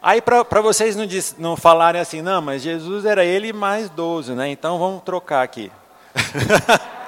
Aí 0.01 0.21
para 0.21 0.61
vocês 0.61 0.95
não, 0.95 1.05
diz, 1.05 1.35
não 1.37 1.57
falarem 1.57 1.99
assim, 1.99 2.21
não, 2.21 2.41
mas 2.41 2.61
Jesus 2.61 3.05
era 3.05 3.25
ele 3.25 3.51
mais 3.51 3.89
12, 3.89 4.33
né? 4.33 4.49
Então 4.49 4.79
vamos 4.79 5.03
trocar 5.03 5.43
aqui. 5.43 5.71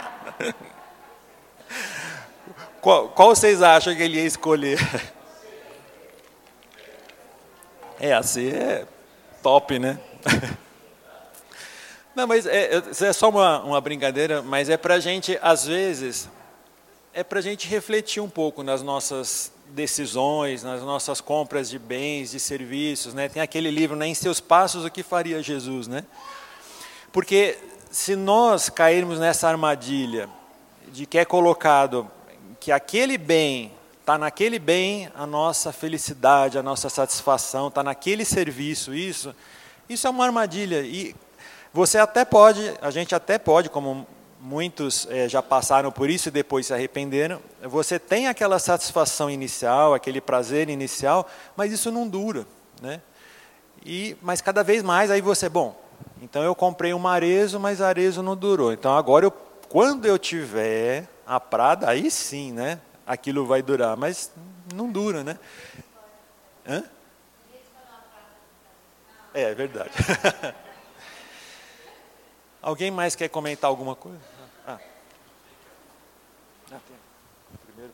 Qual, 2.82 3.10
qual 3.10 3.36
vocês 3.36 3.62
acham 3.62 3.96
que 3.96 4.02
ele 4.02 4.18
ia 4.18 4.26
escolher? 4.26 4.80
É, 8.04 8.14
a 8.14 8.24
C 8.24 8.50
é 8.50 8.88
top, 9.44 9.78
né? 9.78 10.00
Não, 12.16 12.26
mas 12.26 12.48
é, 12.48 12.82
é 13.00 13.14
só 13.14 13.30
uma, 13.30 13.62
uma 13.62 13.80
brincadeira, 13.80 14.42
mas 14.42 14.72
é 14.72 14.76
para 14.76 14.96
a 14.96 15.00
gente, 15.00 15.38
às 15.40 15.68
vezes, 15.68 16.28
é 17.14 17.24
para 17.24 17.40
a 17.40 17.42
gente 17.42 17.68
refletir 17.68 18.22
um 18.22 18.30
pouco 18.30 18.64
nas 18.64 18.82
nossas 18.82 19.52
decisões, 19.70 20.64
nas 20.64 20.82
nossas 20.82 21.20
compras 21.20 21.70
de 21.70 21.78
bens, 21.78 22.32
de 22.32 22.40
serviços, 22.40 23.14
né? 23.14 23.28
Tem 23.30 23.42
aquele 23.42 23.70
livro, 23.70 23.96
né? 23.96 24.08
Em 24.08 24.14
seus 24.14 24.40
passos, 24.40 24.86
o 24.86 24.90
que 24.90 25.04
faria 25.04 25.42
Jesus, 25.42 25.88
né? 25.88 26.06
Porque 27.12 27.58
se 27.90 28.16
nós 28.16 28.70
cairmos 28.70 29.20
nessa 29.20 29.48
armadilha 29.48 30.30
de 30.92 31.06
que 31.06 31.18
é 31.18 31.26
colocado 31.26 32.10
que 32.60 32.72
aquele 32.72 33.18
bem, 33.18 33.72
está 34.00 34.18
naquele 34.18 34.60
bem 34.60 35.10
a 35.16 35.26
nossa 35.26 35.74
felicidade, 35.74 36.58
a 36.58 36.64
nossa 36.64 36.90
satisfação, 36.90 37.68
está 37.68 37.84
naquele 37.84 38.24
serviço, 38.24 38.94
isso, 38.94 39.36
isso 39.90 40.08
é 40.08 40.10
uma 40.10 40.26
armadilha. 40.26 40.82
E 40.82 41.16
você 41.74 41.98
até 41.98 42.24
pode, 42.24 42.74
a 42.82 42.92
gente 42.92 43.14
até 43.16 43.38
pode, 43.38 43.70
como 43.70 44.06
muitos 44.42 45.08
é, 45.10 45.30
já 45.30 45.42
passaram 45.42 45.92
por 45.92 46.10
isso 46.10 46.30
e 46.30 46.32
depois 46.32 46.66
se 46.66 46.74
arrependeram. 46.74 47.40
Você 47.62 48.00
tem 48.00 48.28
aquela 48.28 48.58
satisfação 48.58 49.30
inicial, 49.30 49.94
aquele 49.94 50.20
prazer 50.20 50.68
inicial, 50.68 51.30
mas 51.56 51.72
isso 51.72 51.92
não 51.92 52.08
dura, 52.08 52.48
né? 52.82 53.02
E, 53.86 54.18
mas 54.22 54.42
cada 54.42 54.64
vez 54.64 54.82
mais 54.82 55.12
aí 55.12 55.22
você, 55.22 55.48
bom, 55.48 55.80
então 56.22 56.42
eu 56.44 56.56
comprei 56.56 56.94
um 56.94 57.08
arezo, 57.08 57.60
mas 57.60 57.82
arezo 57.82 58.24
não 58.24 58.36
durou. 58.36 58.74
Então 58.74 58.98
agora, 58.98 59.26
eu, 59.26 59.32
quando 59.70 60.06
eu 60.08 60.18
tiver 60.18 61.08
a 61.26 61.40
prada, 61.40 61.88
aí 61.88 62.10
sim, 62.10 62.52
né? 62.52 62.80
Aquilo 63.06 63.46
vai 63.46 63.62
durar, 63.62 63.96
mas 63.96 64.32
não 64.74 64.92
dura, 64.92 65.24
né? 65.24 65.38
Hã? 66.68 66.84
É, 69.34 69.44
é 69.44 69.54
verdade. 69.54 69.92
Alguém 72.62 72.92
mais 72.92 73.16
quer 73.16 73.28
comentar 73.28 73.68
alguma 73.68 73.96
coisa? 73.96 74.20
Ah. 74.68 74.78
Ah, 76.72 76.80
Primeiro. 77.66 77.92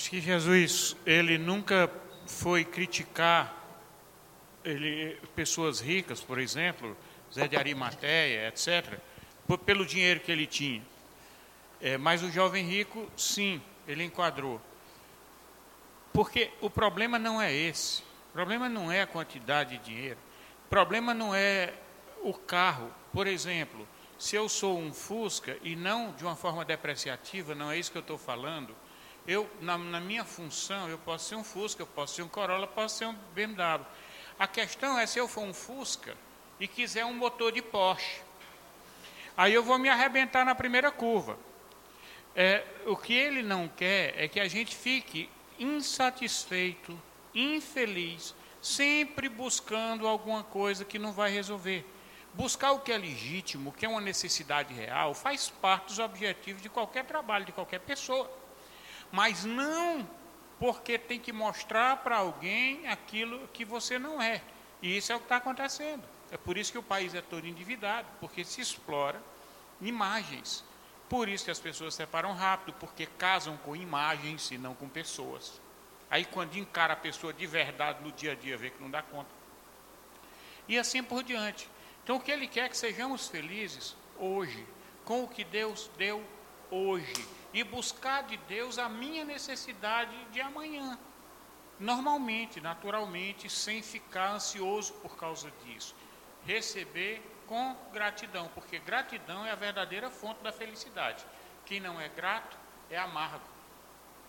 Acho 0.00 0.08
que 0.08 0.18
Jesus, 0.18 0.96
ele 1.04 1.36
nunca 1.36 1.92
foi 2.26 2.64
criticar 2.64 3.54
ele, 4.64 5.18
pessoas 5.36 5.78
ricas, 5.78 6.22
por 6.22 6.38
exemplo, 6.38 6.96
Zé 7.30 7.46
de 7.46 7.54
Arimateia, 7.54 8.48
etc., 8.48 8.98
por, 9.46 9.58
pelo 9.58 9.84
dinheiro 9.84 10.20
que 10.20 10.32
ele 10.32 10.46
tinha. 10.46 10.82
É, 11.82 11.98
mas 11.98 12.22
o 12.22 12.30
jovem 12.30 12.66
rico, 12.66 13.12
sim, 13.14 13.60
ele 13.86 14.02
enquadrou. 14.02 14.58
Porque 16.14 16.50
o 16.62 16.70
problema 16.70 17.18
não 17.18 17.38
é 17.38 17.54
esse. 17.54 18.00
O 18.30 18.32
problema 18.32 18.70
não 18.70 18.90
é 18.90 19.02
a 19.02 19.06
quantidade 19.06 19.76
de 19.76 19.84
dinheiro. 19.84 20.18
O 20.64 20.70
problema 20.70 21.12
não 21.12 21.34
é 21.34 21.74
o 22.22 22.32
carro. 22.32 22.90
Por 23.12 23.26
exemplo, 23.26 23.86
se 24.18 24.34
eu 24.34 24.48
sou 24.48 24.78
um 24.78 24.94
Fusca, 24.94 25.58
e 25.62 25.76
não 25.76 26.12
de 26.12 26.24
uma 26.24 26.36
forma 26.36 26.64
depreciativa, 26.64 27.54
não 27.54 27.70
é 27.70 27.78
isso 27.78 27.92
que 27.92 27.98
eu 27.98 28.00
estou 28.00 28.16
falando, 28.16 28.74
eu, 29.26 29.48
na, 29.60 29.76
na, 29.76 30.00
minha 30.00 30.24
função, 30.24 30.88
eu 30.88 30.98
posso 30.98 31.28
ser 31.28 31.34
um 31.34 31.44
Fusca, 31.44 31.82
eu 31.82 31.86
posso 31.86 32.14
ser 32.14 32.22
um 32.22 32.28
Corolla, 32.28 32.66
posso 32.66 32.98
ser 32.98 33.06
um 33.06 33.14
BMW. 33.34 33.84
A 34.38 34.46
questão 34.46 34.98
é 34.98 35.06
se 35.06 35.18
eu 35.18 35.28
for 35.28 35.42
um 35.42 35.52
Fusca 35.52 36.16
e 36.58 36.66
quiser 36.66 37.04
um 37.04 37.14
motor 37.14 37.52
de 37.52 37.62
Porsche. 37.62 38.22
Aí 39.36 39.54
eu 39.54 39.62
vou 39.62 39.78
me 39.78 39.88
arrebentar 39.88 40.44
na 40.44 40.54
primeira 40.54 40.90
curva. 40.90 41.38
É, 42.34 42.64
o 42.86 42.96
que 42.96 43.12
ele 43.12 43.42
não 43.42 43.68
quer 43.68 44.14
é 44.16 44.28
que 44.28 44.40
a 44.40 44.48
gente 44.48 44.74
fique 44.74 45.28
insatisfeito, 45.58 46.98
infeliz, 47.34 48.34
sempre 48.62 49.28
buscando 49.28 50.06
alguma 50.06 50.42
coisa 50.42 50.84
que 50.84 50.98
não 50.98 51.12
vai 51.12 51.30
resolver. 51.30 51.84
Buscar 52.32 52.72
o 52.72 52.80
que 52.80 52.92
é 52.92 52.98
legítimo, 52.98 53.70
o 53.70 53.72
que 53.72 53.84
é 53.84 53.88
uma 53.88 54.00
necessidade 54.00 54.72
real, 54.72 55.14
faz 55.14 55.50
parte 55.50 55.86
dos 55.86 55.98
objetivos 55.98 56.62
de 56.62 56.68
qualquer 56.68 57.04
trabalho, 57.04 57.44
de 57.44 57.52
qualquer 57.52 57.80
pessoa 57.80 58.30
mas 59.12 59.44
não 59.44 60.08
porque 60.58 60.98
tem 60.98 61.18
que 61.18 61.32
mostrar 61.32 61.96
para 61.98 62.18
alguém 62.18 62.86
aquilo 62.86 63.48
que 63.48 63.64
você 63.64 63.98
não 63.98 64.20
é. 64.20 64.42
E 64.82 64.94
isso 64.96 65.10
é 65.10 65.16
o 65.16 65.18
que 65.18 65.24
está 65.24 65.36
acontecendo. 65.36 66.02
É 66.30 66.36
por 66.36 66.58
isso 66.58 66.70
que 66.70 66.78
o 66.78 66.82
país 66.82 67.14
é 67.14 67.22
todo 67.22 67.46
endividado, 67.46 68.06
porque 68.20 68.44
se 68.44 68.60
explora 68.60 69.20
imagens. 69.80 70.62
Por 71.08 71.28
isso 71.28 71.44
que 71.44 71.50
as 71.50 71.58
pessoas 71.58 71.94
separam 71.94 72.34
rápido, 72.34 72.74
porque 72.78 73.06
casam 73.06 73.56
com 73.56 73.74
imagens 73.74 74.50
e 74.50 74.58
não 74.58 74.74
com 74.74 74.88
pessoas. 74.88 75.60
Aí 76.10 76.24
quando 76.24 76.56
encara 76.56 76.92
a 76.92 76.96
pessoa 76.96 77.32
de 77.32 77.46
verdade 77.46 78.04
no 78.04 78.12
dia 78.12 78.32
a 78.32 78.34
dia, 78.34 78.56
vê 78.56 78.68
que 78.70 78.82
não 78.82 78.90
dá 78.90 79.02
conta. 79.02 79.30
E 80.68 80.78
assim 80.78 81.02
por 81.02 81.22
diante. 81.22 81.68
Então 82.04 82.16
o 82.16 82.20
que 82.20 82.30
ele 82.30 82.46
quer 82.46 82.66
é 82.66 82.68
que 82.68 82.76
sejamos 82.76 83.28
felizes 83.28 83.96
hoje, 84.18 84.64
com 85.04 85.24
o 85.24 85.28
que 85.28 85.42
Deus 85.42 85.90
deu 85.96 86.22
hoje 86.70 87.39
e 87.52 87.64
buscar 87.64 88.22
de 88.22 88.36
Deus 88.36 88.78
a 88.78 88.88
minha 88.88 89.24
necessidade 89.24 90.14
de 90.26 90.40
amanhã. 90.40 90.98
Normalmente, 91.78 92.60
naturalmente, 92.60 93.48
sem 93.48 93.82
ficar 93.82 94.32
ansioso 94.32 94.92
por 94.94 95.16
causa 95.16 95.50
disso. 95.64 95.94
Receber 96.44 97.22
com 97.46 97.76
gratidão, 97.92 98.48
porque 98.54 98.78
gratidão 98.78 99.44
é 99.44 99.50
a 99.50 99.56
verdadeira 99.56 100.10
fonte 100.10 100.42
da 100.42 100.52
felicidade. 100.52 101.24
Quem 101.64 101.80
não 101.80 102.00
é 102.00 102.08
grato 102.08 102.56
é 102.88 102.98
amargo 102.98 103.44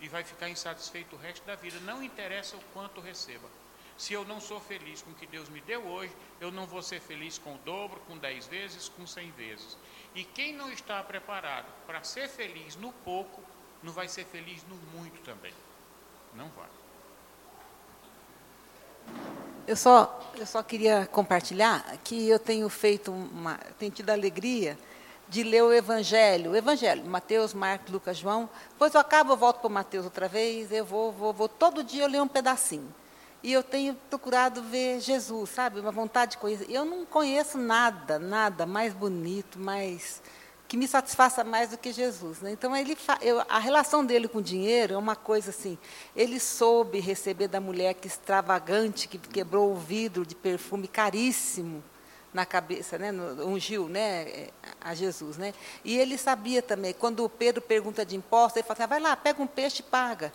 e 0.00 0.08
vai 0.08 0.24
ficar 0.24 0.48
insatisfeito 0.48 1.14
o 1.14 1.18
resto 1.18 1.46
da 1.46 1.54
vida. 1.54 1.78
Não 1.80 2.02
interessa 2.02 2.56
o 2.56 2.62
quanto 2.72 3.00
receba. 3.00 3.48
Se 3.96 4.12
eu 4.12 4.24
não 4.24 4.40
sou 4.40 4.60
feliz 4.60 5.02
com 5.02 5.10
o 5.10 5.14
que 5.14 5.26
Deus 5.26 5.48
me 5.48 5.60
deu 5.60 5.86
hoje, 5.86 6.12
eu 6.40 6.50
não 6.50 6.66
vou 6.66 6.82
ser 6.82 7.00
feliz 7.00 7.38
com 7.38 7.54
o 7.54 7.58
dobro, 7.58 8.00
com 8.06 8.16
dez 8.16 8.46
vezes, 8.46 8.88
com 8.88 9.06
cem 9.06 9.30
vezes. 9.32 9.76
E 10.14 10.24
quem 10.24 10.52
não 10.54 10.70
está 10.70 11.02
preparado 11.02 11.66
para 11.86 12.02
ser 12.02 12.28
feliz 12.28 12.76
no 12.76 12.92
pouco, 13.04 13.40
não 13.82 13.92
vai 13.92 14.08
ser 14.08 14.24
feliz 14.24 14.62
no 14.68 14.76
muito 14.98 15.20
também. 15.22 15.52
Não 16.34 16.48
vai. 16.48 16.68
Eu 19.66 19.76
só, 19.76 20.32
eu 20.36 20.46
só 20.46 20.62
queria 20.62 21.06
compartilhar 21.06 21.96
que 22.02 22.28
eu 22.28 22.38
tenho 22.38 22.68
feito 22.68 23.12
uma, 23.12 23.56
tenho 23.78 23.92
tido 23.92 24.10
a 24.10 24.12
alegria 24.12 24.76
de 25.28 25.42
ler 25.44 25.62
o 25.62 25.72
Evangelho, 25.72 26.50
o 26.50 26.56
Evangelho, 26.56 27.04
Mateus, 27.06 27.54
Marcos, 27.54 27.92
Lucas, 27.92 28.18
João. 28.18 28.50
Depois 28.70 28.92
eu 28.92 29.00
acabo, 29.00 29.32
eu 29.32 29.36
volto 29.36 29.60
para 29.60 29.70
Mateus 29.70 30.04
outra 30.04 30.28
vez, 30.28 30.70
eu 30.72 30.84
vou, 30.84 31.12
vou, 31.12 31.32
vou, 31.32 31.48
todo 31.48 31.84
dia 31.84 32.02
eu 32.02 32.08
leio 32.08 32.24
um 32.24 32.28
pedacinho. 32.28 32.92
E 33.42 33.52
eu 33.52 33.62
tenho 33.62 33.94
procurado 34.08 34.62
ver 34.62 35.00
Jesus, 35.00 35.50
sabe? 35.50 35.80
Uma 35.80 35.90
vontade 35.90 36.32
de 36.32 36.38
conhecer. 36.38 36.66
Eu 36.70 36.84
não 36.84 37.04
conheço 37.04 37.58
nada, 37.58 38.18
nada 38.18 38.64
mais 38.64 38.94
bonito, 38.94 39.58
mais 39.58 40.22
que 40.72 40.76
me 40.78 40.88
satisfaça 40.88 41.44
mais 41.44 41.68
do 41.68 41.76
que 41.76 41.92
Jesus. 41.92 42.40
Né? 42.40 42.52
Então, 42.52 42.74
ele 42.74 42.96
eu, 43.20 43.42
a 43.46 43.58
relação 43.58 44.02
dele 44.02 44.26
com 44.26 44.38
o 44.38 44.42
dinheiro 44.42 44.94
é 44.94 44.96
uma 44.96 45.14
coisa 45.14 45.50
assim. 45.50 45.76
Ele 46.16 46.40
soube 46.40 46.98
receber 46.98 47.46
da 47.48 47.60
mulher 47.60 47.92
que 47.92 48.06
extravagante, 48.06 49.06
que 49.06 49.18
quebrou 49.18 49.72
o 49.72 49.76
vidro 49.76 50.24
de 50.24 50.34
perfume 50.34 50.88
caríssimo 50.88 51.84
na 52.32 52.46
cabeça, 52.46 52.96
né, 52.96 53.12
no, 53.12 53.46
ungiu 53.46 53.86
né, 53.88 54.48
a 54.80 54.94
Jesus. 54.94 55.36
Né? 55.36 55.52
E 55.84 55.98
ele 55.98 56.16
sabia 56.16 56.62
também, 56.62 56.94
quando 56.94 57.28
Pedro 57.28 57.60
pergunta 57.60 58.02
de 58.02 58.16
imposto, 58.16 58.58
ele 58.58 58.66
fala 58.66 58.74
assim, 58.74 58.82
ah, 58.84 58.86
vai 58.86 59.00
lá, 59.00 59.14
pega 59.14 59.42
um 59.42 59.46
peixe 59.46 59.80
e 59.80 59.82
paga. 59.82 60.32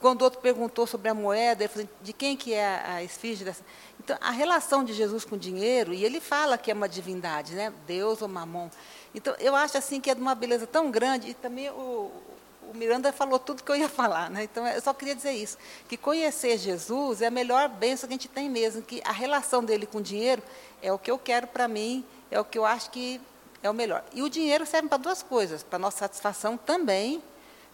Quando 0.00 0.22
outro 0.22 0.40
perguntou 0.40 0.86
sobre 0.86 1.08
a 1.08 1.14
moeda, 1.14 1.64
ele 1.64 1.72
falou, 1.72 1.88
de 2.02 2.12
quem 2.12 2.36
que 2.36 2.52
é 2.52 2.82
a 2.86 3.02
esfinge 3.02 3.44
dessa? 3.44 3.62
Então, 3.98 4.16
a 4.20 4.30
relação 4.30 4.84
de 4.84 4.92
Jesus 4.92 5.24
com 5.24 5.36
o 5.36 5.38
dinheiro, 5.38 5.94
e 5.94 6.04
ele 6.04 6.20
fala 6.20 6.58
que 6.58 6.70
é 6.70 6.74
uma 6.74 6.88
divindade, 6.88 7.54
né? 7.54 7.72
Deus 7.86 8.20
ou 8.20 8.28
mamon. 8.28 8.68
Então, 9.14 9.34
eu 9.38 9.56
acho 9.56 9.78
assim 9.78 10.00
que 10.00 10.10
é 10.10 10.14
de 10.14 10.20
uma 10.20 10.34
beleza 10.34 10.66
tão 10.66 10.90
grande, 10.90 11.30
e 11.30 11.34
também 11.34 11.70
o, 11.70 12.10
o 12.70 12.74
Miranda 12.74 13.10
falou 13.12 13.38
tudo 13.38 13.62
que 13.62 13.70
eu 13.70 13.76
ia 13.76 13.88
falar, 13.90 14.30
né? 14.30 14.44
Então, 14.44 14.66
eu 14.66 14.80
só 14.80 14.92
queria 14.92 15.14
dizer 15.14 15.32
isso, 15.32 15.56
que 15.88 15.96
conhecer 15.96 16.58
Jesus 16.58 17.22
é 17.22 17.26
a 17.26 17.30
melhor 17.30 17.68
bênção 17.68 18.06
que 18.06 18.14
a 18.14 18.16
gente 18.16 18.28
tem 18.28 18.50
mesmo, 18.50 18.82
que 18.82 19.00
a 19.04 19.12
relação 19.12 19.64
dele 19.64 19.86
com 19.86 19.98
o 19.98 20.02
dinheiro 20.02 20.42
é 20.82 20.92
o 20.92 20.98
que 20.98 21.10
eu 21.10 21.18
quero 21.18 21.46
para 21.46 21.66
mim, 21.66 22.04
é 22.30 22.38
o 22.38 22.44
que 22.44 22.58
eu 22.58 22.66
acho 22.66 22.90
que 22.90 23.20
é 23.62 23.70
o 23.70 23.74
melhor. 23.74 24.04
E 24.12 24.22
o 24.22 24.28
dinheiro 24.28 24.66
serve 24.66 24.88
para 24.88 24.98
duas 24.98 25.22
coisas, 25.22 25.62
para 25.62 25.78
nossa 25.78 25.98
satisfação 25.98 26.56
também, 26.56 27.22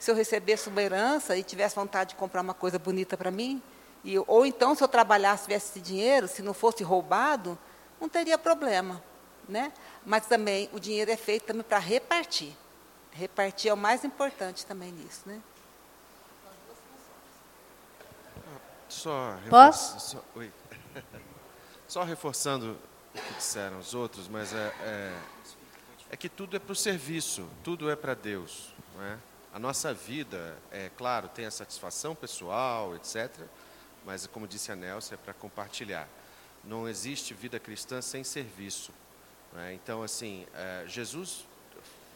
se 0.03 0.11
eu 0.11 0.17
recebesse 0.17 0.69
uma 0.69 0.83
herança 0.83 1.37
e 1.37 1.45
tivesse 1.45 1.77
vontade 1.77 2.11
de 2.11 2.17
comprar 2.17 2.41
uma 2.41 2.53
coisa 2.53 2.77
bonita 2.77 3.17
para 3.17 3.31
mim, 3.31 3.63
e, 4.03 4.19
ou 4.19 4.45
então 4.45 4.75
se 4.75 4.83
eu 4.83 4.89
trabalhasse, 4.89 5.45
tivesse 5.45 5.71
esse 5.71 5.81
dinheiro, 5.81 6.27
se 6.27 6.43
não 6.43 6.53
fosse 6.53 6.83
roubado, 6.83 7.57
não 8.01 8.09
teria 8.09 8.37
problema. 8.37 9.01
Né? 9.49 9.73
Mas 10.05 10.27
também 10.27 10.69
o 10.73 10.81
dinheiro 10.81 11.09
é 11.09 11.17
feito 11.17 11.45
também 11.45 11.63
para 11.63 11.79
repartir. 11.79 12.53
Repartir 13.13 13.71
é 13.71 13.75
o 13.75 13.77
mais 13.77 14.03
importante 14.05 14.67
também 14.67 14.91
nisso. 14.91 15.23
Né? 15.25 15.41
Só, 18.89 19.37
Posso? 19.49 20.01
Só, 20.01 20.25
só, 21.87 22.03
reforçando 22.03 22.77
o 23.15 23.19
que 23.21 23.35
disseram 23.35 23.79
os 23.79 23.95
outros, 23.95 24.27
mas 24.27 24.53
é, 24.53 24.75
é, 24.81 25.19
é 26.11 26.17
que 26.17 26.29
tudo 26.29 26.57
é 26.57 26.59
para 26.59 26.73
o 26.73 26.77
serviço, 26.77 27.49
tudo 27.63 27.89
é 27.89 27.95
para 27.95 28.15
Deus. 28.15 28.75
Não 28.97 29.05
é? 29.05 29.17
A 29.53 29.59
nossa 29.59 29.93
vida, 29.93 30.57
é 30.71 30.91
claro, 30.97 31.29
tem 31.29 31.45
a 31.45 31.51
satisfação 31.51 32.15
pessoal, 32.15 32.97
etc., 32.97 33.31
mas, 34.05 34.27
como 34.27 34.49
disse 34.49 34.73
a 34.73 34.77
Nelson, 34.77 35.15
é 35.15 35.17
para 35.17 35.35
compartilhar. 35.35 36.09
Não 36.65 36.89
existe 36.89 37.35
vida 37.35 37.61
cristã 37.61 38.01
sem 38.01 38.25
serviço. 38.25 38.93
Né? 39.53 39.75
Então, 39.75 40.03
assim, 40.03 40.47
é, 40.55 40.85
Jesus 40.89 41.47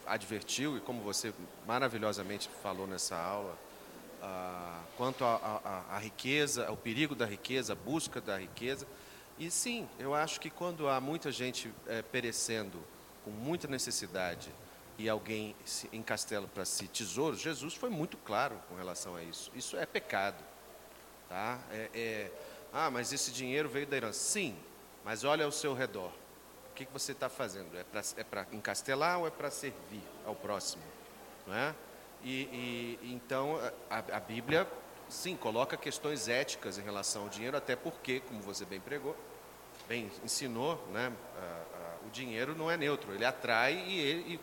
advertiu, 0.05 0.77
e 0.77 0.81
como 0.81 1.01
você 1.01 1.33
maravilhosamente 1.65 2.49
falou 2.61 2.87
nessa 2.87 3.15
aula, 3.15 3.57
ah, 4.21 4.81
quanto 4.97 5.23
à 5.23 5.99
riqueza, 6.01 6.65
ao 6.67 6.75
perigo 6.75 7.13
da 7.13 7.25
riqueza, 7.25 7.73
a 7.73 7.75
busca 7.75 8.19
da 8.19 8.37
riqueza. 8.37 8.87
E 9.37 9.51
sim, 9.51 9.87
eu 9.99 10.15
acho 10.15 10.39
que 10.39 10.49
quando 10.49 10.89
há 10.89 10.99
muita 10.99 11.31
gente 11.31 11.71
é, 11.85 12.01
perecendo 12.01 12.79
com 13.23 13.29
muita 13.29 13.67
necessidade, 13.67 14.49
e 14.97 15.07
alguém 15.07 15.55
encastela 15.93 16.47
para 16.47 16.65
si 16.65 16.87
tesouros, 16.87 17.39
Jesus 17.39 17.75
foi 17.75 17.89
muito 17.89 18.17
claro 18.17 18.59
com 18.67 18.75
relação 18.75 19.15
a 19.15 19.23
isso. 19.23 19.51
Isso 19.55 19.77
é 19.77 19.85
pecado. 19.85 20.43
Tá? 21.29 21.59
É, 21.71 21.89
é, 21.93 22.31
Ah, 22.73 22.89
mas 22.89 23.13
esse 23.13 23.31
dinheiro 23.31 23.69
veio 23.69 23.85
da 23.85 23.95
herança. 23.95 24.19
Sim, 24.19 24.55
mas 25.05 25.23
olha 25.23 25.45
ao 25.45 25.51
seu 25.51 25.73
redor. 25.73 26.11
O 26.71 26.73
que, 26.73 26.85
que 26.85 26.93
você 26.93 27.11
está 27.11 27.29
fazendo? 27.29 27.69
É 27.77 27.83
para 28.23 28.41
é 28.41 28.55
encastelar 28.55 29.19
ou 29.19 29.27
é 29.27 29.31
para 29.31 29.49
servir 29.51 30.03
ao 30.25 30.35
próximo? 30.35 30.83
Não 31.45 31.53
é? 31.53 31.75
E, 32.23 32.97
e 33.01 33.13
então 33.13 33.59
a, 33.89 33.97
a, 33.99 34.19
Bíblia, 34.19 34.67
sim, 35.07 35.35
coloca 35.35 35.77
questões 35.77 36.27
éticas 36.27 36.77
em 36.77 36.81
relação 36.81 37.23
ao 37.23 37.29
dinheiro, 37.29 37.55
até 37.55 37.75
porque, 37.75 38.19
como 38.21 38.41
você 38.41 38.65
bem 38.65 38.79
pregou, 38.79 39.15
bem 39.87 40.11
ensinou, 40.23 40.83
né, 40.91 41.11
a, 41.37 42.05
o 42.05 42.09
dinheiro 42.09 42.55
não 42.55 42.69
é 42.69 42.77
neutro, 42.77 43.13
ele 43.13 43.25
atrai 43.25 43.73
e, 43.73 43.99
ele, 43.99 44.33
e, 44.33 44.39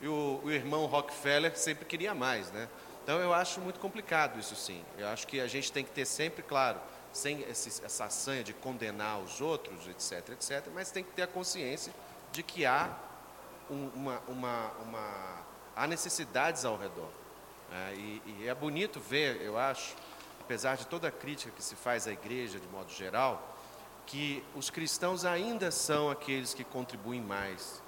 e 0.00 0.08
o, 0.08 0.40
o, 0.42 0.50
irmão 0.50 0.86
Rockefeller 0.86 1.56
sempre 1.56 1.84
queria 1.84 2.14
mais, 2.14 2.50
né? 2.50 2.68
Então 3.02 3.18
eu 3.18 3.32
acho 3.32 3.60
muito 3.60 3.78
complicado 3.80 4.38
isso 4.38 4.56
sim. 4.56 4.82
Eu 4.98 5.08
acho 5.08 5.26
que 5.26 5.40
a 5.40 5.46
gente 5.46 5.70
tem 5.70 5.84
que 5.84 5.90
ter 5.90 6.06
sempre 6.06 6.42
claro, 6.42 6.80
sem 7.12 7.42
esse, 7.42 7.84
essa 7.84 8.08
sanha 8.10 8.42
de 8.42 8.52
condenar 8.52 9.20
os 9.20 9.40
outros, 9.40 9.86
etc, 9.88 10.30
etc, 10.30 10.66
mas 10.74 10.90
tem 10.90 11.04
que 11.04 11.12
ter 11.12 11.22
a 11.22 11.26
consciência 11.26 11.92
de 12.32 12.42
que 12.42 12.66
há 12.66 12.96
um, 13.70 13.88
uma, 13.94 14.22
uma, 14.26 14.70
uma 14.82 15.44
há 15.76 15.86
necessidades 15.86 16.64
ao 16.64 16.76
redor. 16.76 17.10
É, 17.72 17.94
e, 17.94 18.22
e, 18.26 18.48
é 18.48 18.54
bonito 18.54 19.00
ver, 19.00 19.40
eu 19.42 19.58
acho, 19.58 19.94
apesar 20.40 20.76
de 20.76 20.86
toda 20.86 21.08
a 21.08 21.10
crítica 21.10 21.52
que 21.54 21.62
se 21.62 21.74
faz 21.74 22.06
à 22.06 22.12
igreja 22.12 22.58
de 22.58 22.66
modo 22.68 22.90
geral, 22.92 23.54
que 24.06 24.44
os 24.54 24.70
cristãos 24.70 25.24
ainda 25.24 25.70
são 25.70 26.10
aqueles 26.10 26.52
que 26.52 26.62
contribuem 26.62 27.20
mais 27.20 27.82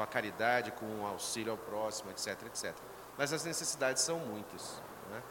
com 0.00 0.04
a 0.04 0.06
caridade, 0.06 0.70
com 0.70 0.86
o 0.86 1.06
auxílio 1.06 1.52
ao 1.52 1.58
próximo, 1.58 2.10
etc, 2.10 2.28
etc. 2.46 2.74
Mas 3.18 3.34
as 3.34 3.44
necessidades 3.44 4.02
são 4.02 4.18
muitas. 4.18 4.80
Né? 5.10 5.22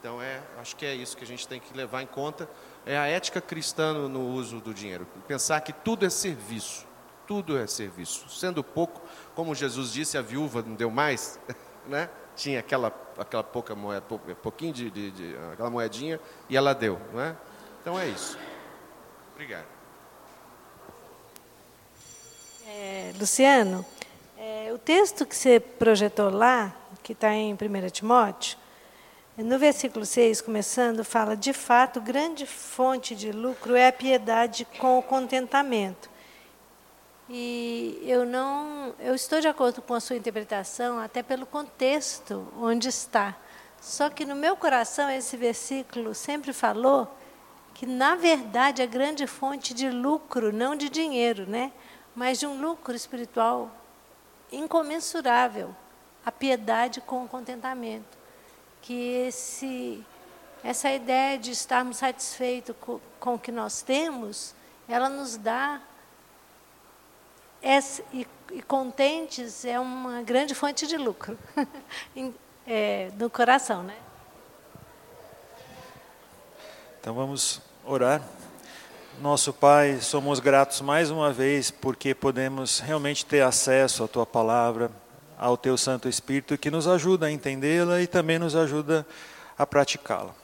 Então, 0.00 0.22
é, 0.22 0.40
acho 0.58 0.74
que 0.76 0.86
é 0.86 0.94
isso 0.94 1.14
que 1.14 1.24
a 1.24 1.26
gente 1.26 1.46
tem 1.46 1.60
que 1.60 1.76
levar 1.76 2.00
em 2.00 2.06
conta, 2.06 2.48
é 2.86 2.96
a 2.96 3.06
ética 3.06 3.38
cristã 3.38 3.92
no, 4.08 4.30
uso 4.30 4.60
do 4.60 4.72
dinheiro. 4.72 5.06
Pensar 5.28 5.60
que 5.60 5.74
tudo 5.74 6.06
é 6.06 6.10
serviço, 6.10 6.86
tudo 7.26 7.58
é 7.58 7.66
serviço. 7.66 8.26
Sendo 8.30 8.64
pouco, 8.64 9.02
como 9.34 9.54
Jesus 9.54 9.92
disse, 9.92 10.16
a 10.16 10.22
viúva 10.22 10.62
não 10.62 10.74
deu 10.74 10.90
mais, 10.90 11.38
né? 11.86 12.08
tinha 12.34 12.60
aquela, 12.60 12.90
aquela 13.18 13.44
pouca 13.44 13.74
moeda, 13.74 14.06
pouquinho 14.42 14.72
de, 14.72 14.90
de, 14.90 15.10
de, 15.10 15.36
aquela 15.52 15.68
moedinha 15.68 16.18
e 16.48 16.56
ela 16.56 16.74
deu, 16.74 16.98
não 17.12 17.20
é? 17.20 17.36
Então 17.82 18.00
é 18.00 18.08
isso. 18.08 18.38
Obrigado. 19.34 19.66
É, 22.66 23.12
Luciano, 23.18 23.84
o 24.74 24.78
texto 24.78 25.24
que 25.24 25.36
você 25.36 25.60
projetou 25.60 26.28
lá, 26.30 26.74
que 27.00 27.12
está 27.12 27.32
em 27.32 27.52
1 27.52 27.56
Timóteo, 27.92 28.58
no 29.38 29.56
versículo 29.56 30.04
6, 30.04 30.40
começando, 30.40 31.04
fala: 31.04 31.36
de 31.36 31.52
fato, 31.52 32.00
grande 32.00 32.44
fonte 32.44 33.14
de 33.14 33.30
lucro 33.30 33.76
é 33.76 33.86
a 33.86 33.92
piedade 33.92 34.66
com 34.80 34.98
o 34.98 35.02
contentamento. 35.02 36.10
E 37.30 38.02
eu 38.02 38.26
não, 38.26 38.92
eu 38.98 39.14
estou 39.14 39.40
de 39.40 39.46
acordo 39.46 39.80
com 39.80 39.94
a 39.94 40.00
sua 40.00 40.16
interpretação, 40.16 40.98
até 40.98 41.22
pelo 41.22 41.46
contexto 41.46 42.44
onde 42.58 42.88
está. 42.88 43.36
Só 43.80 44.10
que 44.10 44.24
no 44.24 44.34
meu 44.34 44.56
coração 44.56 45.08
esse 45.08 45.36
versículo 45.36 46.16
sempre 46.16 46.52
falou 46.52 47.16
que 47.74 47.86
na 47.86 48.16
verdade 48.16 48.82
a 48.82 48.86
grande 48.86 49.24
fonte 49.28 49.72
de 49.72 49.88
lucro, 49.88 50.52
não 50.52 50.74
de 50.74 50.88
dinheiro, 50.88 51.46
né, 51.48 51.70
mas 52.14 52.40
de 52.40 52.46
um 52.46 52.60
lucro 52.60 52.94
espiritual 52.94 53.70
incomensurável, 54.52 55.74
a 56.24 56.32
piedade 56.32 57.00
com 57.00 57.24
o 57.24 57.28
contentamento. 57.28 58.18
Que 58.82 59.26
esse 59.26 60.04
essa 60.62 60.90
ideia 60.90 61.38
de 61.38 61.50
estarmos 61.50 61.98
satisfeitos 61.98 62.74
com, 62.80 62.98
com 63.20 63.34
o 63.34 63.38
que 63.38 63.52
nós 63.52 63.82
temos, 63.82 64.54
ela 64.88 65.10
nos 65.10 65.36
dá 65.36 65.78
é, 67.62 67.78
e, 68.12 68.26
e, 68.50 68.62
contentes 68.62 69.64
é 69.64 69.78
uma 69.78 70.22
grande 70.22 70.54
fonte 70.54 70.86
de 70.86 70.96
lucro 70.96 71.38
é, 72.66 73.10
no 73.18 73.28
coração, 73.28 73.82
né? 73.82 73.96
Então 77.00 77.14
vamos 77.14 77.60
orar. 77.84 78.22
Nosso 79.20 79.52
Pai, 79.52 79.98
somos 80.00 80.40
gratos 80.40 80.80
mais 80.80 81.10
uma 81.10 81.32
vez 81.32 81.70
porque 81.70 82.14
podemos 82.14 82.80
realmente 82.80 83.24
ter 83.24 83.42
acesso 83.42 84.04
à 84.04 84.08
Tua 84.08 84.26
palavra, 84.26 84.90
ao 85.38 85.56
Teu 85.56 85.78
Santo 85.78 86.08
Espírito 86.08 86.58
que 86.58 86.70
nos 86.70 86.86
ajuda 86.86 87.26
a 87.26 87.30
entendê-la 87.30 88.02
e 88.02 88.06
também 88.06 88.38
nos 88.38 88.54
ajuda 88.54 89.06
a 89.56 89.66
praticá-la. 89.66 90.34